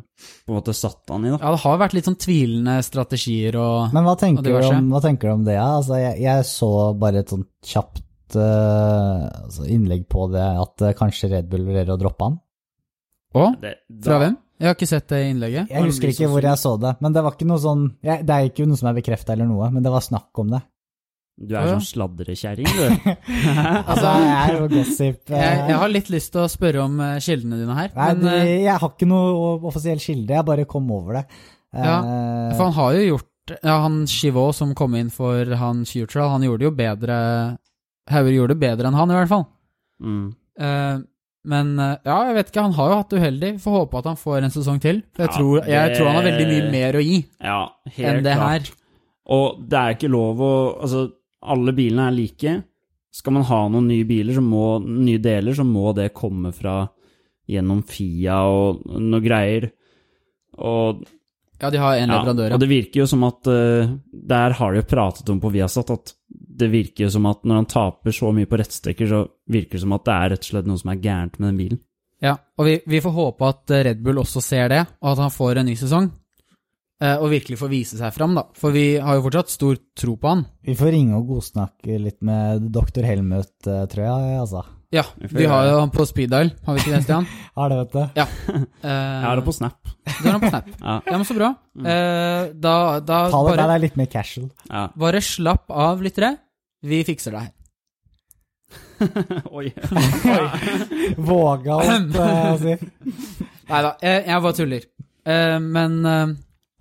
på 0.46 0.52
en 0.52 0.59
måte 0.59 0.74
satt 0.76 1.09
han 1.12 1.24
i, 1.24 1.33
da. 1.33 1.38
Ja, 1.40 1.52
det 1.55 1.62
har 1.62 1.79
vært 1.81 1.94
litt 1.96 2.09
sånn 2.09 2.18
tvilende 2.20 2.76
strategier 2.85 3.57
og 3.61 3.94
Men 3.96 4.07
hva 4.07 4.16
tenker, 4.20 4.44
du 4.44 4.57
om, 4.68 4.90
hva 4.92 5.02
tenker 5.05 5.31
du 5.31 5.35
om 5.38 5.46
det? 5.46 5.57
Altså, 5.61 5.98
jeg, 6.00 6.18
jeg 6.24 6.48
så 6.48 6.70
bare 7.00 7.22
et 7.22 7.33
sånt 7.33 7.48
kjapt 7.66 8.02
uh, 8.37 9.26
altså 9.46 9.68
innlegg 9.72 10.07
på 10.12 10.29
det, 10.33 10.46
at 10.66 10.85
eh, 10.85 10.96
kanskje 10.98 11.31
Red 11.33 11.48
Bull 11.52 11.66
vurderer 11.68 11.94
å 11.94 12.00
droppe 12.00 12.29
han. 12.29 12.40
Å? 13.37 13.46
Fra 14.05 14.20
hvem? 14.22 14.37
Jeg 14.57 14.70
har 14.70 14.76
ikke 14.79 14.88
sett 14.88 15.11
det 15.12 15.18
innlegget. 15.29 15.68
Jeg 15.68 15.85
husker 15.85 16.12
ikke 16.12 16.31
hvor 16.33 16.46
jeg 16.48 16.61
så 16.61 16.72
det, 16.81 16.94
men 17.05 17.12
det 17.12 17.24
var 17.24 17.35
ikke 17.37 17.48
noe 17.48 17.61
sånn 17.61 17.83
jeg, 18.00 18.22
Det 18.24 18.33
er 18.33 18.46
ikke 18.48 18.64
noe 18.64 18.81
som 18.81 18.88
er 18.88 18.96
bekrefta 18.96 19.35
eller 19.35 19.48
noe, 19.50 19.68
men 19.74 19.85
det 19.85 19.92
var 19.92 20.05
snakk 20.05 20.40
om 20.40 20.55
det. 20.55 20.62
Du 21.38 21.53
er 21.55 21.66
Ja. 21.66 21.75
sånn 21.77 21.85
sladrekjerring, 21.85 22.64
du. 22.64 23.11
Altså, 23.90 24.12
jeg 24.25 24.37
er 24.40 24.55
jo 24.57 24.68
gossip. 24.72 25.18
eh, 25.31 25.37
Jeg, 25.42 25.59
jeg 25.68 25.77
har 25.83 25.88
litt 25.92 26.09
lyst 26.14 26.33
til 26.33 26.40
å 26.40 26.49
spørre 26.49 26.85
om 26.87 26.99
eh, 27.05 27.18
kildene 27.20 27.59
dine 27.61 27.75
her. 27.77 27.90
Nei, 27.94 28.07
men, 28.14 28.22
det, 28.25 28.37
eh, 28.40 28.62
jeg 28.64 28.79
har 28.81 28.88
ikke 28.94 29.09
noe 29.11 29.51
offisiell 29.68 30.01
kilde, 30.01 30.33
jeg 30.38 30.46
bare 30.49 30.64
kom 30.64 30.88
over 30.96 31.20
det. 31.20 31.25
Ja, 31.77 31.99
Eh, 32.01 32.55
For 32.57 32.64
han 32.70 32.72
har 32.79 32.92
jo 32.96 33.03
gjort 33.16 33.33
Ja, 33.62 33.75
han 33.85 34.07
Chivot 34.11 34.55
som 34.57 34.72
kom 34.75 34.94
inn 34.99 35.11
for 35.12 35.44
han 35.61 35.85
Futural, 35.85 36.31
han 36.33 36.42
gjorde 36.42 36.59
det 36.64 36.66
jo 36.66 36.77
bedre 36.79 37.18
Hauger 38.11 38.33
gjorde 38.33 38.55
det 38.57 38.61
bedre 38.62 38.88
enn 38.88 38.94
han, 38.96 39.11
i 39.11 39.14
hvert 39.18 39.29
fall. 39.31 39.44
Mm. 40.03 40.25
Uh, 40.62 40.99
men 41.46 41.72
eh, 41.79 41.96
ja, 42.07 42.16
jeg 42.31 42.35
vet 42.38 42.49
ikke, 42.51 42.62
han 42.62 42.75
har 42.79 42.88
jo 42.90 42.96
hatt 43.01 43.11
det 43.12 43.20
uheldig. 43.20 43.51
Får 43.62 43.77
håpe 43.81 43.99
at 44.01 44.07
han 44.11 44.16
får 44.18 44.46
en 44.46 44.55
sesong 44.55 44.81
til. 44.83 45.03
For 45.14 45.27
jeg, 45.27 45.31
Ja, 45.31 45.37
tror, 45.37 45.57
jeg 45.66 45.88
det- 45.90 45.96
tror 45.99 46.07
han 46.11 46.16
har 46.20 46.27
veldig 46.31 46.46
mye 46.51 46.70
mer 46.72 46.99
å 46.99 47.03
gi 47.05 47.18
Ja, 47.42 47.61
helt 47.99 48.09
enn 48.16 48.22
det 48.25 48.37
klart. 48.38 48.49
her. 48.70 48.83
Og 49.37 49.61
det 49.68 49.79
er 49.83 49.94
ikke 49.96 50.11
lov 50.11 50.38
å 50.38 50.51
Altså, 50.83 51.01
alle 51.44 51.75
bilene 51.77 52.09
er 52.09 52.16
like. 52.16 52.55
Skal 53.16 53.33
man 53.33 53.46
ha 53.49 53.62
noen 53.72 53.88
nye 53.88 54.07
biler, 54.09 54.35
så 54.37 54.42
må, 54.44 54.79
nye 54.83 55.20
deler, 55.22 55.57
så 55.57 55.64
må 55.64 55.92
det 55.96 56.12
komme 56.16 56.53
fra 56.57 56.83
gjennom 57.49 57.83
Fia 57.87 58.40
og 58.51 58.83
noe 59.01 59.22
greier. 59.25 59.70
Og 60.57 61.05
Ja, 61.61 61.70
de 61.72 61.81
har 61.81 61.96
en 61.96 62.11
Ja, 62.11 62.18
leverandør, 62.18 62.53
og 62.53 62.61
det 62.61 62.68
virker 62.68 63.01
jo 63.01 63.07
som 63.09 63.22
at 63.25 63.49
uh, 63.49 63.88
Der 64.12 64.53
har 64.59 64.72
de 64.72 64.83
jo 64.83 64.88
pratet 64.88 65.29
om 65.33 65.40
på 65.40 65.53
Viasat 65.55 65.90
at 65.94 66.12
det 66.29 66.68
virker 66.72 67.07
jo 67.07 67.11
som 67.12 67.27
at 67.29 67.44
når 67.44 67.62
han 67.62 67.68
taper 67.68 68.12
så 68.12 68.33
mye 68.33 68.49
på 68.49 68.59
rettstekker, 68.61 69.09
så 69.09 69.22
virker 69.49 69.77
det 69.77 69.85
som 69.85 69.92
at 69.96 70.05
det 70.05 70.14
er 70.14 70.31
rett 70.33 70.44
og 70.44 70.51
slett 70.51 70.68
noe 70.68 70.81
som 70.81 70.92
er 70.92 71.01
gærent 71.01 71.38
med 71.38 71.49
den 71.51 71.59
bilen. 71.61 71.81
Ja, 72.25 72.37
og 72.57 72.64
vi, 72.64 72.79
vi 72.88 73.01
får 73.05 73.12
håpe 73.12 73.49
at 73.49 73.75
Red 73.88 74.01
Bull 74.05 74.20
også 74.22 74.40
ser 74.40 74.70
det, 74.72 74.83
og 75.01 75.11
at 75.12 75.20
han 75.20 75.33
får 75.33 75.61
en 75.61 75.68
ny 75.68 75.75
sesong. 75.77 76.09
Eh, 76.96 77.18
og 77.20 77.28
virkelig 77.28 77.59
få 77.61 77.68
vise 77.68 77.98
seg 77.98 78.12
fram, 78.16 78.32
da. 78.38 78.46
For 78.56 78.72
vi 78.72 78.96
har 79.02 79.18
jo 79.18 79.24
fortsatt 79.26 79.50
stor 79.52 79.76
tro 79.98 80.14
på 80.16 80.30
han. 80.30 80.46
Vi 80.64 80.72
får 80.78 80.94
ringe 80.94 81.18
og 81.18 81.26
godsnakke 81.28 81.98
litt 82.00 82.22
med 82.24 82.70
doktor 82.72 83.04
Helmut, 83.04 83.52
eh, 83.68 83.82
tror 83.92 84.06
jeg, 84.06 84.38
altså. 84.40 84.62
Ja, 84.94 85.02
Vi 85.18 85.44
har 85.50 85.66
jo 85.66 85.80
han 85.82 85.90
på 85.92 86.06
speed 86.09 86.30
dial, 86.30 86.52
har 86.64 86.76
vi 86.76 86.80
ikke 86.80 86.92
det, 86.94 87.02
Stian? 87.04 87.26
Har 87.59 87.68
det, 87.72 87.76
vet 87.82 87.92
du. 87.92 87.98
Ja. 88.16 88.26
Jeg 88.87 89.24
har 89.26 89.37
det 89.37 89.44
på 89.44 89.52
Snap. 89.52 89.76
Du 90.06 90.22
har 90.22 90.37
han 90.38 90.40
på 90.44 90.48
Snap. 90.52 90.68
Ja. 90.87 90.94
Ja, 91.11 91.16
men 91.18 91.26
så 91.28 91.37
bra. 91.37 91.50
Eh, 91.76 92.52
da 92.54 92.74
da 93.02 93.18
Ta 93.32 93.40
det 93.44 93.56
der 93.56 93.62
bare, 93.64 93.74
er 93.76 93.82
litt 93.82 93.96
mer 93.98 94.09
casual. 94.12 94.48
ja. 94.70 94.87
bare 94.96 95.20
slapp 95.20 95.68
av, 95.74 96.00
lyttere. 96.06 96.37
Vi 96.87 97.02
fikser 97.09 97.35
det 97.35 97.42
her. 97.44 97.52
Oi. 99.52 99.68
Våga 101.18 101.76
alt 101.82 102.16
å 102.16 102.56
si. 102.62 102.76
Nei 103.66 103.80
da, 103.85 103.92
jeg, 104.00 104.22
jeg 104.30 104.42
bare 104.46 104.56
tuller. 104.62 104.87
Eh, 105.26 105.59
men 105.61 105.98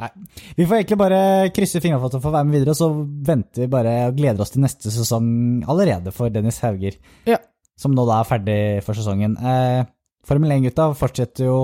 eh, 0.02 0.10
Vi 0.58 0.66
får 0.66 0.78
egentlig 0.82 0.98
bare 1.00 1.50
krysse 1.56 1.82
fingrene 1.82 2.00
for 2.02 2.08
at 2.12 2.18
han 2.18 2.24
får 2.26 2.36
være 2.38 2.46
med 2.50 2.58
videre, 2.60 2.76
og 2.76 2.80
så 2.80 2.90
venter 3.32 3.62
vi 3.66 3.68
bare 3.72 3.96
og 4.10 4.16
gleder 4.18 4.42
oss 4.46 4.52
til 4.56 4.62
neste 4.66 4.92
sesong 4.92 5.64
allerede 5.72 6.12
for 6.16 6.30
Dennis 6.30 6.60
Hauger. 6.66 6.98
Ja. 7.30 7.38
Som 7.78 7.92
nå 7.96 8.06
da 8.08 8.22
er 8.22 8.30
ferdig 8.30 8.60
for 8.86 8.94
sesongen. 8.98 9.38
Eh, 9.38 9.84
Formel 10.26 10.50
1-gutta 10.56 10.90
fortsetter 10.98 11.46
jo 11.46 11.58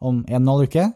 om 0.00 0.22
en 0.26 0.34
og 0.34 0.40
en 0.40 0.48
halv 0.48 0.68
uke. 0.70 0.86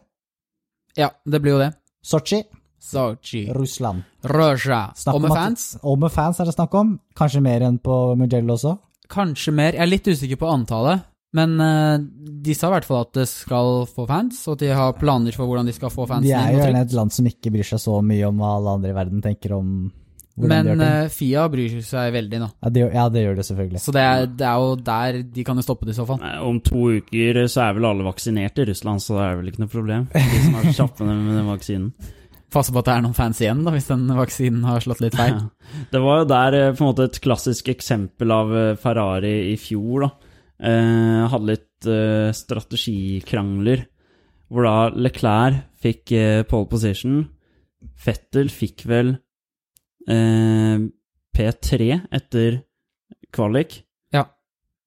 ja, 0.97 1.11
det 1.27 1.41
blir 1.43 1.53
jo 1.53 1.59
det. 1.59 1.73
Sotsji, 2.03 2.43
Sochi. 2.81 3.43
Russland. 3.53 4.03
Russia. 4.25 4.91
Snakk 4.97 5.15
Og 5.15 5.21
med 5.21 5.31
at- 5.31 5.37
fans? 5.37 5.65
Og 5.85 5.99
med 5.99 6.11
fans 6.13 6.41
er 6.41 6.45
det 6.49 6.55
snakk 6.55 6.75
om. 6.75 6.95
Kanskje 7.15 7.43
mer 7.43 7.61
enn 7.61 7.79
på 7.79 8.17
Mugello 8.17 8.55
også. 8.55 8.79
Kanskje 9.11 9.53
mer. 9.53 9.73
Jeg 9.73 9.83
er 9.83 9.91
litt 9.91 10.07
usikker 10.09 10.37
på 10.41 10.49
antallet. 10.49 11.03
Men 11.37 11.55
eh, 11.63 11.97
de 12.43 12.55
sa 12.59 12.71
i 12.71 12.75
hvert 12.75 12.87
fall 12.89 13.05
at 13.05 13.15
det 13.21 13.29
skal 13.31 13.85
få 13.87 14.07
fans, 14.09 14.43
og 14.49 14.57
at 14.57 14.65
de 14.65 14.75
har 14.75 14.97
planer 14.99 15.37
for 15.37 15.47
hvordan 15.47 15.69
de 15.69 15.75
skal 15.77 15.93
få 15.95 16.09
fans. 16.11 16.27
De 16.27 16.35
er 16.35 16.57
jo 16.57 16.63
gjerne 16.65 16.85
et 16.89 16.95
land 16.97 17.15
som 17.15 17.29
ikke 17.31 17.53
bryr 17.55 17.69
seg 17.69 17.83
så 17.83 18.01
mye 18.03 18.27
om 18.27 18.41
hva 18.43 18.57
alle 18.59 18.77
andre 18.81 18.91
i 18.91 18.97
verden 18.97 19.23
tenker 19.23 19.55
om 19.55 19.75
Men 20.41 20.71
eh, 20.81 21.07
Fia 21.13 21.45
bryr 21.53 21.77
seg 21.87 22.15
veldig 22.17 22.41
nå. 22.43 22.49
Ja, 22.65 22.73
det, 22.75 22.87
ja, 22.97 23.09
det 23.13 23.23
gjør 23.27 23.39
det 23.39 23.45
selvfølgelig. 23.47 23.83
Så 23.85 23.95
det 23.95 24.07
er, 24.07 24.25
det 24.41 24.47
er 24.49 24.65
jo 24.65 24.71
der 24.91 25.21
de 25.37 25.45
kan 25.47 25.61
jo 25.61 25.67
stoppe 25.67 25.87
det 25.87 25.95
i 25.95 25.99
så 26.01 26.07
fall. 26.09 26.19
Nei, 26.23 26.33
Om 26.51 26.63
to 26.67 26.87
uker 26.99 27.45
så 27.47 27.69
er 27.69 27.77
vel 27.79 27.91
alle 27.93 28.07
vaksinert 28.09 28.59
i 28.59 28.67
Russland, 28.73 29.05
så 29.05 29.19
det 29.19 29.27
er 29.29 29.39
vel 29.43 29.53
ikke 29.53 29.63
noe 29.67 29.75
problem. 29.77 30.09
De 30.17 30.41
som 30.47 30.57
er 30.59 30.73
kjappe 30.81 31.07
med 31.07 31.37
den 31.37 31.53
vaksinen. 31.53 31.93
Passe 32.51 32.75
på 32.75 32.81
at 32.81 32.89
det 32.89 32.95
er 32.97 33.03
noen 33.05 33.15
fans 33.15 33.39
igjen, 33.39 33.61
da, 33.63 33.71
hvis 33.71 33.87
den 33.87 34.09
vaksinen 34.19 34.65
har 34.67 34.83
slått 34.83 35.05
litt 35.05 35.15
feil. 35.15 35.37
Ja. 35.37 35.71
Det 35.93 36.01
var 36.03 36.25
jo 36.25 36.27
der 36.33 36.57
eh, 36.59 36.73
på 36.75 36.83
en 36.83 36.89
måte 36.89 37.07
et 37.07 37.21
klassisk 37.23 37.69
eksempel 37.71 38.35
av 38.35 38.51
eh, 38.59 38.73
Ferrari 38.81 39.53
i 39.53 39.55
fjor, 39.61 40.09
da. 40.09 40.30
Eh, 40.61 41.23
hadde 41.33 41.49
litt 41.49 41.87
eh, 41.89 42.31
strategikrangler, 42.37 43.87
hvor 44.51 44.67
da 44.67 44.75
Leclerc 44.93 45.63
fikk 45.81 46.13
eh, 46.13 46.43
pole 46.49 46.69
position. 46.69 47.23
Fettel 47.97 48.51
fikk 48.53 48.85
vel 48.91 49.15
eh, 50.09 50.83
P3 51.37 51.89
etter 52.13 52.59
kvalik. 53.33 53.79
Ja. 54.13 54.27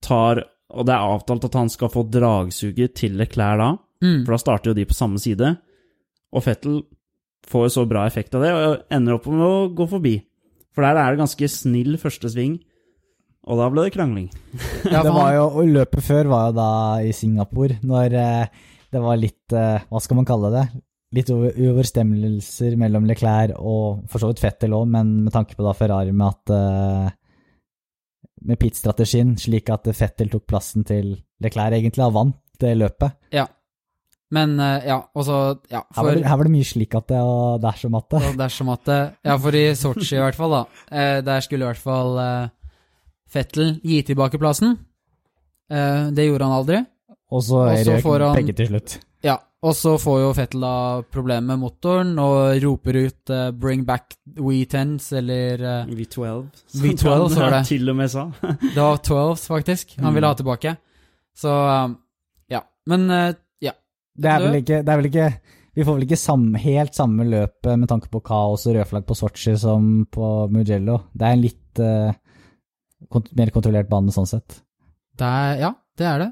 Tar, 0.04 0.44
og 0.74 0.86
det 0.86 0.94
er 0.94 1.08
avtalt 1.16 1.48
at 1.48 1.58
han 1.58 1.72
skal 1.74 1.90
få 1.94 2.06
dragsuget 2.12 2.96
til 3.00 3.18
Leclerc 3.20 3.62
da, 3.64 3.72
Mm. 4.04 4.26
for 4.26 4.34
da 4.34 4.38
starter 4.42 4.70
jo 4.70 4.76
de 4.76 4.84
på 4.84 4.94
samme 4.98 5.16
side. 5.18 5.54
Og 6.36 6.44
Fettel 6.44 6.82
får 7.48 7.70
så 7.72 7.86
bra 7.88 8.02
effekt 8.06 8.36
av 8.36 8.42
det, 8.44 8.50
og 8.52 8.82
ender 8.92 9.16
opp 9.16 9.30
med 9.32 9.40
å 9.48 9.70
gå 9.74 9.88
forbi. 9.88 10.18
For 10.76 10.84
der 10.84 10.98
er 11.00 11.14
det 11.14 11.22
ganske 11.22 11.48
snill 11.48 11.96
første 12.02 12.28
sving, 12.28 12.58
og 13.44 13.58
da 13.60 13.66
ble 13.74 13.84
det 13.88 13.94
krangling. 13.96 14.30
Ja, 14.94 15.02
det 15.04 15.12
var 15.16 15.34
jo, 15.36 15.44
og 15.60 15.68
løpet 15.68 16.04
før 16.06 16.30
var 16.32 16.50
jo 16.50 16.56
da 16.58 16.70
i 17.04 17.12
Singapore, 17.16 17.80
når 17.84 18.14
eh, 18.20 18.46
det 18.94 19.02
var 19.04 19.18
litt 19.20 19.54
eh, 19.58 19.84
Hva 19.90 20.00
skal 20.04 20.20
man 20.20 20.28
kalle 20.30 20.52
det? 20.54 20.66
Litt 21.14 21.30
uoverstemmelser 21.30 22.76
mellom 22.82 23.06
Leclerc 23.10 23.54
og 23.60 24.04
for 24.10 24.22
så 24.24 24.30
vidt 24.32 24.42
Fettel 24.42 24.74
òg, 24.74 24.88
men 24.90 25.12
med 25.26 25.34
tanke 25.36 25.54
på 25.58 25.66
da 25.66 25.74
Ferrari 25.78 26.14
med 26.16 26.28
at 26.30 26.54
eh, 26.56 27.12
Med 28.50 28.60
pit-strategien, 28.60 29.36
slik 29.40 29.70
at 29.74 29.88
Fettel 29.96 30.32
tok 30.34 30.46
plassen 30.50 30.84
til 30.88 31.14
Leclerc 31.44 31.78
egentlig, 31.78 32.04
og 32.08 32.16
vant 32.18 32.40
det 32.64 32.74
løpet. 32.80 33.18
ja. 33.34 33.48
Men 34.34 34.56
ja, 34.58 34.96
og 35.14 35.26
så 35.28 35.36
Ja, 35.70 35.84
Her 35.94 36.06
var, 36.08 36.16
det, 36.18 36.24
her 36.26 36.38
var 36.40 36.48
det 36.48 36.52
mye 36.56 36.66
slik 36.66 36.96
at 36.98 37.06
det 37.12 37.20
og 37.22 37.60
dersom 37.62 37.94
at 38.00 38.08
det. 38.10 38.22
og 38.32 38.38
dersom 38.40 38.70
at 38.74 38.82
det, 38.90 38.96
Ja, 39.30 39.36
for 39.38 39.54
i 39.54 39.62
Sotsji 39.78 40.16
i 40.18 40.22
hvert 40.24 40.34
fall, 40.40 40.56
da. 40.56 40.62
eh, 40.90 41.20
Der 41.22 41.44
skulle 41.46 41.68
i 41.68 41.70
hvert 41.70 41.78
fall 41.84 42.18
Fettel 43.34 43.78
gi 43.84 44.02
tilbake 44.06 44.38
plassen. 44.42 44.76
Eh, 45.72 46.12
det 46.14 46.28
gjorde 46.28 46.46
han 46.50 46.60
aldri. 46.60 46.84
Og 47.34 47.42
så 47.42 47.64
er 47.72 47.80
det 47.82 47.96
røk 47.98 48.06
får 48.06 48.20
han- 48.28 48.38
begge 48.38 48.56
til 48.60 48.68
slutt. 48.70 49.00
Ja, 49.24 49.38
og 49.64 49.74
så 49.80 49.94
får 49.98 50.18
jo 50.20 50.34
Fettel 50.36 50.62
da 50.66 51.02
problemer 51.10 51.54
med 51.54 51.62
motoren 51.64 52.12
og 52.20 52.60
roper 52.62 52.98
ut 53.06 53.30
eh, 53.32 53.52
'bring 53.52 53.86
back 53.86 54.16
We10s', 54.38 55.14
eller 55.18 55.64
eh, 55.64 55.86
V12. 55.88 56.46
V12, 56.76 57.30
som 57.30 57.30
så 57.30 57.42
han 57.44 57.52
det. 57.58 57.66
til 57.68 57.90
og 57.90 57.96
med 57.96 58.12
sa. 58.12 58.26
Det 58.76 58.76
var 58.78 58.98
12s, 58.98 59.48
faktisk. 59.48 59.96
Han 60.00 60.14
ville 60.14 60.28
ha 60.28 60.34
tilbake. 60.36 60.76
Så 61.36 61.50
um, 61.86 61.98
ja. 62.50 62.62
Men 62.86 63.10
eh, 63.10 63.34
ja. 63.62 63.72
Det 64.16 64.30
er 64.30 64.40
vel 64.40 64.60
ikke, 64.62 64.84
det 64.84 64.90
er 64.90 64.98
vel 64.98 65.06
ikke 65.10 65.34
Vi 65.76 65.84
får 65.84 65.96
vel 65.96 66.04
ikke 66.06 66.18
samme, 66.22 66.60
helt 66.60 66.94
samme 66.94 67.24
løpet 67.26 67.80
med 67.80 67.90
tanke 67.90 68.08
på 68.12 68.20
kaos 68.22 68.68
og 68.68 68.76
rødflagg 68.76 69.08
på 69.08 69.16
Sotsji 69.18 69.56
som 69.58 70.06
på 70.06 70.28
Mugello. 70.52 71.00
Det 71.18 71.26
er 71.26 71.32
en 71.34 71.42
litt 71.42 71.80
eh, 71.82 72.12
kont 73.12 73.32
mer 73.38 73.52
kontrollert 73.56 73.90
bane 73.92 74.14
sånn 74.14 74.30
sett. 74.30 74.60
Det 75.20 75.28
er, 75.28 75.58
ja, 75.62 75.72
det 76.00 76.08
er 76.10 76.22
det. 76.24 76.30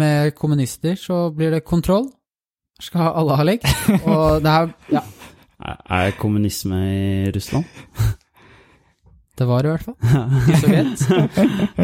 Med 0.00 0.34
kommunister 0.38 0.94
så 0.98 1.30
blir 1.34 1.50
det 1.54 1.64
kontroll. 1.66 2.08
Skal 2.80 3.10
alle 3.12 3.36
ha 3.36 3.46
legg. 3.46 3.64
Og 4.04 4.40
det 4.44 4.52
er 4.52 4.70
Ja, 4.94 5.02
Er 5.60 6.14
kommunisme 6.16 6.78
i 6.88 7.32
Russland? 7.34 7.66
det 9.38 9.48
var 9.48 9.62
det 9.62 9.68
i 9.68 9.74
hvert 9.74 9.88
fall. 9.88 9.98
I 10.48 10.60
Sovjet. 10.62 11.04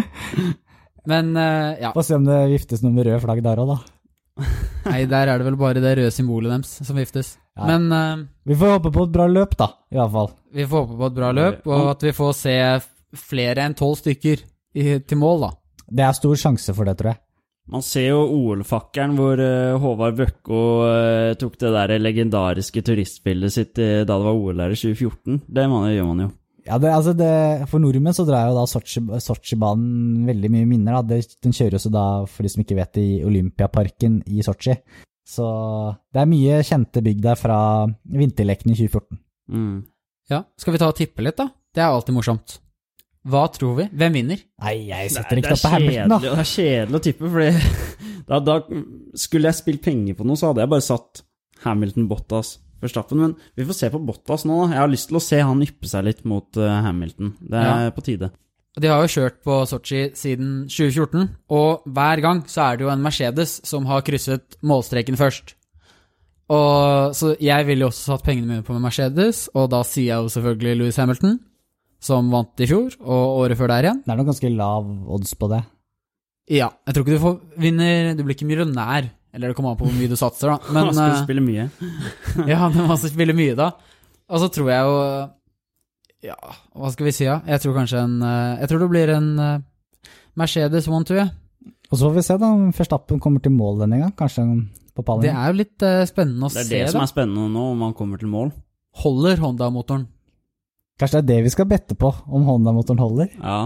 Men 1.10 1.36
eh, 1.36 1.82
ja. 1.84 1.92
Få 1.94 2.02
se 2.02 2.16
om 2.16 2.24
det 2.26 2.38
viftes 2.50 2.82
noe 2.82 2.94
med 2.94 3.06
røde 3.06 3.20
flagg 3.22 3.42
der 3.44 3.60
òg, 3.62 3.74
da. 3.74 4.46
Nei, 4.86 5.04
der 5.08 5.30
er 5.32 5.38
det 5.40 5.46
vel 5.46 5.58
bare 5.60 5.80
det 5.80 5.94
røde 5.98 6.12
symbolet 6.12 6.50
deres 6.52 6.72
som 6.88 6.98
viftes. 6.98 7.36
Ja. 7.56 7.68
Men 7.70 7.86
uh, 7.92 8.24
Vi 8.44 8.56
får 8.58 8.74
håpe 8.76 8.90
på 8.92 9.06
et 9.06 9.12
bra 9.14 9.28
løp, 9.30 9.54
da, 9.56 9.70
i 9.92 9.96
hvert 9.96 10.12
fall. 10.12 10.32
vi 10.52 10.66
får 10.66 10.82
håpe 10.84 10.98
på 10.98 11.06
et 11.08 11.16
bra 11.16 11.30
løp, 11.36 11.62
og 11.68 11.86
at 11.94 12.04
vi 12.04 12.12
får 12.16 12.34
se 12.36 12.56
flere 13.20 13.64
enn 13.66 13.74
tolv 13.78 13.98
stykker 14.00 14.42
i, 14.76 14.98
til 15.00 15.18
mål, 15.20 15.46
da. 15.46 15.50
Det 15.86 16.04
er 16.06 16.16
stor 16.18 16.36
sjanse 16.40 16.74
for 16.74 16.88
det, 16.88 16.96
tror 16.98 17.12
jeg. 17.14 17.20
Man 17.66 17.82
ser 17.82 18.04
jo 18.12 18.20
OL-fakkelen 18.30 19.16
hvor 19.18 19.40
eh, 19.42 19.74
Håvard 19.82 20.14
Bøkko 20.20 20.58
eh, 20.86 21.32
tok 21.40 21.56
det 21.58 21.72
der 21.74 21.96
legendariske 21.98 22.82
turistbildet 22.86 23.50
sitt 23.54 23.80
eh, 23.82 24.04
da 24.06 24.18
det 24.20 24.26
var 24.28 24.36
OL 24.38 24.60
her 24.62 24.74
i 24.74 24.78
2014. 24.78 25.40
Det 25.50 25.64
man, 25.72 25.88
gjør 25.90 26.06
man 26.12 26.22
jo. 26.26 26.28
Ja, 26.66 26.78
det, 26.82 26.90
altså 26.90 27.12
det, 27.14 27.30
For 27.70 27.82
nordmenn 27.82 28.14
så 28.14 28.24
drar 28.26 28.48
jo 28.50 28.54
da 28.58 28.64
Sotsji- 28.70 29.18
Sotsji-banen 29.22 30.26
veldig 30.26 30.50
mye 30.54 30.68
minner. 30.70 31.00
Da. 31.06 31.18
Den 31.42 31.54
kjøres 31.54 31.86
jo 31.86 31.92
da, 31.94 32.04
for 32.30 32.46
de 32.46 32.50
som 32.54 32.62
ikke 32.62 32.78
vet 32.78 32.94
det, 32.98 33.04
i 33.16 33.18
Olympiaparken 33.26 34.20
i 34.30 34.42
Sotsji. 34.46 34.74
Så 35.26 35.46
det 36.14 36.22
er 36.22 36.30
mye 36.30 36.60
kjente 36.66 37.02
bygg 37.02 37.22
der 37.22 37.38
fra 37.38 37.58
vinterlekene 38.14 38.74
i 38.74 38.78
2014. 38.78 39.18
Mm. 39.50 39.76
Ja, 40.30 40.42
Skal 40.58 40.74
vi 40.74 40.82
ta 40.82 40.90
og 40.90 40.98
tippe 40.98 41.22
litt, 41.22 41.38
da? 41.38 41.48
Det 41.74 41.82
er 41.82 41.90
alltid 41.94 42.14
morsomt. 42.14 42.58
Hva 43.26 43.46
tror 43.54 43.78
vi? 43.80 43.88
Hvem 43.90 44.18
vinner? 44.20 44.42
Nei, 44.62 44.74
jeg 44.90 45.10
setter 45.14 45.40
en 45.40 45.46
knapp 45.48 45.62
på 45.64 45.72
Hamilton, 45.72 46.12
da. 46.12 46.18
det 46.22 46.30
er 46.32 46.50
kjedelig 46.52 46.98
å 46.98 47.04
tippe, 47.06 47.32
for 47.32 47.72
da, 48.30 48.38
da 48.46 48.56
skulle 49.18 49.50
jeg 49.50 49.60
spilt 49.60 49.82
penger 49.86 50.18
på 50.18 50.26
noe, 50.28 50.38
så 50.38 50.52
hadde 50.52 50.62
jeg 50.62 50.72
bare 50.76 50.86
satt 50.86 51.22
Hamilton 51.66 52.08
Bottas 52.10 52.56
Verstappen. 52.82 53.22
Men 53.22 53.36
vi 53.56 53.66
får 53.66 53.78
se 53.80 53.90
på 53.92 54.00
Bottas 54.06 54.46
nå. 54.46 54.62
da. 54.62 54.76
Jeg 54.76 54.84
har 54.84 54.92
lyst 54.92 55.10
til 55.10 55.18
å 55.18 55.24
se 55.24 55.40
han 55.42 55.62
yppe 55.64 55.90
seg 55.90 56.06
litt 56.06 56.26
mot 56.28 56.60
eh, 56.60 56.80
Hamilton. 56.86 57.34
Det 57.40 57.62
er 57.62 57.94
på 57.96 58.04
tide. 58.06 58.30
De 58.76 58.90
har 58.92 59.00
jo 59.00 59.08
kjørt 59.08 59.38
på 59.46 59.54
Sotsji 59.64 60.02
siden 60.18 60.66
2014, 60.68 61.30
og 61.56 61.86
hver 61.96 62.20
gang 62.20 62.42
så 62.52 62.66
er 62.66 62.76
det 62.76 62.84
jo 62.84 62.90
en 62.92 63.04
Mercedes 63.04 63.54
som 63.64 63.86
har 63.88 64.04
krysset 64.04 64.58
målstreken 64.60 65.16
først. 65.16 65.54
Og 66.52 67.14
Så 67.16 67.32
jeg 67.42 67.66
ville 67.66 67.86
jo 67.86 67.88
også 67.88 68.12
satt 68.12 68.26
pengene 68.26 68.46
mine 68.50 68.66
på 68.66 68.76
med 68.76 68.84
Mercedes, 68.84 69.46
og 69.56 69.70
da 69.72 69.80
sier 69.82 70.12
jeg 70.12 70.26
jo 70.26 70.34
selvfølgelig 70.36 70.76
Louis 70.82 71.00
Hamilton, 71.00 71.38
som 72.02 72.28
vant 72.32 72.62
i 72.62 72.68
fjor, 72.68 72.92
og 73.02 73.40
året 73.42 73.58
før 73.58 73.72
der 73.72 73.88
igjen. 73.88 74.02
Det 74.04 74.12
er 74.12 74.20
nok 74.20 74.30
ganske 74.30 74.52
lav 74.52 74.90
odds 75.16 75.32
på 75.38 75.48
det. 75.52 75.62
Ja, 76.46 76.70
jeg 76.86 76.94
tror 76.94 77.02
ikke 77.02 77.16
du 77.16 77.22
får 77.24 77.38
vinner 77.58 78.12
Du 78.14 78.20
blir 78.22 78.36
ikke 78.36 78.46
millionær, 78.46 79.08
eller 79.34 79.50
det 79.50 79.56
kommer 79.58 79.72
an 79.72 79.80
på 79.80 79.88
hvor 79.88 79.96
mye 79.96 80.10
du 80.10 80.18
satser, 80.18 80.52
da. 80.52 80.70
Men 80.70 80.84
han 80.90 80.94
skal 80.94 81.14
eh, 81.14 81.24
spille 81.24 81.42
mye. 81.42 81.64
Ja, 82.52 82.68
men 82.70 82.86
man 82.86 83.00
spille 83.02 83.34
mye 83.36 83.56
da. 83.58 83.72
Og 84.26 84.42
så 84.42 84.50
tror 84.52 84.70
jeg 84.70 84.86
jo 84.86 85.00
Ja, 86.26 86.36
hva 86.74 86.92
skal 86.94 87.08
vi 87.08 87.14
si, 87.14 87.26
da? 87.26 87.40
Jeg 87.50 87.62
tror 87.62 87.76
kanskje 87.80 88.04
en 88.04 88.16
eh, 88.22 88.62
Jeg 88.62 88.70
tror 88.70 88.84
det 88.84 88.92
blir 88.94 89.12
en 89.16 89.28
eh, 89.42 89.66
Mercedes 90.38 90.88
1-2, 90.90 91.18
jeg. 91.18 91.30
Og 91.90 91.98
så 91.98 92.08
får 92.08 92.16
vi 92.16 92.24
se 92.26 92.36
da 92.40 92.50
om 92.52 92.66
Verstappen 92.74 93.20
kommer 93.22 93.42
til 93.42 93.54
mål 93.54 93.80
denne 93.84 94.02
gang. 94.02 94.12
Kanskje 94.18 94.44
på 94.96 95.16
Det 95.22 95.30
er 95.32 95.50
jo 95.52 95.56
litt 95.58 95.84
uh, 95.84 96.02
spennende 96.08 96.48
å 96.48 96.52
se. 96.52 96.64
Det 96.64 96.64
er 96.64 96.68
se, 96.68 96.82
det 96.86 96.92
som 96.94 97.02
da. 97.02 97.06
er 97.06 97.10
spennende 97.12 97.48
nå, 97.52 97.64
om 97.74 97.82
han 97.84 97.94
kommer 97.96 98.20
til 98.20 98.30
mål. 98.32 98.50
Holder 99.02 99.40
Honda-motoren? 99.42 100.06
Kanskje 100.96 101.20
det 101.20 101.24
er 101.24 101.28
det 101.28 101.46
vi 101.46 101.52
skal 101.52 101.68
bette 101.68 101.96
på, 101.98 102.08
om 102.08 102.46
Honda-motoren 102.48 103.02
holder. 103.02 103.34
Ja. 103.36 103.58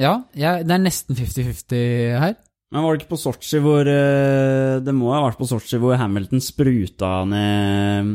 Ja, 0.00 0.14
ja 0.38 0.54
det 0.64 0.74
er 0.76 0.82
nesten 0.82 1.18
50-50 1.18 2.20
her. 2.22 2.38
Men 2.70 2.84
var 2.86 2.94
det 2.94 3.02
ikke 3.02 3.16
på 3.16 3.18
Sotsji 3.18 3.58
hvor 3.64 3.88
eh, 3.90 4.76
Det 4.84 4.92
må 4.94 5.08
ha 5.10 5.24
vært 5.24 5.40
på 5.40 5.48
Sotsji 5.50 5.80
hvor 5.82 5.96
Hamilton 5.98 6.42
spruta 6.44 7.24
ned, 7.26 8.12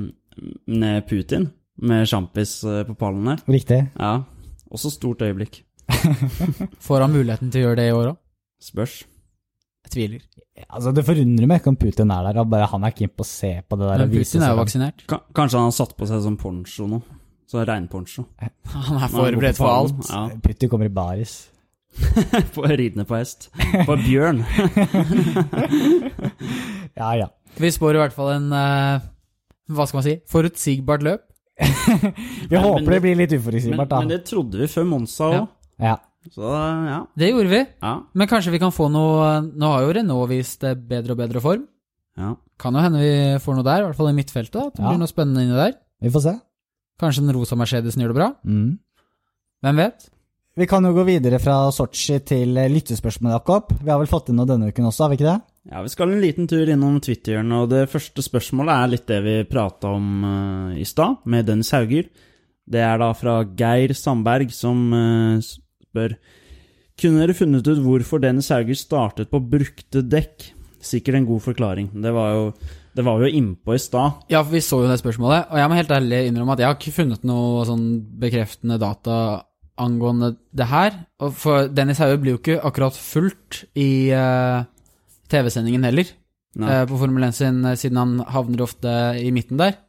ned 0.72 1.08
Putin 1.10 1.50
med 1.84 2.08
sjampis 2.08 2.62
eh, 2.64 2.86
på 2.88 2.96
pallen 3.00 3.34
der? 3.34 3.44
Riktig. 3.52 3.82
Ja. 4.00 4.14
Også 4.72 4.94
stort 4.94 5.26
øyeblikk. 5.26 5.60
Får 6.88 7.04
han 7.04 7.14
muligheten 7.14 7.52
til 7.52 7.62
å 7.62 7.68
gjøre 7.68 7.82
det 7.82 7.90
i 7.90 7.98
år 7.98 8.14
òg? 8.14 8.22
Spørs. 8.64 9.02
Jeg 9.86 9.94
tviler. 9.94 10.24
Altså, 10.70 10.96
Det 10.96 11.04
forundrer 11.06 11.52
meg 11.52 11.60
ikke 11.60 11.74
om 11.74 11.78
Putin 11.78 12.14
er 12.16 12.30
der, 12.32 12.40
bare 12.50 12.72
han 12.72 12.88
er 12.88 12.96
keen 12.96 13.12
på 13.12 13.28
å 13.28 13.30
se 13.30 13.52
på 13.60 13.78
det 13.78 13.92
der. 13.92 14.06
Men 14.06 14.16
Putin 14.16 14.48
er 14.48 14.56
jo 14.56 14.62
vaksinert. 14.64 15.06
Kanskje 15.12 15.60
han 15.60 15.68
har 15.68 15.76
satt 15.76 15.94
på 16.00 16.08
seg 16.10 16.24
sånn 16.24 16.40
poncho 16.40 16.88
nå. 16.90 17.04
Så 17.48 17.62
regnponcho. 17.68 18.26
Han 18.74 18.98
er 19.04 19.12
forberedt 19.14 19.58
for 19.58 19.70
alt. 19.70 20.08
Ja. 20.10 20.24
Putin 20.44 20.70
kommer 20.72 20.86
i 20.90 20.94
baris. 20.94 21.36
På, 22.56 22.66
ridende 22.68 23.06
på 23.08 23.16
hest. 23.16 23.50
På 23.88 23.96
bjørn. 23.96 24.42
Ja, 26.96 27.10
ja. 27.20 27.28
Vi 27.60 27.70
spår 27.72 27.96
i 27.98 28.00
hvert 28.02 28.16
fall 28.16 28.30
en 28.36 28.46
uh, 28.56 29.04
Hva 29.72 29.86
skal 29.88 30.00
man 30.00 30.06
si? 30.08 30.14
Forutsigbart 30.32 31.04
løp. 31.06 31.24
Vi 32.50 32.52
men 32.56 32.64
håper 32.64 32.84
det- 32.86 32.94
det 32.98 33.02
blir 33.06 33.16
litt 33.20 33.32
Men, 33.32 33.40
uforutsigbart, 33.42 33.90
men 33.96 34.10
da. 34.10 34.16
det 34.16 34.26
trodde 34.28 34.60
vi 34.60 34.68
før 34.72 34.88
Monsa 34.90 35.30
òg. 35.30 35.36
Ja. 35.36 35.46
Ja. 35.92 35.96
Så 36.32 36.42
ja. 36.52 37.00
Det 37.16 37.30
gjorde 37.32 37.52
vi. 37.52 37.62
ja. 37.84 37.94
Men 38.14 38.28
kanskje 38.32 38.52
vi 38.56 38.60
kan 38.64 38.72
få 38.74 38.88
noe 38.90 39.28
Nå 39.46 39.68
har 39.76 39.84
jo 39.86 39.92
Renault 39.94 40.30
vist 40.32 40.64
eh, 40.66 40.74
bedre 40.76 41.14
og 41.16 41.20
bedre 41.22 41.42
form. 41.44 41.68
ja. 42.18 42.34
Kan 42.60 42.74
jo 42.74 42.80
hende 42.86 43.00
vi 43.04 43.14
får 43.44 43.56
noe 43.58 43.66
der, 43.68 43.82
i 43.84 43.86
hvert 43.90 43.98
fall 44.00 44.08
i 44.14 44.16
midtfeltet. 44.16 44.56
At 44.72 44.76
det 44.78 44.84
Ja. 44.84 44.90
blir 44.94 45.00
noe 45.02 45.12
spennende 45.12 45.42
inni 45.44 45.56
der. 45.60 45.74
Vi 46.02 46.10
får 46.16 46.22
se. 46.24 46.34
Kanskje 47.02 47.26
den 47.26 47.36
rosa 47.36 47.58
Mercedesen 47.60 48.04
gjør 48.04 48.14
det 48.14 48.20
bra? 48.20 48.30
Mm. 48.48 48.76
Hvem 49.66 49.82
vet? 49.82 50.08
Vi 50.56 50.68
kan 50.72 50.86
jo 50.88 50.94
gå 50.96 51.04
videre 51.04 51.36
fra 51.44 51.58
Sotsji 51.76 52.22
til 52.24 52.56
eh, 52.56 52.70
lyttespørsmål, 52.72 53.34
Jakob. 53.34 53.74
Vi 53.82 53.92
har 53.92 54.00
vel 54.00 54.08
fått 54.08 54.30
inn 54.32 54.38
noe 54.40 54.48
denne 54.48 54.70
uken 54.72 54.88
også, 54.88 55.04
har 55.04 55.12
vi 55.12 55.18
ikke 55.20 55.28
det? 55.28 55.40
Ja, 55.68 55.82
Vi 55.84 55.92
skal 55.92 56.14
en 56.14 56.22
liten 56.24 56.48
tur 56.48 56.70
innom 56.72 57.02
Twitteren, 57.04 57.52
og 57.58 57.74
det 57.74 57.90
første 57.92 58.24
spørsmålet 58.24 58.72
er 58.72 58.94
litt 58.94 59.06
det 59.10 59.18
vi 59.26 59.36
prata 59.50 59.92
om 59.98 60.24
uh, 60.24 60.78
i 60.80 60.86
stad, 60.88 61.20
med 61.28 61.50
Dennis 61.50 61.74
Hauger. 61.76 62.08
Det 62.66 62.82
er 62.86 63.02
da 63.02 63.12
fra 63.18 63.42
Geir 63.44 63.92
Sandberg, 63.98 64.56
som 64.56 64.88
uh, 64.96 65.44
spør 65.44 66.16
Kunne 66.96 67.26
dere 67.26 67.36
funnet 67.36 67.68
ut 67.68 67.84
hvorfor 67.84 68.24
Dennis 68.24 68.48
Hauger 68.56 68.80
startet 68.80 69.28
på 69.34 69.44
brukte 69.44 70.06
dekk? 70.08 70.54
Sikkert 70.80 71.20
en 71.20 71.28
god 71.28 71.44
forklaring. 71.44 71.92
Det 72.00 72.16
var 72.16 72.32
jo, 72.32 72.50
det 72.96 73.04
var 73.04 73.20
vi 73.20 73.28
jo 73.28 73.42
innpå 73.42 73.76
i 73.76 73.82
stad. 73.82 74.22
Ja, 74.32 74.40
for 74.42 74.56
vi 74.56 74.64
så 74.64 74.80
jo 74.84 74.92
det 74.92 75.02
spørsmålet, 75.02 75.50
og 75.52 75.60
jeg 75.60 75.72
må 75.72 75.80
helt 75.80 75.92
ærlig 75.92 76.22
innrømme 76.30 76.56
at 76.56 76.62
jeg 76.64 76.70
har 76.70 76.78
ikke 76.78 76.96
funnet 76.96 77.26
noe 77.28 77.66
sånn 77.68 77.90
bekreftende 78.22 78.80
data 78.80 79.18
angående 79.82 80.36
det 80.56 80.70
her. 80.72 81.02
Og 81.24 81.34
for 81.36 81.68
Dennis 81.68 82.00
Haue 82.04 82.20
blir 82.22 82.36
jo 82.36 82.42
ikke 82.42 82.62
akkurat 82.64 82.96
fulgt 82.96 83.66
i 83.76 84.14
uh, 84.16 84.64
TV-sendingen 85.32 85.84
heller, 85.88 86.08
eh, 86.62 86.86
på 86.88 87.00
Formel 87.02 87.28
1 87.28 87.36
sin, 87.36 87.60
eh, 87.66 87.76
siden 87.80 87.98
han 88.00 88.16
havner 88.32 88.64
ofte 88.64 88.90
i 89.20 89.32
midten 89.36 89.60
der. 89.60 89.80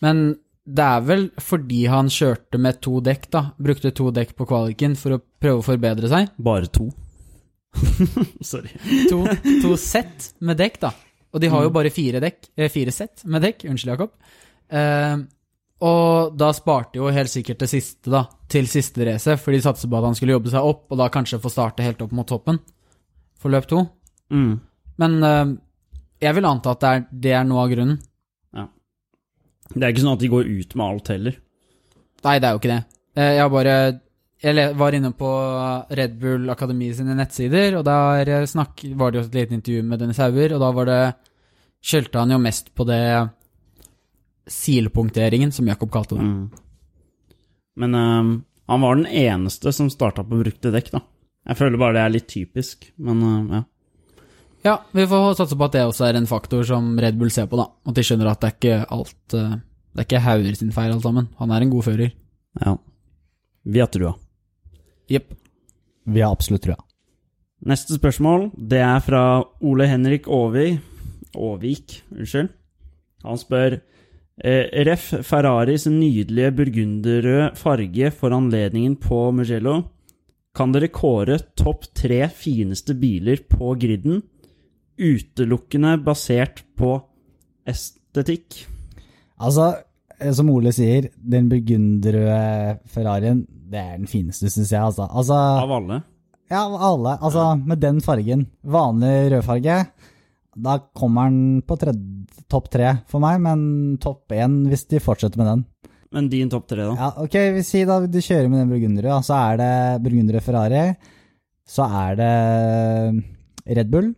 Men 0.00 0.36
det 0.64 0.84
er 0.84 1.00
vel 1.04 1.24
fordi 1.42 1.84
han 1.92 2.08
kjørte 2.08 2.60
med 2.60 2.80
to 2.80 3.00
dekk, 3.04 3.28
da. 3.34 3.42
Brukte 3.60 3.92
to 3.92 4.08
dekk 4.14 4.36
på 4.38 4.46
kvaliken 4.48 4.96
for 4.96 5.16
å 5.16 5.20
prøve 5.20 5.60
å 5.60 5.66
forbedre 5.66 6.08
seg. 6.08 6.30
Bare 6.38 6.70
to. 6.72 6.88
Sorry. 8.52 8.70
To, 9.10 9.24
to 9.64 9.74
sett 9.80 10.32
med 10.40 10.62
dekk, 10.62 10.80
da. 10.86 10.94
Og 11.34 11.42
de 11.42 11.50
har 11.50 11.64
jo 11.66 11.72
bare 11.74 11.90
fire 11.90 12.20
dekk, 12.22 12.50
eh, 12.56 12.70
fire 12.70 12.92
sett 12.94 13.24
med 13.26 13.42
dekk. 13.42 13.64
Unnskyld, 13.70 13.90
Jakob. 13.96 14.12
Eh, 14.70 15.16
og 15.84 16.36
da 16.38 16.52
sparte 16.54 17.00
jo 17.00 17.10
helt 17.12 17.28
sikkert 17.32 17.58
det 17.64 17.68
siste, 17.68 18.08
da, 18.10 18.24
til 18.48 18.68
siste 18.70 19.04
race, 19.04 19.34
for 19.42 19.52
de 19.52 19.60
satset 19.64 19.90
på 19.90 19.98
at 19.98 20.06
han 20.06 20.14
skulle 20.16 20.36
jobbe 20.36 20.52
seg 20.54 20.64
opp, 20.64 20.86
og 20.94 21.00
da 21.00 21.10
kanskje 21.12 21.42
få 21.42 21.50
starte 21.52 21.82
helt 21.84 22.00
opp 22.06 22.14
mot 22.14 22.28
toppen 22.30 22.60
for 23.42 23.50
løp 23.52 23.66
to. 23.68 23.82
Mm. 24.32 24.60
Men 25.02 25.18
eh, 25.26 25.54
jeg 26.24 26.38
vil 26.38 26.46
anta 26.48 26.72
at 26.72 26.80
det 26.80 26.92
er, 26.94 27.06
det 27.26 27.32
er 27.40 27.44
noe 27.48 27.66
av 27.66 27.72
grunnen. 27.74 27.98
Det 29.74 29.80
er 29.80 29.94
ikke 29.94 30.02
sånn 30.04 30.16
at 30.18 30.20
de 30.22 30.28
går 30.28 30.48
ut 30.48 30.74
med 30.76 30.84
alt 30.86 31.08
heller. 31.08 31.36
Nei, 32.24 32.34
det 32.40 32.48
er 32.48 32.52
jo 32.56 32.60
ikke 32.60 32.72
det. 32.74 32.82
Eh, 33.16 33.30
Jeg 33.38 33.50
bare 33.50 33.76
Jeg 34.44 34.74
var 34.76 34.92
inne 34.92 35.10
på 35.16 35.28
Red 35.96 36.18
Bull 36.20 36.50
Akademi 36.52 36.90
sine 36.92 37.14
nettsider, 37.16 37.78
og 37.78 37.84
der 37.86 38.44
snakk, 38.46 38.82
var 38.94 39.10
det 39.10 39.18
jo 39.18 39.24
et 39.24 39.34
lite 39.38 39.56
intervju 39.56 39.82
med 39.88 40.02
Dennis 40.02 40.20
Hauger, 40.20 40.52
og 40.52 40.60
da 40.60 40.70
var 40.76 40.84
det 40.90 40.98
Skjelte 41.84 42.20
han 42.22 42.32
jo 42.32 42.40
mest 42.40 42.70
på 42.74 42.86
det 42.88 43.02
silpunkteringen, 44.48 45.52
som 45.52 45.68
Jakob 45.68 45.92
kalte 45.92 46.16
det. 46.16 46.24
Mm. 46.24 46.48
Men 47.80 47.94
ehm, 47.94 48.32
han 48.66 48.80
var 48.80 48.96
den 48.96 49.06
eneste 49.06 49.72
som 49.72 49.90
starta 49.92 50.24
på 50.24 50.40
brukte 50.40 50.72
dekk, 50.72 50.90
da. 50.94 51.02
Jeg 51.44 51.58
føler 51.60 51.80
bare 51.80 51.96
det 51.98 52.02
er 52.04 52.14
litt 52.14 52.28
typisk, 52.30 52.86
men 52.96 53.20
uh, 53.20 53.56
ja. 53.58 53.62
Ja, 54.64 54.74
vi 54.96 55.04
får 55.04 55.34
satse 55.36 55.58
på 55.60 55.66
at 55.66 55.74
det 55.76 55.82
også 55.84 56.06
er 56.06 56.16
en 56.16 56.28
faktor 56.28 56.64
som 56.64 56.94
Red 57.00 57.18
Bull 57.20 57.32
ser 57.32 57.50
på, 57.50 57.58
da. 57.60 57.68
At 57.84 57.98
de 57.98 58.04
skjønner 58.06 58.30
at 58.30 58.40
det 58.40 58.48
er 58.48 58.56
ikke 58.56 58.78
alt 58.96 59.36
uh, 59.36 59.58
Det 59.92 60.00
er 60.00 60.08
ikke 60.08 60.22
Hauger 60.24 60.56
sin 60.56 60.72
feil, 60.72 60.94
alt 60.94 61.04
sammen. 61.04 61.28
Han 61.40 61.52
er 61.52 61.64
en 61.64 61.74
god 61.74 61.88
fører. 61.90 62.16
ja. 62.64 62.76
Vi 63.64 63.80
har 63.80 63.88
trua. 63.88 64.10
Jepp. 65.08 65.30
Vi 66.04 66.20
har 66.20 66.32
absolutt 66.32 66.66
trua. 66.66 66.76
Neste 67.64 67.96
spørsmål, 67.96 68.50
det 68.56 68.82
er 68.84 68.98
fra 69.00 69.22
Ole 69.64 69.86
Henrik 69.88 70.28
Aavik. 70.28 70.93
Aavik, 71.36 72.00
unnskyld. 72.14 72.50
Han 73.24 73.40
spør 73.40 73.78
eh, 73.78 74.68
Ref. 74.88 75.10
Ferraris 75.26 75.86
nydelige 75.90 76.52
burgunderrøde 76.58 77.50
farge 77.58 78.12
for 78.14 78.36
anledningen 78.36 78.96
på 79.00 79.26
Mugello. 79.36 79.80
Kan 80.54 80.74
dere 80.74 80.92
kåre 80.94 81.40
topp 81.58 81.88
tre 81.96 82.28
fineste 82.30 82.94
biler 82.94 83.42
på 83.50 83.72
griden, 83.80 84.20
utelukkende 84.94 85.96
basert 86.04 86.62
på 86.78 86.94
estetikk? 87.66 88.60
Altså, 89.42 89.72
eh, 90.20 90.30
som 90.36 90.52
Ole 90.54 90.70
sier, 90.74 91.10
den 91.18 91.50
burgunderrøde 91.50 92.78
Ferrarien, 92.86 93.42
det 93.48 93.80
er 93.80 93.96
den 93.98 94.10
fineste, 94.10 94.50
syns 94.52 94.70
jeg. 94.70 94.82
Altså. 94.82 95.08
altså 95.10 95.40
Av 95.64 95.78
alle? 95.80 96.02
Ja, 96.52 96.62
alle. 96.68 97.16
Altså, 97.18 97.54
med 97.56 97.80
den 97.82 98.00
fargen. 98.04 98.46
Vanlig 98.62 99.32
rødfarge. 99.32 99.78
Da 100.56 100.78
kommer 100.94 101.30
den 101.30 101.62
på 101.66 101.76
tredje- 101.78 102.44
topp 102.48 102.68
tre 102.70 102.92
for 103.10 103.20
meg, 103.20 103.40
men 103.42 103.96
topp 103.98 104.30
én 104.32 104.60
hvis 104.70 104.86
de 104.88 105.00
fortsetter 105.02 105.36
med 105.40 105.46
den. 105.50 105.64
Men 106.14 106.28
din 106.30 106.48
topp 106.50 106.68
tre, 106.70 106.84
da? 106.86 106.94
Ja, 106.94 107.08
ok, 107.24 107.34
vi 107.56 107.62
sier 107.66 107.86
da 107.90 107.96
du 108.06 108.18
kjører 108.22 108.48
med 108.48 108.60
den 108.62 108.70
burgunderrøde, 108.70 109.24
så 109.26 109.34
er 109.50 109.56
det 109.58 110.02
burgunderrød 110.04 110.42
Ferrari, 110.46 110.82
så 111.66 111.88
er 111.90 112.14
det 112.20 113.76
Red 113.76 113.90
Bull, 113.90 114.12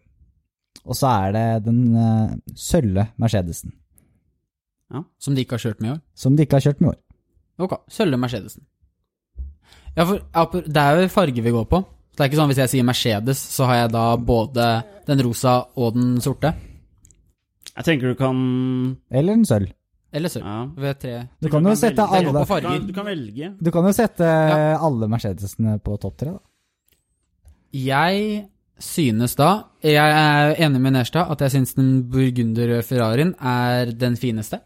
og 0.85 0.95
så 0.99 1.09
er 1.27 1.33
det 1.33 1.65
den 1.65 1.97
uh, 1.97 2.35
sølve 2.55 3.09
Mercedesen, 3.17 3.73
Som 5.19 5.35
de 5.35 5.41
ikke 5.43 5.57
har 5.57 5.65
kjørt 5.65 5.81
med 5.81 5.89
i 5.89 5.93
år. 5.95 6.01
som 6.15 6.37
de 6.37 6.43
ikke 6.45 6.57
har 6.61 6.67
kjørt 6.69 6.81
med 6.81 6.91
i 6.91 6.93
år. 6.93 7.01
Ok, 7.65 7.73
sølve 7.89 8.19
Mercedesen. 8.21 8.63
Ja, 9.97 10.05
for 10.05 10.61
det 10.61 10.77
er 10.77 11.01
jo 11.01 11.09
farge 11.09 11.41
vi 11.43 11.51
går 11.51 11.65
på. 11.65 11.81
Så 12.17 12.23
det 12.23 12.25
er 12.25 12.31
ikke 12.31 12.39
sånn 12.41 12.49
hvis 12.49 12.59
jeg 12.63 12.71
sier 12.73 12.85
Mercedes, 12.89 13.41
så 13.53 13.67
har 13.69 13.75
jeg 13.83 13.91
da 13.93 14.05
både 14.17 14.67
den 15.07 15.21
rosa 15.27 15.59
og 15.77 15.93
den 15.99 16.15
sorte. 16.25 16.55
Jeg 17.77 17.85
tenker 17.85 18.15
du 18.15 18.17
kan 18.17 18.39
Eller 19.13 19.37
en 19.37 19.45
sølv. 19.45 19.69
Eller 20.17 20.33
sølv. 20.33 20.47
Ja. 20.49 20.63
Ved 20.81 20.99
tre. 21.03 21.15
Du 21.45 21.51
kan 21.53 21.67
jo 21.69 21.75
sette 21.77 22.07
velge. 22.09 22.33
Alle 22.33 22.33
Du 22.47 22.69
kan, 22.71 22.87
du 22.87 22.93
kan 22.97 23.05
velge. 23.11 23.51
Du 23.61 23.71
kan 23.75 23.85
jo 23.85 23.93
sette 23.93 24.25
Ja. 24.25 24.79
alle 24.81 25.09
Mercedesene 25.13 25.77
på 25.85 25.99
topp 26.01 26.17
tre, 26.17 26.33
da. 26.33 26.41
Jeg 27.77 28.47
synes 28.81 29.35
da 29.37 29.51
Jeg 29.85 29.97
er 29.97 30.55
enig 30.65 30.81
med 30.81 30.93
Nerstad 30.97 31.31
at 31.33 31.41
jeg 31.45 31.51
synes 31.51 31.75
den 31.77 31.91
burgunderrøde 32.13 32.83
Ferrarien 32.85 33.35
er 33.41 33.93
den 33.93 34.17
fineste. 34.17 34.61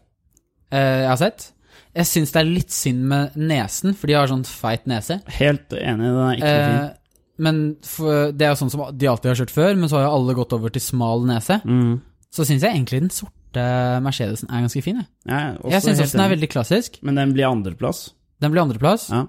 eh, 0.71 1.01
jeg 1.03 1.09
har 1.09 1.17
sett. 1.17 1.51
Jeg 1.93 2.05
syns 2.07 2.31
det 2.31 2.39
er 2.39 2.47
litt 2.47 2.71
synd 2.71 3.03
med 3.03 3.35
nesen, 3.35 3.93
for 3.93 4.07
de 4.07 4.13
har 4.15 4.27
sånn 4.27 4.45
feit 4.47 4.85
nese. 4.87 5.19
Helt 5.27 5.67
enig, 5.75 6.07
den 6.07 6.21
er 6.23 6.35
ikke 6.37 6.47
så 6.47 6.61
fin. 6.69 6.97
Men 7.41 7.61
for, 7.87 8.31
det 8.35 8.45
er 8.45 8.53
jo 8.53 8.61
sånn 8.61 8.71
som 8.73 8.85
de 8.93 9.09
alltid 9.09 9.31
har 9.31 9.39
kjørt 9.41 9.53
før, 9.55 9.75
men 9.79 9.89
så 9.89 9.97
har 9.97 10.07
jo 10.07 10.15
alle 10.19 10.37
gått 10.37 10.53
over 10.57 10.73
til 10.73 10.83
smal 10.83 11.25
nese. 11.25 11.57
Mm. 11.65 11.99
Så 12.31 12.45
syns 12.47 12.63
jeg 12.63 12.75
egentlig 12.75 13.03
den 13.03 13.13
sorte 13.13 13.67
Mercedesen 14.05 14.47
er 14.47 14.63
ganske 14.63 14.83
fin. 14.85 15.01
Jeg, 15.27 15.55
også 15.59 15.73
jeg 15.73 15.85
syns 15.87 16.03
også 16.05 16.17
den 16.17 16.25
er 16.25 16.33
veldig 16.35 16.49
klassisk. 16.53 16.99
Men 17.03 17.17
den 17.19 17.33
blir 17.35 17.49
andreplass. 17.49 18.05
Den 18.41 18.53
blir 18.53 18.63
andreplass. 18.63 19.09
Ja. 19.11 19.25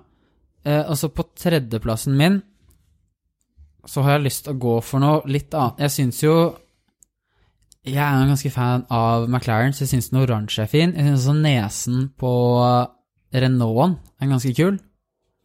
Eh, 0.62 0.84
og 0.86 0.98
så 1.00 1.10
på 1.10 1.24
tredjeplassen 1.34 2.14
min 2.18 2.42
så 3.88 4.04
har 4.06 4.16
jeg 4.16 4.28
lyst 4.28 4.44
til 4.46 4.54
å 4.54 4.60
gå 4.62 4.76
for 4.86 5.02
noe 5.02 5.24
litt 5.26 5.54
annet. 5.58 5.80
Jeg 5.82 5.94
syns 5.96 6.20
jo 6.22 6.34
Jeg 7.82 7.98
er 7.98 8.20
jo 8.20 8.30
ganske 8.30 8.50
fan 8.54 8.84
av 8.94 9.24
McLaren, 9.26 9.72
så 9.74 9.82
jeg 9.82 9.96
syns 9.96 10.12
den 10.12 10.20
oransje 10.22 10.62
er 10.62 10.70
fin. 10.70 10.92
Jeg 10.94 11.08
syns 11.08 11.24
også 11.24 11.40
nesen 11.40 12.04
på 12.14 12.32
Renaulten 13.32 13.96
er 14.22 14.30
ganske 14.30 14.52
kul. 14.54 14.76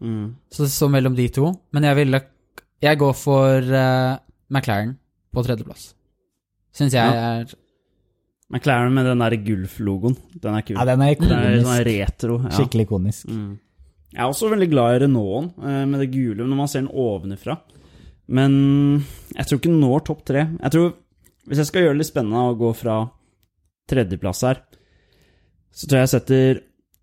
Mm. 0.03 0.35
Så 0.53 0.67
det 0.67 0.73
står 0.75 0.91
mellom 0.93 1.15
de 1.17 1.25
to. 1.33 1.49
Men 1.73 1.87
jeg 1.87 1.97
ville 1.97 2.21
Jeg 2.83 2.99
går 3.01 3.13
for 3.17 3.63
uh, 3.73 4.17
McLaren 4.53 4.95
på 5.33 5.43
tredjeplass. 5.45 5.93
Syns 6.77 6.93
jeg 6.93 7.13
Ja. 7.13 7.39
er 7.41 7.45
McLaren 8.53 8.93
med 8.93 9.05
den 9.09 9.19
der 9.23 9.35
Gulf-logoen. 9.43 10.15
Den 10.39 10.53
er 10.55 10.61
kul. 10.61 10.77
Ja, 10.77 10.85
den 10.85 11.01
er 11.01 11.15
ikonisk. 11.15 11.31
Den 11.33 11.55
er 11.57 11.63
sånn 11.65 11.85
retro. 11.87 12.37
Ja. 12.43 12.51
Skikkelig 12.55 12.85
ikonisk. 12.87 13.25
Mm. 13.27 13.57
Jeg 14.13 14.21
er 14.23 14.29
også 14.29 14.49
veldig 14.53 14.69
glad 14.71 14.95
i 14.95 15.01
Renaulten, 15.03 15.49
eh, 15.67 15.85
med 15.85 15.99
det 15.99 16.11
gule, 16.13 16.45
når 16.47 16.55
man 16.55 16.67
ser 16.71 16.81
den 16.85 16.93
ovenifra. 16.93 17.57
Men 18.29 18.53
jeg 19.35 19.45
tror 19.47 19.59
ikke 19.59 19.71
den 19.71 19.81
når 19.81 20.05
topp 20.07 20.23
tre. 20.25 20.45
Jeg 20.61 20.71
tror, 20.71 20.93
Hvis 21.47 21.57
jeg 21.61 21.65
skal 21.69 21.81
gjøre 21.81 21.93
det 21.95 21.99
litt 22.01 22.11
spennende 22.11 22.39
å 22.43 22.55
gå 22.59 22.69
fra 22.75 22.95
tredjeplass 23.87 24.41
her, 24.43 24.57
så 25.71 25.87
tror 25.87 25.95
jeg 26.01 26.03
jeg 26.07 26.11
setter 26.21 26.57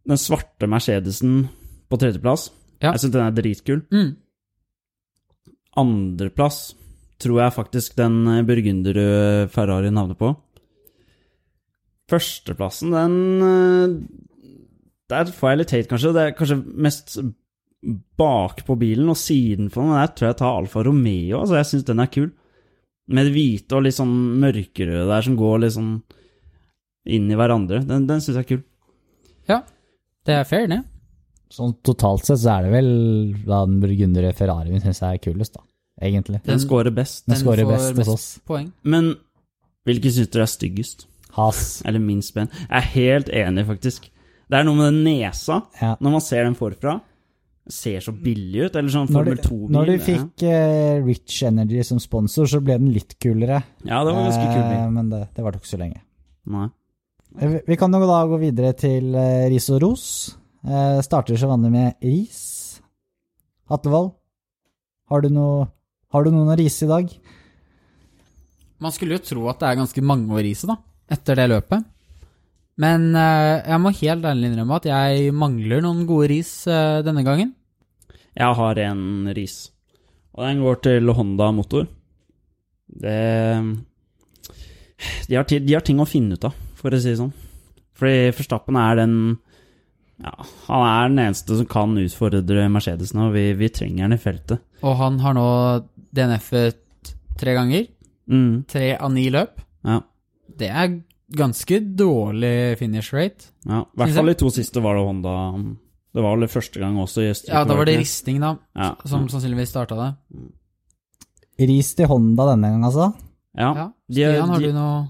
den 0.06 0.20
svarte 0.20 0.68
Mercedesen 0.68 1.48
på 1.88 1.96
tredjeplass. 1.96 2.50
Ja. 2.82 2.90
Jeg 2.92 3.00
syns 3.00 3.12
den 3.14 3.24
er 3.24 3.32
dritkul. 3.32 3.80
mm, 3.90 4.16
Andreplass 5.80 6.74
tror 7.22 7.40
jeg 7.40 7.56
faktisk 7.56 7.96
den 7.98 8.22
eh, 8.30 8.42
burgunderrøde 8.46 9.48
Ferrarien 9.54 9.98
havner 9.98 10.18
på. 10.18 10.34
Førsteplassen, 12.10 12.92
den 12.92 13.16
eh, 13.48 13.94
Der 15.10 15.32
får 15.32 15.50
jeg 15.50 15.60
litt 15.60 15.74
hate, 15.76 15.90
kanskje. 15.90 16.12
Det 16.16 16.24
er 16.24 16.36
kanskje 16.38 16.60
mest 16.88 17.16
bakpå 18.18 18.76
bilen 18.80 19.10
og 19.12 19.18
siden 19.20 19.68
for 19.72 19.84
den. 19.84 19.96
Der 19.98 20.12
tror 20.16 20.30
jeg 20.30 20.38
tar 20.40 20.58
Alfa 20.58 20.84
Romeo. 20.86 21.42
Altså, 21.42 21.58
jeg 21.60 21.70
syns 21.70 21.86
den 21.90 22.00
er 22.00 22.12
kul. 22.12 22.30
Med 23.12 23.28
det 23.28 23.34
hvite 23.34 23.76
og 23.76 23.84
litt 23.84 23.98
sånn 23.98 24.14
mørkerøde 24.40 25.08
der 25.10 25.26
som 25.26 25.36
går 25.36 25.58
litt 25.60 25.74
sånn 25.76 25.98
inn 27.04 27.28
i 27.28 27.36
hverandre. 27.36 27.82
Den, 27.84 28.06
den 28.08 28.22
syns 28.24 28.38
jeg 28.38 28.46
er 28.46 28.50
kul. 28.54 28.62
Ja, 29.50 29.60
Det 30.24 30.38
er 30.38 30.46
fair, 30.48 30.66
det. 30.72 30.80
Sånn 31.54 31.76
totalt 31.86 32.26
sett 32.26 32.40
så 32.42 32.56
er 32.58 32.66
det 32.66 32.72
vel 32.74 32.88
da 33.46 33.60
den 33.68 33.78
burgundere 33.82 34.32
Ferrarien 34.34 34.82
syns 34.82 35.00
jeg 35.04 35.20
er 35.20 35.22
kulest, 35.22 35.54
da. 35.54 35.62
Egentlig. 36.02 36.40
Den, 36.42 36.56
Den- 36.56 36.64
scorer 36.66 36.90
best. 36.94 37.24
Den 37.26 37.34
Den 37.36 37.42
scorer 37.44 37.64
får 37.68 37.72
best 37.76 37.98
hos 38.02 38.08
oss. 38.16 38.26
Poeng. 38.48 38.72
Men 38.82 39.12
hvilken 39.86 40.10
syns 40.16 40.32
dere 40.34 40.48
er 40.48 40.50
styggest? 40.50 41.06
Has. 41.36 41.82
Eller 41.86 42.02
minst 42.02 42.32
spenn? 42.32 42.50
Jeg 42.66 42.76
er 42.80 42.88
helt 42.94 43.28
enig, 43.30 43.64
faktisk. 43.70 44.10
Det 44.50 44.58
er 44.60 44.66
noe 44.66 44.76
med 44.78 44.90
den 44.92 45.02
nesa. 45.06 45.62
Ja. 45.80 45.94
Når 46.02 46.10
man 46.18 46.20
ser 46.22 46.44
den 46.44 46.54
forfra, 46.58 46.98
ser 47.70 48.02
så 48.04 48.12
billig 48.12 48.66
ut. 48.68 48.76
Eller 48.76 48.92
sånn 48.92 49.08
Formel 49.10 49.38
2-bil. 49.40 49.70
når 49.72 49.86
du 49.88 49.94
fikk 50.04 50.44
uh, 50.50 51.00
Rich 51.06 51.42
Energy 51.48 51.82
som 51.86 51.98
sponsor, 52.02 52.46
så 52.50 52.60
ble 52.62 52.76
den 52.82 52.92
litt 52.94 53.16
kulere. 53.22 53.62
Ja, 53.86 54.02
det 54.04 54.12
var 54.14 54.26
ganske 54.28 54.46
kul 54.50 54.62
bil. 54.62 54.78
Eh, 54.82 54.90
men 54.98 55.10
det, 55.14 55.22
det 55.34 55.44
varte 55.46 55.62
ikke 55.62 55.72
så 55.76 55.80
lenge. 55.80 56.02
Nei. 56.54 56.68
Eh, 57.40 57.48
Vi 57.54 57.60
vi 57.72 57.76
kan 57.80 57.94
jo 57.96 58.02
da 58.06 58.20
gå 58.30 58.38
videre 58.42 58.74
til 58.78 59.14
ris 59.50 59.70
og 59.74 59.80
ros. 59.86 60.04
Eh, 60.64 61.00
starter 61.04 61.36
så 61.36 61.48
vanlig 61.50 61.70
med 61.74 61.98
ris. 62.00 62.80
Hatlevold, 63.68 64.14
har 65.08 65.20
du 65.20 65.28
har 65.34 66.24
du 66.24 66.30
noen 66.30 66.52
å 66.52 66.56
rise 66.56 66.86
i 66.86 66.88
dag? 66.88 67.10
Man 68.80 68.92
skulle 68.92 69.18
jo 69.18 69.24
tro 69.24 69.48
at 69.50 69.60
det 69.60 69.68
er 69.68 69.80
ganske 69.80 70.04
mange 70.04 70.32
å 70.32 70.40
rise, 70.40 70.68
da, 70.68 70.78
etter 71.10 71.36
det 71.36 71.50
løpet. 71.52 71.84
Men 72.80 73.10
eh, 73.14 73.60
jeg 73.60 73.80
må 73.82 73.92
helt 73.92 74.24
ærlig 74.24 74.50
innrømme 74.50 74.78
at 74.80 74.88
jeg 74.88 75.34
mangler 75.36 75.84
noen 75.84 76.04
gode 76.08 76.30
ris 76.32 76.52
eh, 76.66 77.02
denne 77.04 77.24
gangen. 77.26 77.52
Jeg 78.34 78.58
har 78.58 78.80
en 78.88 79.28
ris, 79.36 79.58
og 80.32 80.46
den 80.48 80.64
går 80.64 80.80
til 80.88 81.12
Honda 81.14 81.52
Motor. 81.54 81.86
Det 82.88 83.20
de 85.28 85.36
har, 85.36 85.44
de 85.44 85.74
har 85.74 85.84
ting 85.84 86.00
å 86.00 86.08
finne 86.08 86.38
ut 86.38 86.46
av, 86.48 86.56
for 86.78 86.94
å 86.94 86.98
si 87.00 87.12
det 87.12 87.20
sånn. 87.20 87.34
Fordi 87.94 88.32
Forstappen 88.34 88.78
er 88.80 89.02
den 89.02 89.16
Ja, 90.22 90.34
han 90.68 90.84
er 90.86 91.08
den 91.10 91.18
eneste 91.24 91.56
som 91.58 91.66
kan 91.66 91.96
utfordre 91.98 92.68
Mercedes 92.70 93.10
nå. 93.16 93.30
vi, 93.34 93.48
vi 93.58 93.68
trenger 93.74 94.04
han 94.06 94.12
i 94.14 94.18
feltet. 94.22 94.60
Og 94.84 94.94
han 95.00 95.18
har 95.24 95.34
nå 95.34 95.46
DNF-et 96.14 97.14
tre 97.40 97.54
ganger. 97.56 97.88
Mm, 98.30 98.64
Tre 98.70 98.92
av 98.96 99.10
ni 99.12 99.26
løp. 99.34 99.60
ja. 99.84 100.00
Det 100.54 100.68
er 100.70 101.00
ganske 101.34 101.80
dårlig 101.98 102.76
finish 102.78 103.10
rate. 103.12 103.48
Ja, 103.66 103.80
I 103.82 103.96
hvert 103.98 104.12
fall 104.14 104.28
de 104.30 104.34
to 104.38 104.50
siste 104.54 104.80
var 104.84 104.94
det 104.94 105.02
Honda 105.02 105.32
Det 106.14 106.22
var 106.22 106.36
vel 106.36 106.44
det 106.46 106.50
første 106.52 106.78
gang 106.78 106.94
også 107.02 107.24
i 107.24 107.32
Ja, 107.50 107.64
da 107.66 107.74
var 107.74 107.84
det 107.88 107.96
risting, 107.98 108.38
da, 108.40 108.52
Ja, 108.78 108.92
som 109.04 109.26
sannsynligvis 109.28 109.72
starta 109.74 109.96
det. 109.98 110.10
Ris 111.58 111.90
til 111.98 112.06
Honda 112.10 112.46
denne 112.52 112.70
gang, 112.70 112.84
altså? 112.86 113.08
ja. 113.58 113.72
Ja. 113.74 113.88
Stian, 114.10 114.48
har 114.48 114.60
de, 114.62 114.66
du 114.70 114.72
noe 114.78 115.08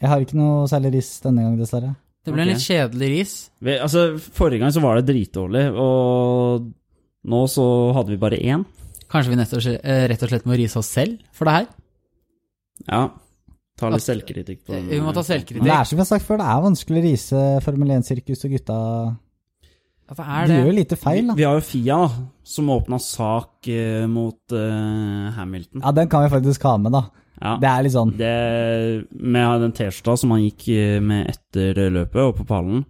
Jeg 0.00 0.08
har 0.10 0.20
ikke 0.24 0.36
noe 0.40 0.66
særlig 0.70 0.92
ris 0.98 1.12
denne 1.22 1.42
gang, 1.46 1.56
dessverre. 1.60 1.94
Det 2.26 2.34
ble 2.34 2.42
en 2.42 2.50
litt 2.50 2.64
kjedelig 2.64 3.10
ris. 3.12 3.34
vi, 3.62 3.76
altså, 3.78 4.06
forrige 4.18 4.64
gang 4.64 4.72
så 4.74 4.82
var 4.82 4.98
det 4.98 5.06
dritdårlig, 5.12 5.66
og 5.78 6.66
nå 7.26 7.42
så 7.50 7.66
hadde 7.94 8.14
vi 8.14 8.22
bare 8.22 8.40
én. 8.42 8.64
Kanskje 9.06 9.30
vi 9.30 9.76
eh, 9.76 10.06
rett 10.10 10.24
og 10.26 10.32
slett 10.32 10.48
må 10.48 10.58
rise 10.58 10.80
oss 10.80 10.90
selv 10.90 11.20
for 11.32 11.46
det 11.46 11.54
her? 11.60 11.68
Ja. 12.90 13.04
Ta 13.76 13.90
litt 13.92 14.00
At- 14.00 14.08
selvkritikk 14.08 14.64
på 14.66 14.72
den. 14.72 14.88
Vi 14.88 14.98
må 15.04 15.12
ta 15.14 15.22
Men 15.22 15.64
det 15.68 15.72
er 15.72 15.84
som 15.84 15.96
vi 15.96 16.02
har 16.02 16.10
sagt 16.10 16.26
før, 16.26 16.40
det 16.40 16.48
er 16.48 16.64
vanskelig 16.64 16.98
å 16.98 17.06
rise 17.06 17.44
Formel 17.62 17.94
1-sirkus 17.98 18.44
og 18.48 18.56
gutta 18.56 18.78
det 20.06 20.22
er 20.22 20.46
De 20.46 20.52
det. 20.52 20.56
gjør 20.60 20.68
jo 20.70 20.74
lite 20.76 20.96
feil, 20.96 21.26
da. 21.26 21.34
vi 21.34 21.42
har 21.42 21.56
jo 21.58 21.62
Fia, 21.66 21.96
da, 21.98 22.26
som 22.46 22.68
åpna 22.70 22.98
sak 23.02 23.66
eh, 23.66 24.04
mot 24.06 24.38
uh, 24.54 25.32
Hamilton. 25.34 25.82
Ja, 25.82 25.90
den 25.90 26.08
kan 26.08 26.22
vi 26.22 26.30
faktisk 26.30 26.62
ha 26.62 26.76
med, 26.78 26.94
da. 26.94 27.08
Ja. 27.40 27.56
Det 27.60 27.68
er 27.68 27.82
litt 27.84 27.92
sånn 27.92 28.12
Det 28.16 28.30
med 29.20 29.60
den 29.60 29.72
T-skjorta 29.76 30.14
som 30.16 30.30
han 30.32 30.40
gikk 30.46 30.68
eh, 30.72 31.00
med 31.04 31.28
etter 31.34 31.76
løpet, 31.92 32.20
og 32.22 32.36
på 32.38 32.46
pallen, 32.48 32.84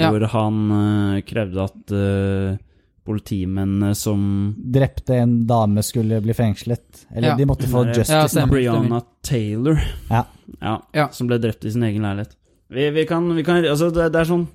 Ja. 0.00 0.08
hvor 0.10 0.24
han 0.32 0.60
uh, 0.72 1.20
krevde 1.28 1.64
at 1.68 1.92
uh, 1.92 2.56
politimennene 3.04 3.94
som 3.98 4.54
Drepte 4.56 5.18
en 5.20 5.34
dame 5.46 5.82
skulle 5.84 6.20
bli 6.24 6.32
fengslet. 6.32 7.04
Eller 7.14 7.28
Ja. 7.28 7.36
de 7.36 7.44
måtte 7.44 7.68
få 7.68 7.84
justice. 7.92 8.34
Ja, 8.40 8.46
Brianna 8.46 9.02
Taylor, 9.22 9.78
Ja. 10.10 10.24
ja, 10.60 10.82
Ja. 10.94 11.08
som 11.08 11.26
ble 11.28 11.38
drept 11.38 11.64
i 11.64 11.70
sin 11.70 11.82
egen 11.82 12.02
leilighet. 12.02 12.34
Vi, 12.70 12.90
vi 12.90 13.04
kan, 13.04 13.28
vi 13.36 13.42
kan 13.44 13.56
Altså, 13.64 13.92
det, 13.92 14.12
det 14.12 14.20
er 14.20 14.24
sånn 14.24 14.48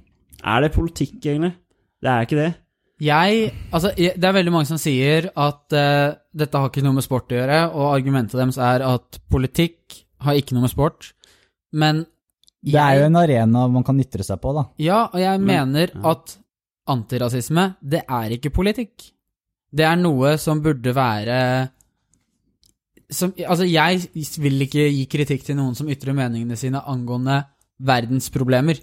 Er 0.44 0.62
det 0.62 0.74
politikk, 0.74 1.20
egentlig? 1.22 1.54
Det 2.02 2.10
er 2.10 2.26
ikke 2.26 2.36
det. 2.42 2.56
Jeg 3.04 3.52
Altså, 3.72 3.92
det 3.94 4.26
er 4.26 4.34
veldig 4.34 4.54
mange 4.54 4.70
som 4.70 4.80
sier 4.82 5.30
at 5.30 5.76
uh, 5.78 6.16
dette 6.34 6.58
har 6.58 6.72
ikke 6.72 6.84
noe 6.86 6.98
med 6.98 7.06
sport 7.06 7.30
å 7.30 7.38
gjøre, 7.38 7.60
og 7.76 7.92
argumentet 7.94 8.40
deres 8.40 8.58
er 8.58 8.86
at 8.88 9.20
politikk 9.30 10.00
har 10.26 10.40
ikke 10.40 10.56
noe 10.58 10.66
med 10.66 10.74
sport. 10.74 11.12
Men 11.78 12.06
Det 12.64 12.80
er 12.82 13.02
jo 13.02 13.06
en 13.12 13.20
arena 13.20 13.68
man 13.70 13.86
kan 13.86 14.00
ytre 14.02 14.26
seg 14.26 14.42
på, 14.42 14.54
da. 14.58 14.66
Ja, 14.82 15.04
og 15.12 15.20
jeg 15.22 15.40
Men- 15.40 15.48
mener 15.48 15.94
ja. 15.94 16.12
at 16.12 16.38
antirasisme, 16.88 17.76
det 17.84 18.04
er 18.08 18.34
ikke 18.34 18.50
politikk. 18.56 19.12
Det 19.70 19.86
er 19.86 19.96
noe 20.00 20.38
som 20.40 20.62
burde 20.64 20.94
være 20.96 21.70
som, 23.12 23.34
Altså, 23.38 23.64
jeg 23.70 24.10
vil 24.40 24.62
ikke 24.66 24.90
gi 24.92 25.06
kritikk 25.06 25.44
til 25.46 25.56
noen 25.56 25.76
som 25.76 25.88
ytrer 25.88 26.14
meningene 26.16 26.58
sine 26.58 26.82
angående 26.82 27.46
verdensproblemer. 27.80 28.80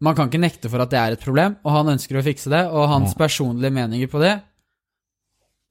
Man 0.00 0.16
kan 0.16 0.30
ikke 0.30 0.40
nekte 0.40 0.70
for 0.72 0.80
at 0.80 0.92
det 0.92 0.98
er 1.00 1.14
et 1.14 1.24
problem, 1.24 1.58
og 1.64 1.74
han 1.74 1.92
ønsker 1.92 2.16
å 2.16 2.24
fikse 2.24 2.48
det, 2.52 2.62
og 2.72 2.88
hans 2.88 3.12
Ja. 3.12 3.18
personlige 3.26 3.72
meninger 3.72 4.08
på 4.08 4.20
det 4.22 4.42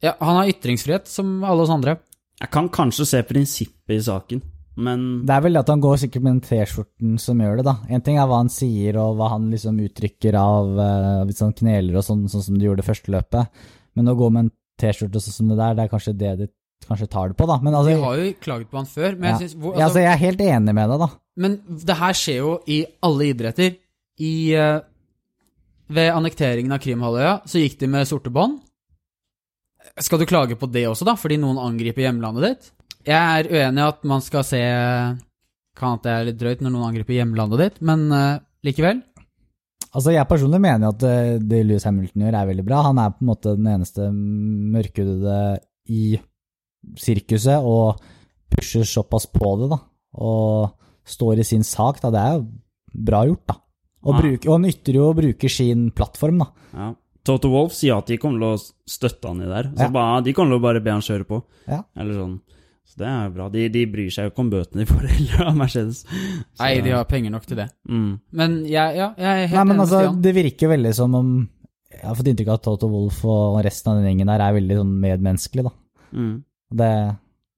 Ja, 0.01 0.13
han 0.21 0.37
har 0.37 0.47
ytringsfrihet, 0.47 1.07
som 1.07 1.43
alle 1.43 1.61
oss 1.65 1.69
andre. 1.69 1.97
Jeg 2.39 2.49
kan 2.51 2.69
kanskje 2.69 3.05
se 3.05 3.21
prinsippet 3.23 3.97
i 3.97 3.99
saken, 3.99 4.41
men 4.77 5.25
Det 5.25 5.35
er 5.35 5.41
vel 5.41 5.57
at 5.57 5.67
han 5.67 5.81
går 5.81 5.97
sikkert 5.97 6.23
med 6.23 6.39
den 6.39 6.45
T-skjorten 6.47 7.19
som 7.19 7.37
gjør 7.37 7.57
det, 7.57 7.65
da. 7.65 7.75
En 7.89 8.01
ting 8.01 8.17
er 8.17 8.27
hva 8.27 8.37
han 8.37 8.47
sier 8.47 8.95
og 8.95 9.17
hva 9.17 9.29
han 9.33 9.49
liksom 9.51 9.75
uttrykker 9.75 10.37
av 10.39 10.71
uh, 10.79 11.25
hvis 11.25 11.41
han 11.41 11.51
kneler 11.51 11.97
og 11.97 12.05
sånn, 12.05 12.29
sånn 12.29 12.45
som 12.45 12.55
du 12.57 12.63
gjorde 12.65 12.79
det 12.79 12.87
første 12.87 13.11
løpet. 13.11 13.49
Men 13.95 14.07
å 14.07 14.15
gå 14.15 14.31
med 14.31 14.45
en 14.45 14.51
T-skjorte 14.79 15.19
sånn 15.19 15.35
som 15.35 15.49
det 15.49 15.57
der, 15.59 15.75
det 15.75 15.83
er 15.83 15.91
kanskje 15.91 16.15
det 16.15 16.37
de 16.39 16.47
kanskje 16.87 17.09
tar 17.11 17.33
det 17.33 17.35
på, 17.35 17.47
da. 17.49 17.59
Men 17.59 17.75
altså, 17.75 17.91
Vi 17.91 18.01
har 18.05 18.15
jo 18.15 18.33
klaget 18.39 18.71
på 18.71 18.79
han 18.79 18.87
før, 18.87 19.17
men 19.17 19.27
ja. 19.27 19.35
jeg 19.35 19.49
synes 19.49 19.59
hvor, 19.59 19.75
ja, 19.75 19.85
altså, 19.89 19.99
jeg 19.99 20.11
er 20.13 20.23
helt 20.23 20.41
enig 20.47 20.75
med 20.79 20.89
deg, 20.93 21.03
da. 21.03 21.09
Men 21.35 21.59
det 21.67 21.99
her 21.99 22.17
skjer 22.21 22.39
jo 22.39 22.55
i 22.71 22.79
alle 23.03 23.29
idretter. 23.33 23.75
I, 24.19 24.53
eh, 24.55 24.81
ved 25.89 26.11
annekteringen 26.13 26.75
av 26.75 26.81
Krimhalvøya 26.83 27.39
så 27.49 27.61
gikk 27.61 27.79
de 27.79 27.89
med 27.91 28.07
sorte 28.09 28.31
bånd. 28.33 28.59
Skal 29.99 30.19
du 30.21 30.27
klage 30.29 30.57
på 30.59 30.67
det 30.71 30.85
også, 30.89 31.07
da, 31.07 31.15
fordi 31.17 31.39
noen 31.39 31.59
angriper 31.61 32.05
hjemlandet 32.05 32.45
ditt? 32.45 32.71
Jeg 33.07 33.15
er 33.15 33.47
uenig 33.49 33.81
i 33.81 33.87
at 33.87 34.03
man 34.07 34.21
skal 34.21 34.43
se 34.45 34.59
Kan 35.79 35.95
at 35.95 36.03
det 36.03 36.11
er 36.11 36.25
litt 36.27 36.39
drøyt 36.41 36.61
når 36.61 36.73
noen 36.73 36.89
angriper 36.89 37.15
hjemlandet 37.15 37.61
ditt, 37.61 37.77
men 37.87 38.01
uh, 38.11 38.41
likevel. 38.67 38.97
Altså, 39.89 40.11
jeg 40.11 40.27
personlig 40.27 40.59
mener 40.61 40.91
at 40.91 41.03
eh, 41.07 41.37
det 41.39 41.61
Louis 41.65 41.85
Hamilton 41.87 42.25
gjør, 42.25 42.35
er 42.35 42.49
veldig 42.49 42.65
bra. 42.67 42.81
Han 42.89 42.99
er 42.99 43.13
på 43.13 43.23
en 43.23 43.29
måte 43.31 43.55
den 43.55 43.69
eneste 43.71 44.09
mørkhudede 44.11 45.37
i 45.89 46.19
sirkuset 46.99 47.65
og 47.65 48.01
pusher 48.51 48.85
såpass 48.85 49.29
på 49.31 49.55
det, 49.61 49.71
da. 49.71 49.79
Og 50.19 51.07
står 51.09 51.41
i 51.41 51.47
sin 51.47 51.65
sak, 51.65 52.03
da. 52.03 52.11
Det 52.13 52.21
er 52.21 52.35
jo 52.37 52.45
bra 53.07 53.23
gjort, 53.29 53.45
da. 53.49 53.57
Og, 54.03 54.13
Ja. 54.15 54.21
bruker, 54.21 54.47
og 54.49 54.53
han 54.61 54.69
ytter 54.71 54.93
jo 54.95 55.09
å 55.11 55.15
bruke 55.15 55.49
sin 55.51 55.91
plattform, 55.91 56.39
da. 56.39 56.45
Ja. 56.73 56.93
Toto 57.25 57.49
Wolff 57.51 57.73
sier 57.75 57.97
at 57.97 58.07
de 58.07 58.17
kommer 58.17 58.39
til 58.39 58.53
å 58.55 58.73
støtte 58.87 59.27
han 59.27 59.41
i 59.41 59.45
der. 59.45 59.63
Så 59.75 59.79
Ja. 59.83 59.89
bare, 59.89 60.21
de 60.23 60.33
kommer 60.33 60.51
til 60.55 60.59
å 60.59 60.61
bare 60.63 60.79
be 60.81 60.91
han 60.91 61.01
kjøre 61.01 61.25
på. 61.27 61.43
Ja. 61.67 61.83
Eller 61.97 62.13
sånn. 62.13 62.39
Så 62.89 62.97
det 62.97 63.05
er 63.07 63.29
bra. 63.29 63.49
De, 63.49 63.67
de 63.69 63.85
bryr 63.85 64.09
seg 64.09 64.23
jo 64.25 64.29
ikke 64.31 64.39
om 64.39 64.49
bøtene 64.49 64.81
de 64.81 64.85
får 64.89 65.07
heller 65.13 65.47
av 65.47 65.55
Mercedes. 65.59 66.05
Så, 66.07 66.59
Nei, 66.63 66.79
de 66.81 66.89
har 66.95 67.03
penger 67.05 67.29
nok 67.31 67.45
til 67.45 67.57
det. 67.57 67.69
mm. 67.87 68.19
Men 68.31 68.55
jeg, 68.65 68.95
ja, 68.97 69.13
jeg 69.17 69.27
er 69.27 69.47
helt 69.47 69.53
Nei, 69.53 69.63
men 69.63 69.75
enig 69.75 69.77
med 69.77 69.85
altså, 69.85 69.99
Stian. 70.07 70.21
det 70.21 70.33
virker 70.35 70.59
jo 70.65 70.69
veldig 70.73 70.93
som 70.95 71.15
om 71.15 71.49
Jeg 71.91 72.01
har 72.07 72.15
fått 72.15 72.27
inntrykk 72.31 72.47
av 72.47 72.53
at 72.53 72.63
Toto 72.63 72.87
Wolff 72.89 73.25
og 73.25 73.63
resten 73.65 73.91
av 73.91 73.97
den 74.01 74.05
gjengen 74.17 74.27
der 74.27 74.39
er 74.41 74.53
veldig 74.53 74.75
sånn 74.79 74.99
medmenneskelig, 75.03 75.63
da. 75.65 75.71
Mm. 76.13 76.43
Det, 76.71 77.17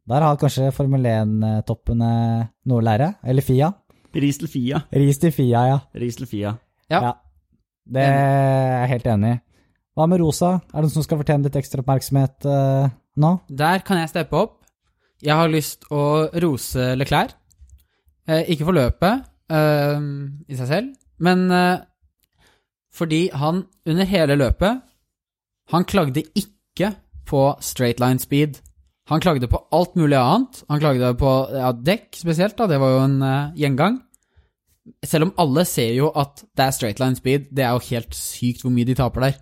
der 0.10 0.22
har 0.26 0.38
kanskje 0.38 0.74
Formel 0.74 1.04
1-toppene 1.04 2.50
noe 2.66 2.80
å 2.82 2.84
lære. 2.84 3.16
Eller 3.24 3.42
Fia. 3.46 3.74
Ris 4.16 4.40
til 4.42 4.52
Fia. 4.52 4.82
Ris 4.92 5.22
til 5.22 5.32
Fia, 5.36 5.66
ja. 5.70 5.78
Ris 5.96 6.20
til 6.20 6.28
Fia. 6.28 6.56
Ja. 6.92 7.02
Ja. 7.02 7.12
Det 7.92 8.02
er 8.06 8.82
jeg 8.82 8.90
helt 8.96 9.08
enig 9.14 9.36
i. 9.36 9.42
Hva 9.98 10.08
med 10.08 10.22
Rosa? 10.22 10.54
Er 10.72 10.80
det 10.80 10.88
noen 10.88 10.96
som 10.96 11.06
skal 11.06 11.20
fortjene 11.20 11.48
litt 11.48 11.58
ekstra 11.60 11.84
oppmerksomhet 11.84 12.48
uh, 12.48 12.92
nå? 13.20 13.32
Der 13.50 13.84
kan 13.88 14.00
jeg 14.00 14.12
steppe 14.12 14.40
opp. 14.40 14.58
Jeg 15.22 15.38
har 15.38 15.52
lyst 15.52 15.86
å 15.94 16.30
rose 16.42 16.94
Leclerc. 16.98 17.36
Eh, 18.30 18.46
ikke 18.54 18.68
for 18.68 18.78
løpet 18.78 19.24
eh, 19.52 20.02
i 20.48 20.58
seg 20.58 20.68
selv, 20.70 20.92
men 21.20 21.48
eh, 21.52 21.82
fordi 22.94 23.22
han 23.34 23.66
under 23.88 24.06
hele 24.06 24.36
løpet 24.36 24.88
Han 25.72 25.86
klagde 25.88 26.24
ikke 26.36 26.90
på 27.26 27.42
straight 27.64 28.00
line 28.00 28.20
speed. 28.20 28.58
Han 29.12 29.24
klagde 29.24 29.50
på 29.52 29.60
alt 29.76 29.98
mulig 30.00 30.16
annet. 30.16 30.64
Han 30.72 30.80
klagde 30.80 31.12
på 31.20 31.32
ja, 31.52 31.74
dekk 31.76 32.16
spesielt, 32.16 32.56
da. 32.60 32.70
Det 32.72 32.80
var 32.80 32.94
jo 32.96 33.02
en 33.04 33.18
uh, 33.20 33.52
gjengang. 33.60 34.00
Selv 35.06 35.28
om 35.28 35.34
alle 35.42 35.66
ser 35.68 35.92
jo 35.98 36.10
at 36.18 36.46
det 36.58 36.66
er 36.66 36.76
straight 36.76 37.02
line 37.04 37.20
speed, 37.20 37.50
det 37.52 37.66
er 37.68 37.76
jo 37.76 37.90
helt 37.92 38.16
sykt 38.18 38.64
hvor 38.64 38.74
mye 38.74 38.88
de 38.88 38.96
taper 38.98 39.28
der. 39.28 39.36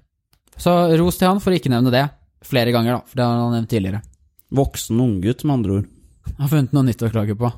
Så 0.60 0.74
ros 1.00 1.20
til 1.20 1.30
han 1.30 1.40
for 1.44 1.54
å 1.54 1.60
ikke 1.60 1.72
nevne 1.72 1.94
det 1.94 2.08
flere 2.46 2.74
ganger, 2.76 2.98
da, 2.98 3.08
for 3.08 3.20
det 3.20 3.26
har 3.26 3.40
han 3.40 3.56
nevnt 3.56 3.72
tidligere. 3.72 4.02
Voksen 4.56 5.02
unggutt, 5.04 5.46
med 5.46 5.56
andre 5.60 5.78
ord. 5.78 5.90
Har 6.40 6.52
funnet 6.52 6.74
noe 6.76 6.88
nytt 6.88 7.04
å 7.06 7.12
klage 7.12 7.36
på. 7.38 7.52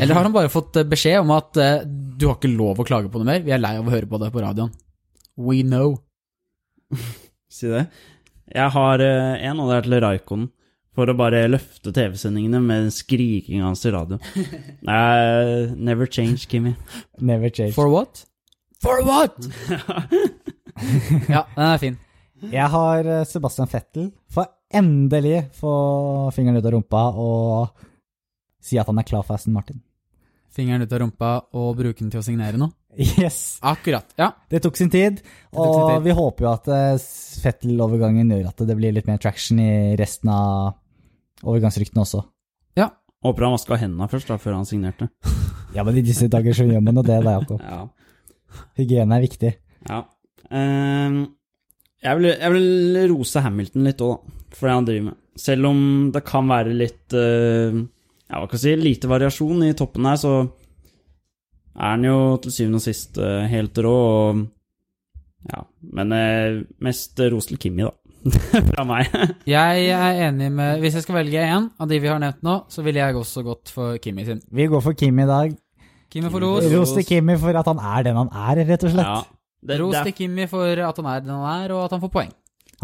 Eller 0.00 0.18
har 0.18 0.26
han 0.26 0.34
bare 0.34 0.50
fått 0.50 0.80
eh, 0.80 0.88
beskjed 0.88 1.20
om 1.20 1.30
at 1.36 1.58
uh, 1.62 1.84
du 1.86 2.26
har 2.26 2.36
ikke 2.38 2.50
lov 2.50 2.80
å 2.82 2.86
klage 2.86 3.10
på 3.12 3.20
noe 3.20 3.28
mer? 3.28 3.44
Vi 3.46 3.54
er 3.54 3.62
lei 3.62 3.76
av 3.78 3.86
å 3.86 3.92
høre 3.92 4.08
på 4.10 4.18
det 4.18 4.32
på 4.34 4.42
radioen. 4.42 4.74
We 5.38 5.62
know. 5.66 5.96
Si 7.56 7.70
det. 7.70 7.86
Jeg 8.52 8.72
har 8.74 9.00
uh, 9.00 9.44
en, 9.48 9.60
og 9.62 9.70
det 9.70 9.76
er 9.76 9.86
til 9.86 10.00
Raikon. 10.02 10.48
For 10.96 11.12
å 11.12 11.16
bare 11.16 11.44
løfte 11.50 11.92
TV-sendingene 11.92 12.62
med 12.64 12.88
skrikinga 12.94 13.66
hans 13.68 13.84
i 13.84 13.92
radio. 13.92 14.16
Nei, 14.88 15.68
never 15.76 16.08
change, 16.08 16.46
Kimmy. 16.48 16.72
Never 17.20 17.52
change. 17.52 17.74
For 17.76 17.92
what? 17.92 18.24
For 18.80 19.04
what? 19.04 19.36
ja, 21.34 21.44
den 21.52 21.66
er 21.66 21.82
fin. 21.82 21.98
Jeg 22.52 22.68
har 22.72 23.08
eh, 23.08 23.26
Sebastian 23.28 23.68
Fettel. 23.68 24.08
Får 24.32 24.48
endelig 24.76 25.42
få 25.56 25.74
fingeren 26.34 26.60
ut 26.60 26.68
av 26.68 26.74
rumpa 26.74 27.02
og 27.20 27.84
si 28.64 28.80
at 28.80 28.88
han 28.88 28.98
er 29.00 29.06
klar 29.08 29.24
for 29.26 29.36
Aston 29.36 29.54
Martin. 29.56 29.82
Fingeren 30.56 30.84
ut 30.84 30.96
av 30.96 31.02
rumpa 31.02 31.30
og 31.56 31.76
bruke 31.76 32.00
den 32.00 32.10
til 32.12 32.22
å 32.22 32.24
signere 32.24 32.60
noe. 32.60 32.72
Yes! 32.96 33.58
Akkurat. 33.60 34.08
Ja. 34.16 34.30
Det 34.48 34.62
tok 34.64 34.78
sin 34.80 34.88
tid, 34.92 35.20
og 35.52 35.68
sin 35.68 35.90
tid. 35.90 36.04
vi 36.08 36.16
håper 36.16 36.46
jo 36.46 36.52
at 36.54 36.72
eh, 36.72 37.06
Fettel-overgangen 37.44 38.32
gjør 38.32 38.48
at 38.48 38.64
det 38.64 38.76
blir 38.78 38.96
litt 38.96 39.08
mer 39.08 39.20
traction 39.20 39.60
i 39.60 39.92
resten 40.00 40.32
av 40.32 40.78
overgangsryktene 41.44 42.02
også. 42.04 42.22
Ja. 42.78 42.90
Håper 43.24 43.46
han 43.46 43.54
vaska 43.56 43.78
hendene 43.80 44.08
først, 44.12 44.28
da, 44.30 44.36
før 44.40 44.58
han 44.60 44.68
signerte. 44.68 45.10
Ja, 45.76 45.82
men 45.84 45.96
i 45.98 46.02
disse 46.06 46.24
dager 46.32 46.54
så 46.56 46.64
gjør 46.64 46.80
man 46.80 46.96
jo 46.96 47.02
det, 47.04 47.18
da, 47.26 47.32
Jakob. 47.36 47.60
Ja. 47.72 47.82
Hygiene 48.78 49.16
er 49.18 49.24
viktig. 49.26 49.50
ja. 49.90 50.04
Ehm, 50.54 51.16
jeg, 52.00 52.16
vil, 52.20 52.28
jeg 52.30 52.52
vil 52.54 52.98
rose 53.10 53.40
Hamilton 53.42 53.82
litt 53.88 54.00
òg, 54.06 54.22
for 54.54 54.68
det 54.70 54.74
han 54.76 54.86
driver 54.86 55.06
med. 55.08 55.16
Selv 55.36 55.66
om 55.68 55.80
det 56.14 56.22
kan 56.24 56.46
være 56.48 56.72
litt 56.72 57.12
eh, 57.18 57.74
Ja, 58.30 58.38
hva 58.38 58.46
skal 58.46 58.56
jeg 58.56 58.62
si 58.62 58.84
Lite 58.86 59.10
variasjon 59.10 59.64
i 59.66 59.72
toppen 59.76 60.06
her, 60.08 60.16
så 60.22 60.30
er 61.76 61.90
han 61.90 62.06
jo 62.06 62.14
til 62.40 62.54
syvende 62.54 62.78
og 62.80 62.84
sist 62.86 63.18
eh, 63.20 63.44
helt 63.52 63.76
rå, 63.84 63.96
og 64.30 64.44
Ja. 65.50 65.60
Men 65.98 66.14
eh, 66.16 66.62
mest 66.86 67.20
ros 67.26 67.50
til 67.50 67.58
Kimmi, 67.60 67.84
da. 67.84 67.92
Fra 68.72 68.84
meg. 68.88 69.12
Jeg 69.48 69.86
er 69.94 70.20
enig 70.26 70.48
med 70.54 70.80
Hvis 70.82 70.96
jeg 70.98 71.04
skal 71.04 71.18
velge 71.20 71.44
én 71.44 71.68
av 71.78 71.88
de 71.90 72.00
vi 72.02 72.10
har 72.10 72.20
nevnt 72.22 72.42
nå, 72.46 72.56
så 72.72 72.82
ville 72.86 73.02
jeg 73.02 73.16
også 73.18 73.44
gått 73.46 73.72
for 73.72 73.98
Kimmy 74.02 74.24
sin. 74.26 74.40
Vi 74.50 74.66
går 74.70 74.82
for 74.84 74.96
Kim 74.98 75.18
i 75.22 75.28
dag. 75.28 75.56
Kimmy 76.12 76.30
for 76.32 76.42
ros. 76.44 76.66
Ros 76.72 76.94
til 76.96 77.06
Kimmy 77.06 77.36
for 77.40 77.58
at 77.58 77.66
han 77.70 77.82
er 77.82 78.06
den 78.06 78.18
han 78.20 78.30
er, 78.32 78.62
rett 78.70 78.86
og 78.86 78.94
slett. 78.94 79.10
Ja. 79.10 79.22
Det, 79.66 79.80
Ros 79.82 79.98
til 80.06 80.14
Kimmy 80.14 80.46
for 80.50 80.86
at 80.88 81.02
han 81.02 81.10
er 81.10 81.20
den 81.24 81.34
han 81.34 81.46
er, 81.64 81.74
og 81.74 81.84
at 81.86 81.96
han 81.96 82.02
får 82.04 82.12
poeng. 82.14 82.32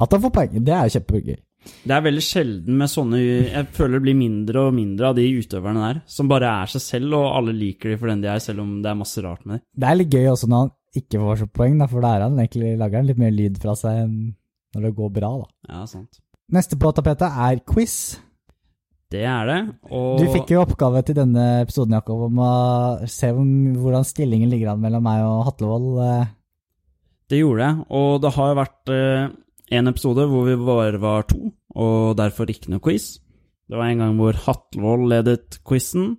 At 0.03 0.15
han 0.15 0.23
får 0.25 0.35
poeng, 0.35 0.61
det 0.65 0.75
er 0.75 0.89
jo 0.89 0.95
kjempegøy. 0.99 1.41
det 1.87 1.95
er 1.95 2.03
veldig 2.03 2.23
sjelden 2.27 2.79
med 2.81 2.91
sånne 2.91 3.19
Jeg 3.23 3.67
føler 3.77 4.01
det 4.01 4.03
blir 4.07 4.17
mindre 4.19 4.65
og 4.67 4.75
mindre 4.75 5.13
av 5.13 5.19
de 5.19 5.27
utøverne 5.39 5.85
der, 5.85 6.01
som 6.11 6.31
bare 6.31 6.51
er 6.63 6.73
seg 6.73 6.83
selv, 6.83 7.15
og 7.21 7.29
alle 7.39 7.55
liker 7.55 7.93
de 7.93 7.99
for 8.01 8.11
den 8.11 8.25
de 8.25 8.31
er, 8.33 8.43
selv 8.43 8.65
om 8.65 8.79
det 8.83 8.91
er 8.91 8.99
masse 8.99 9.23
rart 9.23 9.45
med 9.47 9.61
dem. 9.61 9.67
Det 9.79 9.91
er 9.91 9.99
litt 10.01 10.15
gøy 10.17 10.31
også 10.33 10.51
når 10.51 10.65
han 10.65 10.73
ikke 11.03 11.21
får 11.23 11.43
så 11.43 11.51
poeng, 11.61 11.77
da, 11.81 11.89
for 11.89 12.05
da 12.05 12.15
er 12.17 12.25
han 12.27 12.41
egentlig, 12.41 12.73
lager 12.81 13.01
han 13.01 13.11
litt 13.13 13.21
mer 13.23 13.31
lyd 13.37 13.61
fra 13.63 13.77
seg 13.79 14.01
enn 14.05 14.17
når 14.75 14.83
det 14.89 14.95
går 14.97 15.11
bra, 15.13 15.31
da. 15.43 15.49
Ja, 15.69 15.85
sant. 15.91 16.21
Neste 16.53 16.77
på 16.81 16.91
tapetet 16.95 17.31
er 17.31 17.61
quiz. 17.69 17.97
Det 19.13 19.23
er 19.29 19.45
det, 19.45 19.59
og 19.93 20.19
Du 20.23 20.25
fikk 20.33 20.51
jo 20.55 20.63
oppgave 20.65 21.03
til 21.05 21.15
denne 21.19 21.43
episoden, 21.63 21.93
Jakob, 21.99 22.23
om 22.31 22.39
å 22.41 22.53
se 23.13 23.29
hvordan 23.33 24.07
stillingen 24.09 24.49
ligger 24.49 24.71
an 24.73 24.81
mellom 24.81 25.03
meg 25.05 25.21
og 25.27 25.43
Hatlevold. 25.51 25.99
eh. 26.01 26.31
Det 27.29 27.39
gjorde 27.43 27.67
jeg, 27.67 27.85
og 27.91 28.21
det 28.25 28.33
har 28.39 28.55
vært 28.57 28.89
eh, 28.93 29.29
en 29.77 29.89
episode 29.93 30.25
hvor 30.29 30.49
vi 30.49 30.57
bare 30.65 30.99
var 31.01 31.23
to, 31.29 31.53
og 31.77 32.17
derfor 32.17 32.49
ikke 32.49 32.73
noe 32.73 32.81
quiz. 32.85 33.19
Det 33.69 33.77
var 33.79 33.89
en 33.93 34.01
gang 34.01 34.17
hvor 34.17 34.33
Hatlevold 34.47 35.09
ledet 35.13 35.61
quizen. 35.65 36.17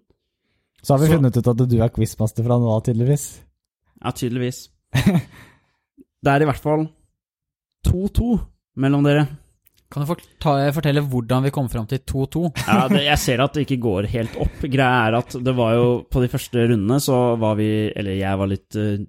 Så 0.83 0.93
har 0.93 0.99
vi 1.01 1.07
Så- 1.09 1.17
funnet 1.17 1.37
ut 1.37 1.47
at 1.47 1.57
du 1.69 1.77
er 1.81 1.89
quizmaster 1.89 2.43
fra 2.45 2.57
nå 2.59 2.69
av, 2.75 2.83
tydeligvis. 2.85 3.25
Ja, 4.03 4.11
tydeligvis. 4.11 4.67
Det 6.23 6.31
er 6.31 6.41
i 6.41 6.45
hvert 6.47 6.61
fall 6.61 6.87
2-2 7.87 8.27
mellom 8.83 9.05
dere. 9.05 9.25
Kan 9.93 10.07
du 10.07 10.09
fortelle 10.09 11.03
hvordan 11.05 11.43
vi 11.45 11.51
kom 11.53 11.67
fram 11.69 11.85
til 11.89 11.99
2-2? 12.09 12.43
Ja, 12.65 12.87
det, 12.89 13.03
jeg 13.05 13.19
ser 13.21 13.43
at 13.43 13.53
det 13.53 13.67
ikke 13.67 13.81
går 13.83 14.07
helt 14.09 14.37
opp. 14.41 14.63
Greia 14.65 15.03
er 15.09 15.17
at 15.19 15.35
det 15.37 15.53
var 15.53 15.75
jo 15.77 15.89
På 16.09 16.23
de 16.23 16.31
første 16.31 16.63
rundene 16.71 16.97
så 17.03 17.19
var 17.37 17.59
vi 17.59 17.67
Eller 17.93 18.17
jeg 18.17 18.39
var 18.39 18.49
litt 18.49 18.79
eh, 18.79 19.03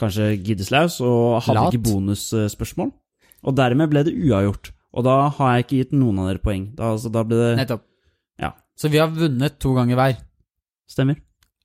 kanskje 0.00 0.32
giddeslaus 0.40 0.96
og 1.04 1.44
hadde 1.44 1.60
Lat. 1.60 1.76
ikke 1.76 1.92
bonusspørsmål. 1.92 2.90
Og 3.46 3.56
dermed 3.56 3.92
ble 3.92 4.02
det 4.08 4.16
uavgjort. 4.16 4.72
Og 4.96 5.06
da 5.06 5.16
har 5.36 5.52
jeg 5.54 5.66
ikke 5.66 5.80
gitt 5.84 5.94
noen 5.94 6.18
av 6.22 6.30
dere 6.30 6.42
poeng. 6.42 6.64
Da, 6.74 6.94
altså, 6.96 7.12
da 7.12 7.22
ble 7.28 7.38
det 7.38 7.50
Nettopp. 7.60 7.84
Ja. 8.40 8.50
Så 8.74 8.90
vi 8.90 8.98
har 8.98 9.12
vunnet 9.12 9.60
to 9.62 9.74
ganger 9.76 10.00
hver. 10.00 10.16
Stemmer. 10.90 11.20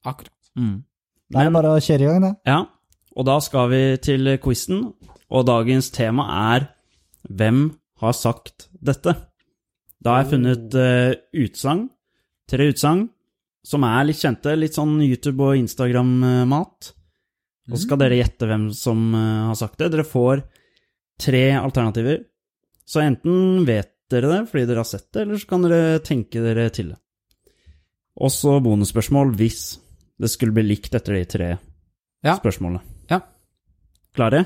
Akkurat. 0.06 0.36
Mm. 0.60 0.84
Da 1.32 1.42
er 1.42 1.50
det 1.50 1.56
bare 1.56 1.74
å 1.74 1.82
kjøre 1.82 2.06
i 2.06 2.10
gang, 2.12 2.22
det. 2.28 2.34
Ja, 2.46 2.60
og 3.16 3.26
da 3.26 3.40
skal 3.42 3.72
vi 3.72 3.82
til 4.04 4.36
quizen, 4.44 4.84
og 5.36 5.46
dagens 5.50 5.92
tema 5.94 6.26
er 6.56 6.70
Hvem 7.26 7.68
har 8.02 8.14
sagt 8.16 8.68
dette? 8.78 9.16
Da 10.04 10.14
har 10.14 10.24
jeg 10.24 10.36
funnet 10.36 10.76
uh, 10.78 11.16
utsagn, 11.42 11.88
tre 12.48 12.68
utsagn, 12.70 13.08
som 13.66 13.86
er 13.88 14.04
litt 14.06 14.20
kjente, 14.22 14.54
litt 14.60 14.76
sånn 14.78 15.00
YouTube- 15.02 15.42
og 15.48 15.58
Instagram-mat. 15.58 16.92
Og 17.66 17.74
så 17.74 17.82
skal 17.88 17.98
dere 18.04 18.20
gjette 18.20 18.46
hvem 18.46 18.68
som 18.78 19.08
uh, 19.18 19.48
har 19.50 19.58
sagt 19.58 19.80
det. 19.82 19.90
Dere 19.96 20.06
får 20.06 20.44
tre 21.26 21.48
alternativer. 21.58 22.20
Så 22.86 23.02
enten 23.02 23.66
vet 23.66 23.90
dere 24.14 24.30
det 24.30 24.44
fordi 24.52 24.68
dere 24.70 24.84
har 24.84 24.90
sett 24.92 25.08
det, 25.16 25.24
eller 25.26 25.42
så 25.42 25.50
kan 25.50 25.66
dere 25.66 26.04
tenke 26.06 26.44
dere 26.44 26.68
til 26.76 26.92
det. 26.94 27.00
Og 28.22 28.30
så 28.32 28.60
bonusspørsmål 28.64 29.34
hvis 29.40 29.64
det 30.22 30.30
skulle 30.32 30.54
bli 30.56 30.68
likt 30.70 30.94
etter 30.96 31.18
de 31.18 31.24
tre 31.28 31.50
Ja. 32.24 32.38
spørsmålene. 32.38 32.84
Ja. 33.10 33.20
Klare? 34.16 34.46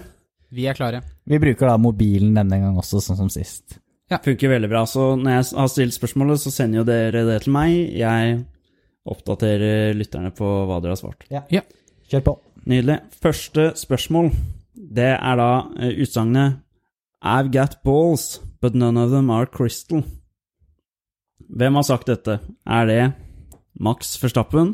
Vi 0.53 0.65
er 0.69 0.77
klare. 0.77 1.01
Vi 1.29 1.39
bruker 1.41 1.69
da 1.69 1.77
mobilen 1.81 2.33
denne 2.37 2.59
gang 2.61 2.77
også, 2.79 3.01
sånn 3.03 3.19
som 3.19 3.31
sist. 3.33 3.77
Funker 4.09 4.49
veldig 4.55 4.69
bra. 4.71 4.85
Så 4.89 5.11
når 5.19 5.35
jeg 5.35 5.47
har 5.59 5.69
stilt 5.69 5.95
spørsmålet, 5.95 6.41
så 6.41 6.53
sender 6.53 6.81
jo 6.81 6.85
dere 6.87 7.25
det 7.27 7.41
til 7.43 7.53
meg. 7.53 7.75
Jeg 7.99 8.39
oppdaterer 9.09 9.93
lytterne 9.97 10.31
på 10.35 10.47
hva 10.69 10.79
dere 10.81 10.95
har 10.95 11.01
svart. 11.01 11.27
Kjør 12.09 12.25
på. 12.25 12.33
Nydelig. 12.69 12.97
Første 13.21 13.67
spørsmål, 13.77 14.31
det 14.73 15.11
er 15.13 15.39
da 15.39 15.51
eh, 15.77 15.93
utsagnet 16.01 16.57
I've 17.21 17.51
got 17.53 17.77
balls, 17.85 18.39
but 18.61 18.73
none 18.73 18.97
of 18.97 19.11
them 19.13 19.29
are 19.29 19.45
crystal. 19.45 20.01
Hvem 21.49 21.77
har 21.77 21.85
sagt 21.85 22.09
dette? 22.09 22.39
Er 22.65 22.89
det 22.89 23.03
Max 23.79 24.15
Verstappen? 24.21 24.73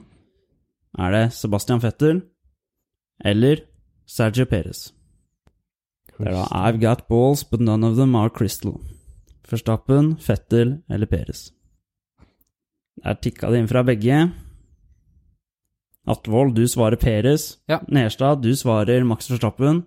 Er 0.95 1.11
det 1.11 1.25
Sebastian 1.35 1.83
Fetter? 1.83 2.23
eller 3.23 3.59
Sergio 4.05 4.45
Perez. 4.45 4.93
Det 6.17 6.29
er 6.29 6.37
da 6.37 6.45
I've 6.55 6.79
got 6.81 7.07
balls, 7.09 7.43
but 7.43 7.59
none 7.59 7.83
of 7.83 7.97
them 7.97 8.15
are 8.15 8.29
crystal. 8.29 8.79
Forstappen, 9.45 10.15
Fettel 10.17 10.79
eller 10.89 11.09
Peres. 11.09 11.51
Der 13.03 13.17
tikka 13.21 13.51
det 13.51 13.61
inn 13.61 13.69
fra 13.69 13.83
begge. 13.85 14.21
Atvold, 16.07 16.55
du 16.55 16.63
svarer 16.69 16.97
Peres. 17.01 17.57
Ja. 17.69 17.81
Nerstad, 17.91 18.41
du 18.45 18.53
svarer 18.57 19.03
Max 19.05 19.27
Forstappen. 19.29 19.83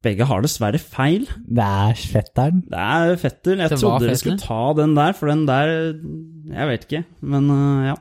Begge 0.00 0.24
har 0.24 0.40
dessverre 0.40 0.80
feil. 0.80 1.26
Det 1.44 1.64
er 1.64 1.98
fetteren. 1.98 2.62
Det 2.70 2.78
er 2.80 3.18
Fettel. 3.20 3.58
Jeg 3.60 3.68
Det 3.68 3.80
trodde 3.82 4.06
dere 4.06 4.16
skulle 4.16 4.40
ta 4.40 4.60
den 4.78 4.94
der, 4.96 5.12
for 5.12 5.28
den 5.28 5.42
der 5.48 5.72
Jeg 6.54 6.68
vet 6.70 6.86
ikke, 6.86 7.04
men 7.20 7.50
uh, 7.50 7.84
ja. 7.90 7.96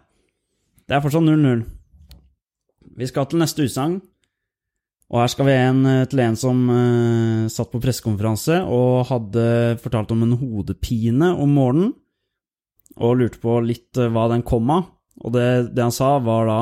Det 0.88 0.96
er 0.96 1.04
fortsatt 1.04 1.28
0-0. 1.28 1.66
Vi 2.98 3.08
skal 3.08 3.28
til 3.28 3.44
neste 3.44 3.68
utsagn. 3.68 4.00
Og 5.10 5.24
her 5.24 5.32
skal 5.32 5.48
vi 5.48 5.56
en, 5.58 5.80
øh, 5.90 6.06
til 6.10 6.22
en 6.22 6.38
som 6.38 6.60
uh, 6.70 7.48
satt 7.50 7.72
på 7.72 7.82
pressekonferanse 7.82 8.60
og 8.62 9.08
hadde 9.10 9.80
fortalt 9.82 10.12
om 10.14 10.22
en 10.26 10.36
hodepine 10.38 11.32
om 11.34 11.56
morgenen. 11.58 11.96
Og 13.00 13.18
lurte 13.18 13.42
på 13.42 13.56
litt 13.66 13.98
uh, 13.98 14.10
hva 14.14 14.28
den 14.30 14.46
kom 14.46 14.70
av. 14.74 14.92
Og 15.26 15.34
det, 15.34 15.48
det 15.74 15.88
han 15.88 15.96
sa, 15.96 16.18
var 16.22 16.46
da 16.50 16.60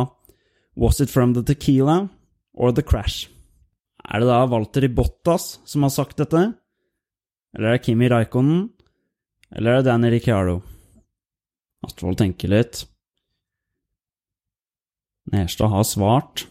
Was 0.78 1.02
it 1.02 1.12
from 1.12 1.34
the 1.34 1.43
tequila 1.43 2.06
or 2.54 2.72
the 2.72 2.86
crash? 2.86 3.28
Er 4.08 4.24
det 4.24 4.30
da 4.30 4.45
Walter 4.48 4.88
Bottas 4.88 5.58
som 5.68 5.84
har 5.84 5.91
sagt 5.91 6.22
dette? 6.22 6.54
Eller 7.58 7.74
er 7.74 7.78
det 7.78 7.86
Kimi 7.86 8.08
Raikkonen? 8.08 8.68
Eller 9.52 9.72
er 9.72 9.82
det 9.82 9.89
Danny 9.89 10.12
Ricciardo? 10.14 10.62
Astvold 11.84 12.20
tenker 12.22 12.52
litt. 12.52 12.86
Nerstad 15.34 15.74
har 15.74 15.84
svart. 15.84 16.48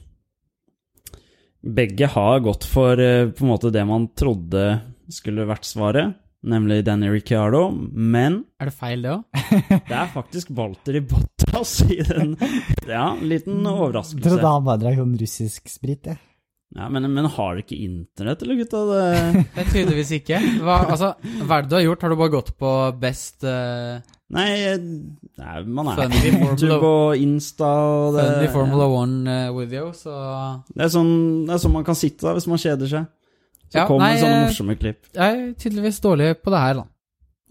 Begge 1.67 2.07
har 2.07 2.41
gått 2.45 2.65
for 2.69 3.01
eh, 3.03 3.29
på 3.35 3.45
en 3.45 3.51
måte 3.51 3.73
det 3.75 3.83
man 3.89 4.07
trodde 4.15 4.67
skulle 5.11 5.47
vært 5.49 5.67
svaret, 5.67 6.15
nemlig 6.47 6.85
Danny 6.87 7.09
Ricciardo, 7.11 7.69
men 7.91 8.45
Er 8.63 8.71
det 8.71 8.77
feil, 8.77 9.03
det 9.03 9.17
òg? 9.17 9.25
det 9.91 9.97
er 9.99 10.13
faktisk 10.13 10.53
Walter 10.55 11.01
Bottas 11.03 11.81
i 11.87 11.99
den 12.07 12.37
Ja, 12.87 13.17
en 13.17 13.27
liten 13.27 13.59
Trodde 13.59 13.75
overraskelse. 13.89 14.39
han 14.47 14.67
bare 14.67 14.83
drakk 14.85 15.01
sånn 15.01 15.19
russisk 15.19 15.71
sprit, 15.73 16.07
jeg. 16.07 16.23
Ja, 16.77 16.89
men, 16.93 17.07
men 17.15 17.27
har 17.31 17.55
du 17.55 17.63
ikke 17.63 17.79
internett, 17.79 18.43
eller 18.43 18.59
gutta? 18.59 18.83
Det... 18.91 19.45
Det 19.57 19.67
tydeligvis 19.73 20.11
ikke. 20.21 20.41
Hva, 20.63 20.81
altså, 20.91 21.13
hva 21.47 21.59
er 21.59 21.67
det 21.67 21.71
du 21.71 21.77
har 21.79 21.87
gjort? 21.87 22.03
Har 22.05 22.13
du 22.13 22.19
bare 22.21 22.35
gått 22.35 22.53
på 22.59 22.73
best 23.01 23.47
uh, 23.47 24.03
Nei, 24.35 24.49
eh, 24.67 24.79
nei, 25.39 25.61
man 25.71 25.93
er 25.93 26.01
Funny 26.01 26.33
YouTube 26.43 26.81
og 26.83 27.21
Insta 27.23 27.69
og 27.87 28.17
det 28.17 28.25
Funny 28.27 28.49
Formula 28.51 28.89
One 28.91 29.37
uh, 29.47 29.53
video, 29.55 29.93
så 29.95 30.17
Det 30.73 30.89
er 30.89 30.91
sånn, 30.91 31.13
det 31.47 31.55
er 31.55 31.63
sånn 31.63 31.75
man 31.77 31.87
kan 31.87 31.99
sitte 31.99 32.27
da 32.27 32.35
hvis 32.35 32.49
man 32.51 32.59
kjeder 32.59 32.91
seg. 32.91 33.07
Så 33.71 33.81
Ja, 33.81 33.87
kommer 33.87 34.09
nei, 34.09 34.19
sånne 34.19 34.41
eh, 34.41 34.49
morsomme 34.49 34.77
klipp. 34.81 35.07
Jeg 35.15 35.39
er 35.39 35.55
tydeligvis 35.63 36.03
dårlig 36.03 36.33
på 36.43 36.55
det 36.55 36.63
her, 36.65 36.81
da. 36.81 36.87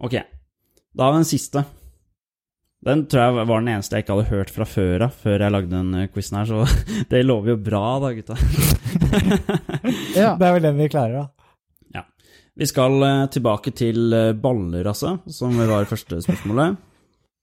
Ok, 0.03 0.17
da 0.19 1.07
har 1.07 1.15
vi 1.15 1.21
den 1.23 1.29
siste. 1.31 1.63
Den 2.85 3.05
tror 3.09 3.23
jeg 3.23 3.47
var 3.49 3.63
den 3.63 3.71
eneste 3.71 3.97
jeg 3.97 4.05
ikke 4.05 4.17
hadde 4.17 4.29
hørt 4.33 4.51
fra 4.53 4.67
før 4.69 5.07
av, 5.07 5.15
før 5.23 5.41
jeg 5.45 5.55
lagde 5.55 5.71
den 5.71 5.95
eh, 6.01 6.09
quizen 6.11 6.41
her, 6.41 6.51
så 6.51 6.83
det 7.11 7.23
lover 7.23 7.55
jo 7.55 7.57
bra 7.71 7.85
da, 8.03 8.11
gutta. 8.19 8.35
Ja. 10.15 10.35
Det 10.35 10.43
er 10.43 10.53
vel 10.57 10.67
den 10.67 10.77
vi 10.79 10.91
klarer, 10.91 11.23
da. 11.23 11.34
Vi 12.55 12.65
skal 12.65 13.03
eh, 13.03 13.29
tilbake 13.29 13.71
til 13.75 14.09
ballerasset, 14.09 14.41
baller, 14.41 14.87
altså, 14.87 15.17
som 15.27 15.57
var 15.59 15.83
i 15.83 15.89
første 15.89 16.21
spørsmålet. 16.23 16.77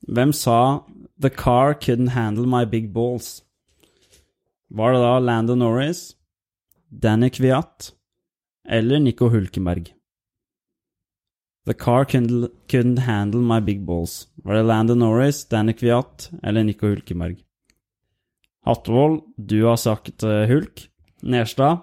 Hvem 0.09 0.33
sa 0.33 0.83
'The 1.21 1.31
car 1.31 1.75
couldn't 1.75 2.17
handle 2.17 2.47
my 2.47 2.65
big 2.65 2.93
balls'? 2.93 3.43
Var 4.71 4.93
det 4.93 5.01
da 5.03 5.19
Landon 5.19 5.59
Norris, 5.59 6.17
Danny 7.03 7.29
Kviat 7.29 7.93
eller 8.65 8.99
Nico 8.99 9.29
Hulkenberg? 9.29 9.93
The 11.67 11.75
car 11.75 12.05
couldn't, 12.05 12.49
couldn't 12.69 12.99
handle 12.99 13.41
my 13.41 13.61
big 13.61 13.87
balls. 13.87 14.29
Var 14.45 14.55
det 14.55 14.65
Landon 14.65 14.99
Norris, 14.99 15.45
Danny 15.45 15.73
Kviat 15.73 16.31
eller 16.43 16.63
Nico 16.63 16.87
Hulkenberg? 16.87 17.37
Hattevold, 18.65 19.21
du 19.37 19.65
har 19.65 19.77
sagt 19.77 20.23
eh, 20.23 20.47
Hulk. 20.49 20.89
Nerstad, 21.23 21.79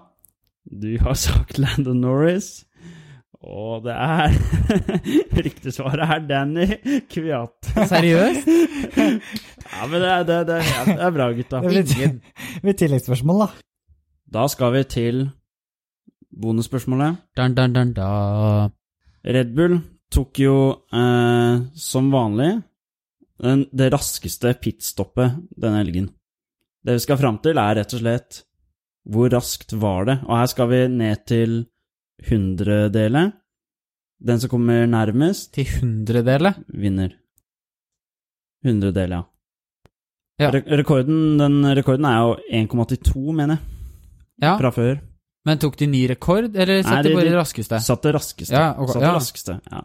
du 0.64 0.98
har 0.98 1.14
sagt 1.26 1.58
Landon 1.58 2.00
Norris. 2.00 2.66
Og 3.40 3.84
det 3.86 3.94
er 3.96 4.34
Riktig 5.46 5.72
svar 5.72 5.96
er 6.04 6.24
Danny 6.28 6.66
Kviat. 7.08 7.72
Seriøst? 7.88 8.50
Ja, 9.70 9.86
men 9.86 10.02
det 10.02 10.08
er, 10.10 10.24
det, 10.26 10.36
det, 10.48 10.54
er, 10.58 10.88
det 10.88 11.02
er 11.06 11.12
bra, 11.14 11.26
gutta. 11.30 11.60
Det 11.62 11.84
blir, 11.86 12.16
blir 12.64 12.74
tilleggsspørsmål, 12.82 13.44
da. 13.44 13.46
Da 14.34 14.46
skal 14.50 14.72
vi 14.74 14.80
til 14.90 15.20
bonusspørsmålet. 16.42 17.20
Dun, 17.38 17.54
dun, 17.54 17.76
dun, 17.76 17.92
da. 17.94 18.08
Red 19.22 19.54
Bull 19.54 19.78
tok 20.10 20.40
jo, 20.42 20.56
eh, 20.90 21.62
som 21.78 22.10
vanlig, 22.10 22.50
den, 23.40 23.62
det 23.70 23.92
raskeste 23.94 24.56
pitstoppet 24.58 25.38
denne 25.54 25.84
helgen. 25.84 26.10
Det 26.82 26.98
vi 26.98 27.04
skal 27.06 27.20
fram 27.22 27.38
til, 27.44 27.62
er 27.62 27.78
rett 27.78 27.94
og 27.94 28.02
slett 28.02 28.42
hvor 29.10 29.30
raskt 29.32 29.72
var 29.80 30.10
det? 30.10 30.18
Og 30.26 30.34
her 30.34 30.50
skal 30.50 30.68
vi 30.74 30.80
ned 30.92 31.24
til 31.30 31.60
hundredelet. 32.28 33.32
Den 34.20 34.40
som 34.40 34.50
kommer 34.52 34.86
nærmest, 34.86 35.52
Til 35.54 35.64
hundredele? 35.80 36.54
vinner. 36.68 37.14
Hundredele, 38.64 39.14
ja. 39.14 39.22
Ja. 40.40 40.50
Re 40.50 40.60
rekorden, 40.80 41.38
den 41.38 41.62
rekorden 41.76 42.04
er 42.04 42.18
jo 42.20 42.34
1,82, 42.52 43.32
mener 43.32 43.56
jeg, 43.56 43.64
Ja, 44.42 44.56
fra 44.56 44.70
før. 44.70 45.00
men 45.44 45.58
tok 45.58 45.76
de 45.78 45.86
ny 45.86 46.06
rekord, 46.08 46.44
eller 46.56 46.80
Nei, 46.80 46.82
satt 46.82 47.04
de 47.04 47.08
de- 47.10 47.14
bare 47.14 47.24
de- 47.24 47.30
det 47.30 47.38
raskeste? 47.38 47.80
Satt 47.80 48.02
det 48.02 48.14
raskeste. 48.14 48.52
Ja, 48.56 48.70
ok, 48.80 48.88
Satt 48.92 49.02
ja. 49.02 49.06
det 49.08 49.16
raskeste, 49.16 49.60
ja. 49.72 49.80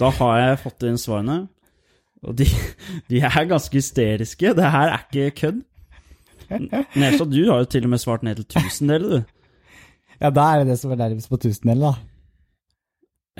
Da 0.00 0.10
har 0.10 0.38
jeg 0.40 0.58
fått 0.64 0.82
inn 0.88 0.98
svarene, 0.98 1.36
og 2.24 2.36
de, 2.38 2.46
de 3.08 3.20
er 3.20 3.46
ganske 3.50 3.76
hysteriske. 3.78 4.54
Det 4.56 4.70
her 4.74 4.88
er 4.96 5.04
ikke 5.04 5.30
kødd. 5.42 5.62
Nedstad, 6.60 7.30
du 7.32 7.42
har 7.50 7.62
jo 7.62 7.66
til 7.70 7.86
og 7.86 7.90
med 7.94 8.02
svart 8.02 8.24
ned 8.26 8.34
til 8.40 8.48
tusendeler, 8.56 9.08
du. 9.08 9.20
Ja, 10.22 10.30
da 10.30 10.42
er 10.52 10.62
det 10.62 10.72
det 10.72 10.78
som 10.78 10.92
er 10.94 11.00
nærmest 11.00 11.30
på 11.30 11.38
tusendel, 11.42 11.80
da. 11.82 11.92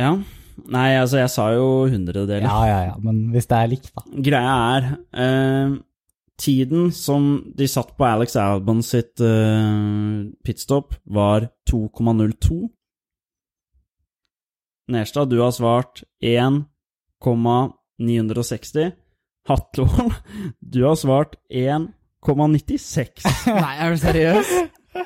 Ja. 0.00 0.12
Nei, 0.72 0.88
altså, 0.98 1.16
jeg 1.22 1.30
sa 1.32 1.44
jo 1.54 1.66
hundredeler. 1.90 2.44
Ja, 2.44 2.58
ja, 2.68 2.80
ja, 2.90 2.94
men 3.02 3.16
hvis 3.32 3.48
det 3.50 3.58
er 3.58 3.70
likt, 3.70 3.90
da. 3.96 4.02
Greia 4.28 4.54
er 4.76 4.82
eh, 5.24 5.68
Tiden 6.42 6.90
som 6.96 7.22
de 7.54 7.66
satt 7.70 7.90
på 7.96 8.04
Alex 8.08 8.36
Albon 8.40 8.82
sitt 8.84 9.20
eh, 9.22 10.26
pitstop, 10.44 10.94
var 11.06 11.40
2,02. 11.70 12.68
Nerstad, 14.92 15.30
du 15.30 15.40
har 15.40 15.52
svart 15.54 16.02
1,960. 16.18 18.92
Hatlevold, 19.48 20.12
du 20.72 20.84
har 20.86 20.94
svart 20.98 21.36
1,96. 22.22 23.24
Nei, 23.62 23.74
er 23.82 23.90
du 23.90 23.98
seriøs? 24.02 24.50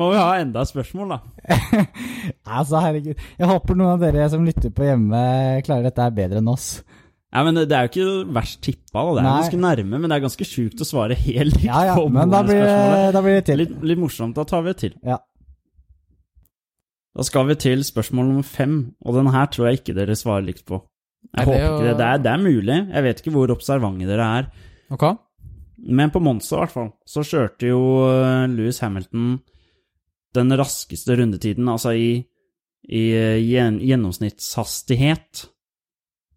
Må 0.00 0.06
vi 0.12 0.18
ha 0.20 0.28
enda 0.40 0.62
et 0.64 0.70
spørsmål, 0.70 1.16
da. 1.16 1.18
Altså, 2.56 2.78
herregud. 2.82 3.18
Jeg 3.38 3.48
håper 3.50 3.76
noen 3.78 3.92
av 3.96 4.02
dere 4.04 4.28
som 4.32 4.44
lytter 4.46 4.70
på 4.74 4.86
hjemme, 4.86 5.20
klarer 5.66 5.88
dette 5.88 6.04
her 6.06 6.14
bedre 6.16 6.40
enn 6.42 6.50
oss. 6.52 6.66
Ja, 7.34 7.42
men 7.44 7.58
Det 7.58 7.74
er 7.74 7.86
jo 7.86 7.90
ikke 7.90 8.34
verst 8.36 8.60
tippa, 8.64 9.02
da. 9.02 9.08
det 9.12 9.20
er 9.20 9.24
Nei. 9.26 9.32
ganske 9.42 9.60
nærme, 9.60 9.98
men 10.00 10.06
det 10.08 10.16
er 10.16 10.24
ganske 10.24 10.46
sjukt 10.48 10.80
å 10.80 10.86
svare 10.88 11.16
helt 11.18 11.56
likt 11.58 11.66
Ja, 11.68 11.80
ja, 11.90 11.94
på 11.98 12.06
men 12.14 12.30
da 12.32 12.40
blir, 12.46 12.62
det, 12.62 13.08
da 13.16 13.20
blir 13.24 13.34
det 13.40 13.44
til. 13.48 13.58
Litt, 13.64 13.72
litt 13.92 14.00
morsomt, 14.00 14.36
da 14.38 14.44
tar 14.48 14.62
vi 14.64 14.72
et 14.72 14.80
til. 14.86 14.94
Ja. 15.04 15.18
Da 17.16 17.24
skal 17.26 17.48
vi 17.50 17.56
til 17.60 17.82
spørsmål 17.84 18.30
nummer 18.30 18.46
fem, 18.46 18.76
og 19.04 19.18
den 19.18 19.28
her 19.34 19.50
tror 19.52 19.68
jeg 19.70 19.82
ikke 19.82 19.96
dere 19.98 20.16
svarer 20.16 20.46
likt 20.46 20.64
på. 20.68 20.76
Jeg 21.34 21.42
det 21.42 21.46
håper 21.50 21.64
jo- 21.66 21.74
ikke 21.74 21.88
det. 21.90 21.96
Det 21.98 22.06
er, 22.06 22.22
det 22.24 22.32
er 22.32 22.40
mulig. 22.46 22.78
Jeg 22.94 23.04
vet 23.08 23.20
ikke 23.24 23.34
hvor 23.34 23.52
observante 23.56 24.06
dere 24.08 24.26
er. 24.38 24.48
Ok. 24.94 25.04
Men 25.86 26.10
på 26.10 26.22
Monza, 26.24 26.56
i 26.56 26.62
hvert 26.64 26.72
fall, 26.72 26.90
så 27.06 27.24
kjørte 27.26 27.68
jo 27.68 27.80
Louis 28.06 28.56
Lewis 28.56 28.80
Hamilton 28.84 29.36
den 30.36 30.52
raskeste 30.58 31.16
rundetiden, 31.16 31.68
altså 31.68 31.94
i, 31.96 32.10
i 32.88 33.04
eh, 33.16 33.46
gjennomsnittshastighet. 33.80 35.46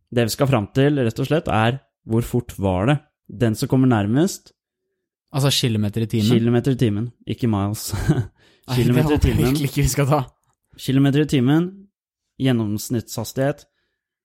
Det 0.09 0.25
vi 0.25 0.33
skal 0.33 0.49
fram 0.49 0.69
til, 0.75 1.01
rett 1.03 1.19
og 1.21 1.27
slett, 1.29 1.49
er 1.51 1.81
hvor 2.09 2.25
fort 2.25 2.55
var 2.61 2.89
det? 2.89 2.97
Den 3.29 3.57
som 3.59 3.69
kommer 3.71 3.91
nærmest, 3.91 4.53
Altså 5.29 5.51
kilometer 5.53 6.01
i 6.01 6.07
timen? 6.09 6.25
kilometer 6.25 6.73
i 6.73 6.77
timen, 6.81 7.11
ikke 7.27 7.47
miles. 7.47 7.91
Kilometer 8.75 9.13
i 9.13 9.19
timen. 9.21 9.43
virkelig 9.43 9.67
ikke 9.69 9.83
vi 9.85 9.91
skal 9.91 10.07
ta. 10.09 10.23
Kilometer 10.77 11.21
i 11.21 11.27
timen, 11.29 11.67
gjennomsnittshastighet. 12.41 13.65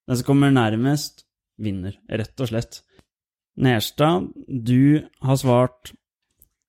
Den 0.08 0.16
som 0.16 0.26
kommer 0.26 0.52
nærmest, 0.52 1.26
vinner, 1.60 1.98
rett 2.08 2.40
og 2.40 2.48
slett. 2.48 2.80
Nerstad, 3.56 4.30
du 4.48 5.04
har 5.22 5.36
svart 5.38 5.92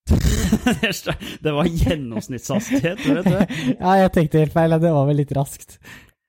det 1.41 1.51
var 1.51 1.65
gjennomsnittshastighet, 1.65 2.99
du 3.01 3.13
vet 3.15 3.25
det? 3.33 3.45
Ja, 3.79 3.95
jeg 4.03 4.11
tenkte 4.13 4.43
helt 4.43 4.53
feil. 4.53 4.75
Det 4.81 4.91
var 4.93 5.07
vel 5.09 5.17
litt 5.17 5.31
raskt. 5.33 5.79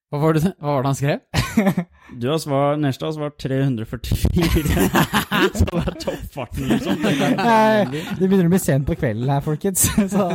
Hva 0.09 0.22
var 0.22 0.38
det, 0.38 0.52
hva 0.62 0.76
var 0.78 0.86
det 0.86 0.92
han 0.92 0.98
skrev? 1.00 1.84
Du 2.14 2.28
har 2.30 2.38
svar, 2.38 2.76
neste 2.78 3.02
har 3.02 3.12
svart 3.16 3.34
344. 3.42 4.74
Så 5.59 5.64
det 5.66 5.80
er 5.80 5.96
toppfarten, 6.04 6.68
liksom. 6.70 7.00
Eh, 7.02 7.90
Det 7.90 8.28
begynner 8.28 8.46
å 8.46 8.52
bli 8.52 8.61
sent 8.62 8.86
på 8.86 8.94
kvelden 9.00 9.30
her, 9.32 9.42
folkens. 9.42 9.82
Så 10.14 10.26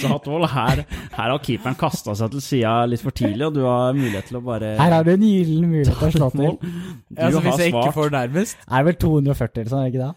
Så 0.00 0.08
Hatvold, 0.08 0.46
her, 0.54 0.84
her 1.18 1.32
har 1.34 1.42
keeperen 1.44 1.76
kasta 1.78 2.14
seg 2.16 2.32
til 2.32 2.44
sida 2.44 2.72
litt 2.88 3.04
for 3.04 3.12
tidlig, 3.16 3.44
og 3.50 3.58
du 3.58 3.62
har 3.68 3.92
mulighet 3.96 4.30
til 4.30 4.40
å 4.40 4.44
bare 4.46 4.72
her 4.80 4.96
har 4.96 5.04
du 5.06 5.12
en 5.14 5.26
gyllen 5.28 5.68
mulighet 5.74 6.00
til 6.00 6.08
å 6.08 6.14
slå 6.16 6.30
til. 6.32 6.40
mål. 6.40 6.56
Du 7.10 7.38
har 7.44 7.60
svart 7.60 7.94
får 7.98 8.14
nærmest. 8.16 8.64
Er 8.64 8.80
det 8.80 8.88
vel 8.92 8.98
240 9.04 9.60
eller 9.60 9.70
sånn, 9.74 9.84
er 9.84 9.90
det 9.90 9.94
ikke 9.94 10.06
det? 10.08 10.14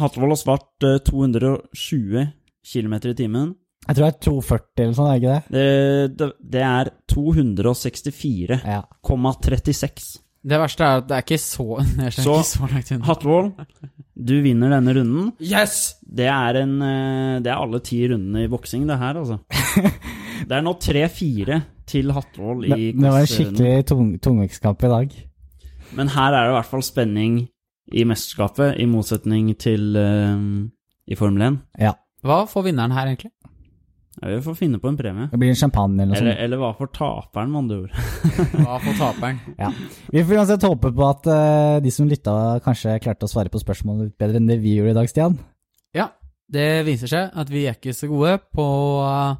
Hatvold 0.00 0.34
har 0.36 0.40
svart 0.44 0.86
eh, 0.86 1.00
220 1.08 2.28
km 2.70 2.94
i 3.00 3.16
timen. 3.18 3.54
Jeg 3.88 3.96
tror 3.96 4.04
det 4.04 4.10
er 4.12 4.18
240 4.26 4.82
eller 4.84 4.96
sånn, 4.96 5.06
er 5.08 5.12
det 5.12 5.20
ikke 5.20 5.34
det? 5.34 5.44
Det, 5.56 6.16
det, 6.20 6.26
det 6.56 6.62
er 6.66 6.90
264,36. 7.10 8.60
Ja. 8.66 8.82
Det 10.40 10.56
verste 10.56 10.84
er 10.86 11.00
at 11.02 11.08
det 11.08 11.16
er 11.18 11.24
ikke 11.26 11.36
så 11.42 11.64
Det 11.98 12.06
er 12.06 12.14
Så- 12.16 12.36
ikke 12.38 12.48
så 12.48 12.68
langt 12.70 12.92
unna. 12.94 13.04
Hatvold, 13.10 13.50
du 14.20 14.34
vinner 14.44 14.68
denne 14.72 14.94
runden. 14.96 15.32
Yes! 15.40 15.96
Det 16.04 16.26
er, 16.28 16.56
en, 16.62 16.76
eh, 16.82 17.40
det 17.44 17.50
er 17.52 17.60
alle 17.60 17.80
ti 17.84 18.00
rundene 18.08 18.44
i 18.46 18.48
boksing, 18.52 18.86
det 18.88 18.98
her, 19.00 19.14
altså. 19.20 19.38
Det 20.48 20.56
er 20.56 20.62
nå 20.64 20.72
3-4 20.80 21.58
til 21.90 22.12
Hatvold 22.16 22.62
Det, 22.64 22.78
i 22.80 22.86
det 22.96 23.10
var 23.12 23.20
en 23.20 23.28
skikkelig 23.28 23.82
tung, 23.90 24.06
tungvektskamp 24.24 24.84
i 24.86 24.88
dag. 24.88 25.16
Men 25.98 26.08
her 26.14 26.32
er 26.32 26.46
det 26.46 26.52
i 26.52 26.56
hvert 26.56 26.70
fall 26.70 26.84
spenning 26.86 27.34
i 27.92 28.04
mesterskapet, 28.08 28.78
i 28.80 28.86
motsetning 28.88 29.50
til 29.60 29.96
eh, 30.00 30.40
i 31.12 31.18
Formel 31.20 31.42
1. 31.50 31.58
Ja. 31.84 31.92
Hva 32.24 32.42
får 32.48 32.64
vinneren 32.70 32.92
her, 32.96 33.10
egentlig? 33.12 33.32
Ja, 34.18 34.28
vi 34.28 34.40
får 34.42 34.56
finne 34.58 34.78
på 34.82 34.88
en 34.90 34.96
premie. 34.98 35.28
Det 35.30 35.38
blir 35.38 35.52
en 35.52 35.58
champagne 35.58 36.02
eller 36.02 36.10
noe 36.10 36.18
Eller, 36.18 36.32
sånt. 36.34 36.44
eller 36.44 36.60
hva 36.60 36.70
for 36.76 36.90
taperen, 36.92 37.52
med 37.52 37.58
andre 37.60 37.76
ord. 37.84 37.92
Hva 38.66 38.78
for 38.82 38.98
taperen? 38.98 39.38
Ja. 39.58 39.68
Vi 40.10 40.24
får 40.26 40.40
uansett 40.40 40.66
håpe 40.66 40.90
på 40.96 41.04
at 41.06 41.28
uh, 41.30 41.76
de 41.84 41.92
som 41.94 42.08
lytta, 42.10 42.34
kanskje 42.64 42.96
klarte 43.04 43.28
å 43.28 43.30
svare 43.30 43.52
på 43.52 43.62
spørsmålet 43.62 44.10
litt 44.10 44.18
bedre 44.20 44.40
enn 44.42 44.50
det 44.50 44.58
vi 44.64 44.74
gjorde 44.76 44.96
i 44.96 44.98
dag, 44.98 45.10
Stian. 45.12 45.38
Ja, 45.96 46.08
det 46.50 46.66
viser 46.88 47.12
seg 47.12 47.38
at 47.38 47.52
vi 47.54 47.62
er 47.70 47.78
ikke 47.78 47.94
så 47.96 48.10
gode 48.10 48.34
på 48.50 48.66
uh, 49.06 49.38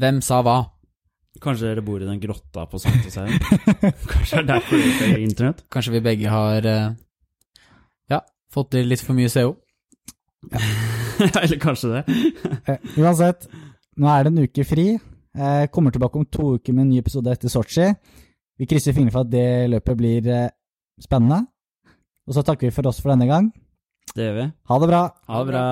hvem 0.00 0.22
sa 0.24 0.40
hva. 0.46 0.56
Kanskje 1.44 1.68
dere 1.68 1.84
bor 1.84 2.00
i 2.00 2.08
den 2.08 2.22
grotta 2.22 2.64
på 2.72 2.80
Sankthanshaugen? 2.80 3.36
Kanskje 4.14 4.40
det 4.40 4.42
er 4.42 4.50
derfor 4.54 4.80
dere 4.80 4.94
ikke 4.94 5.10
har 5.12 5.22
internett? 5.28 5.62
Kanskje 5.76 5.94
vi 5.98 6.04
begge 6.08 6.32
har 6.32 6.70
uh, 6.72 6.96
ja, 8.16 8.24
fått 8.52 8.72
til 8.72 8.88
litt 8.88 9.04
for 9.04 9.18
mye 9.18 9.28
CO. 9.28 9.52
eller 11.26 11.58
kanskje 11.58 11.88
det. 11.92 12.02
Uansett, 13.00 13.48
nå 13.96 14.08
er 14.12 14.26
det 14.26 14.32
en 14.32 14.44
uke 14.44 14.64
fri. 14.68 14.86
Jeg 15.36 15.70
kommer 15.72 15.92
tilbake 15.92 16.18
om 16.20 16.26
to 16.28 16.56
uker 16.56 16.72
med 16.76 16.82
en 16.84 16.90
ny 16.92 16.98
episode 17.00 17.32
etter 17.32 17.52
Sotsji. 17.52 17.86
Vi 18.56 18.68
krysser 18.68 18.96
fingrene 18.96 19.12
for 19.14 19.24
at 19.24 19.32
det 19.32 19.70
løpet 19.72 19.98
blir 20.00 20.28
eh, 20.32 20.52
spennende. 21.00 21.46
Og 22.28 22.36
så 22.36 22.44
takker 22.44 22.68
vi 22.68 22.74
for 22.76 22.88
oss 22.90 23.00
for 23.00 23.12
denne 23.12 23.28
gang. 23.28 23.52
Det 24.12 24.28
gjør 24.28 24.36
vi. 24.40 24.46
Ha 24.68 24.74
det 24.82 24.88
bra. 24.92 25.02
Ha 25.28 25.36
det 25.44 25.48
bra. 25.52 25.64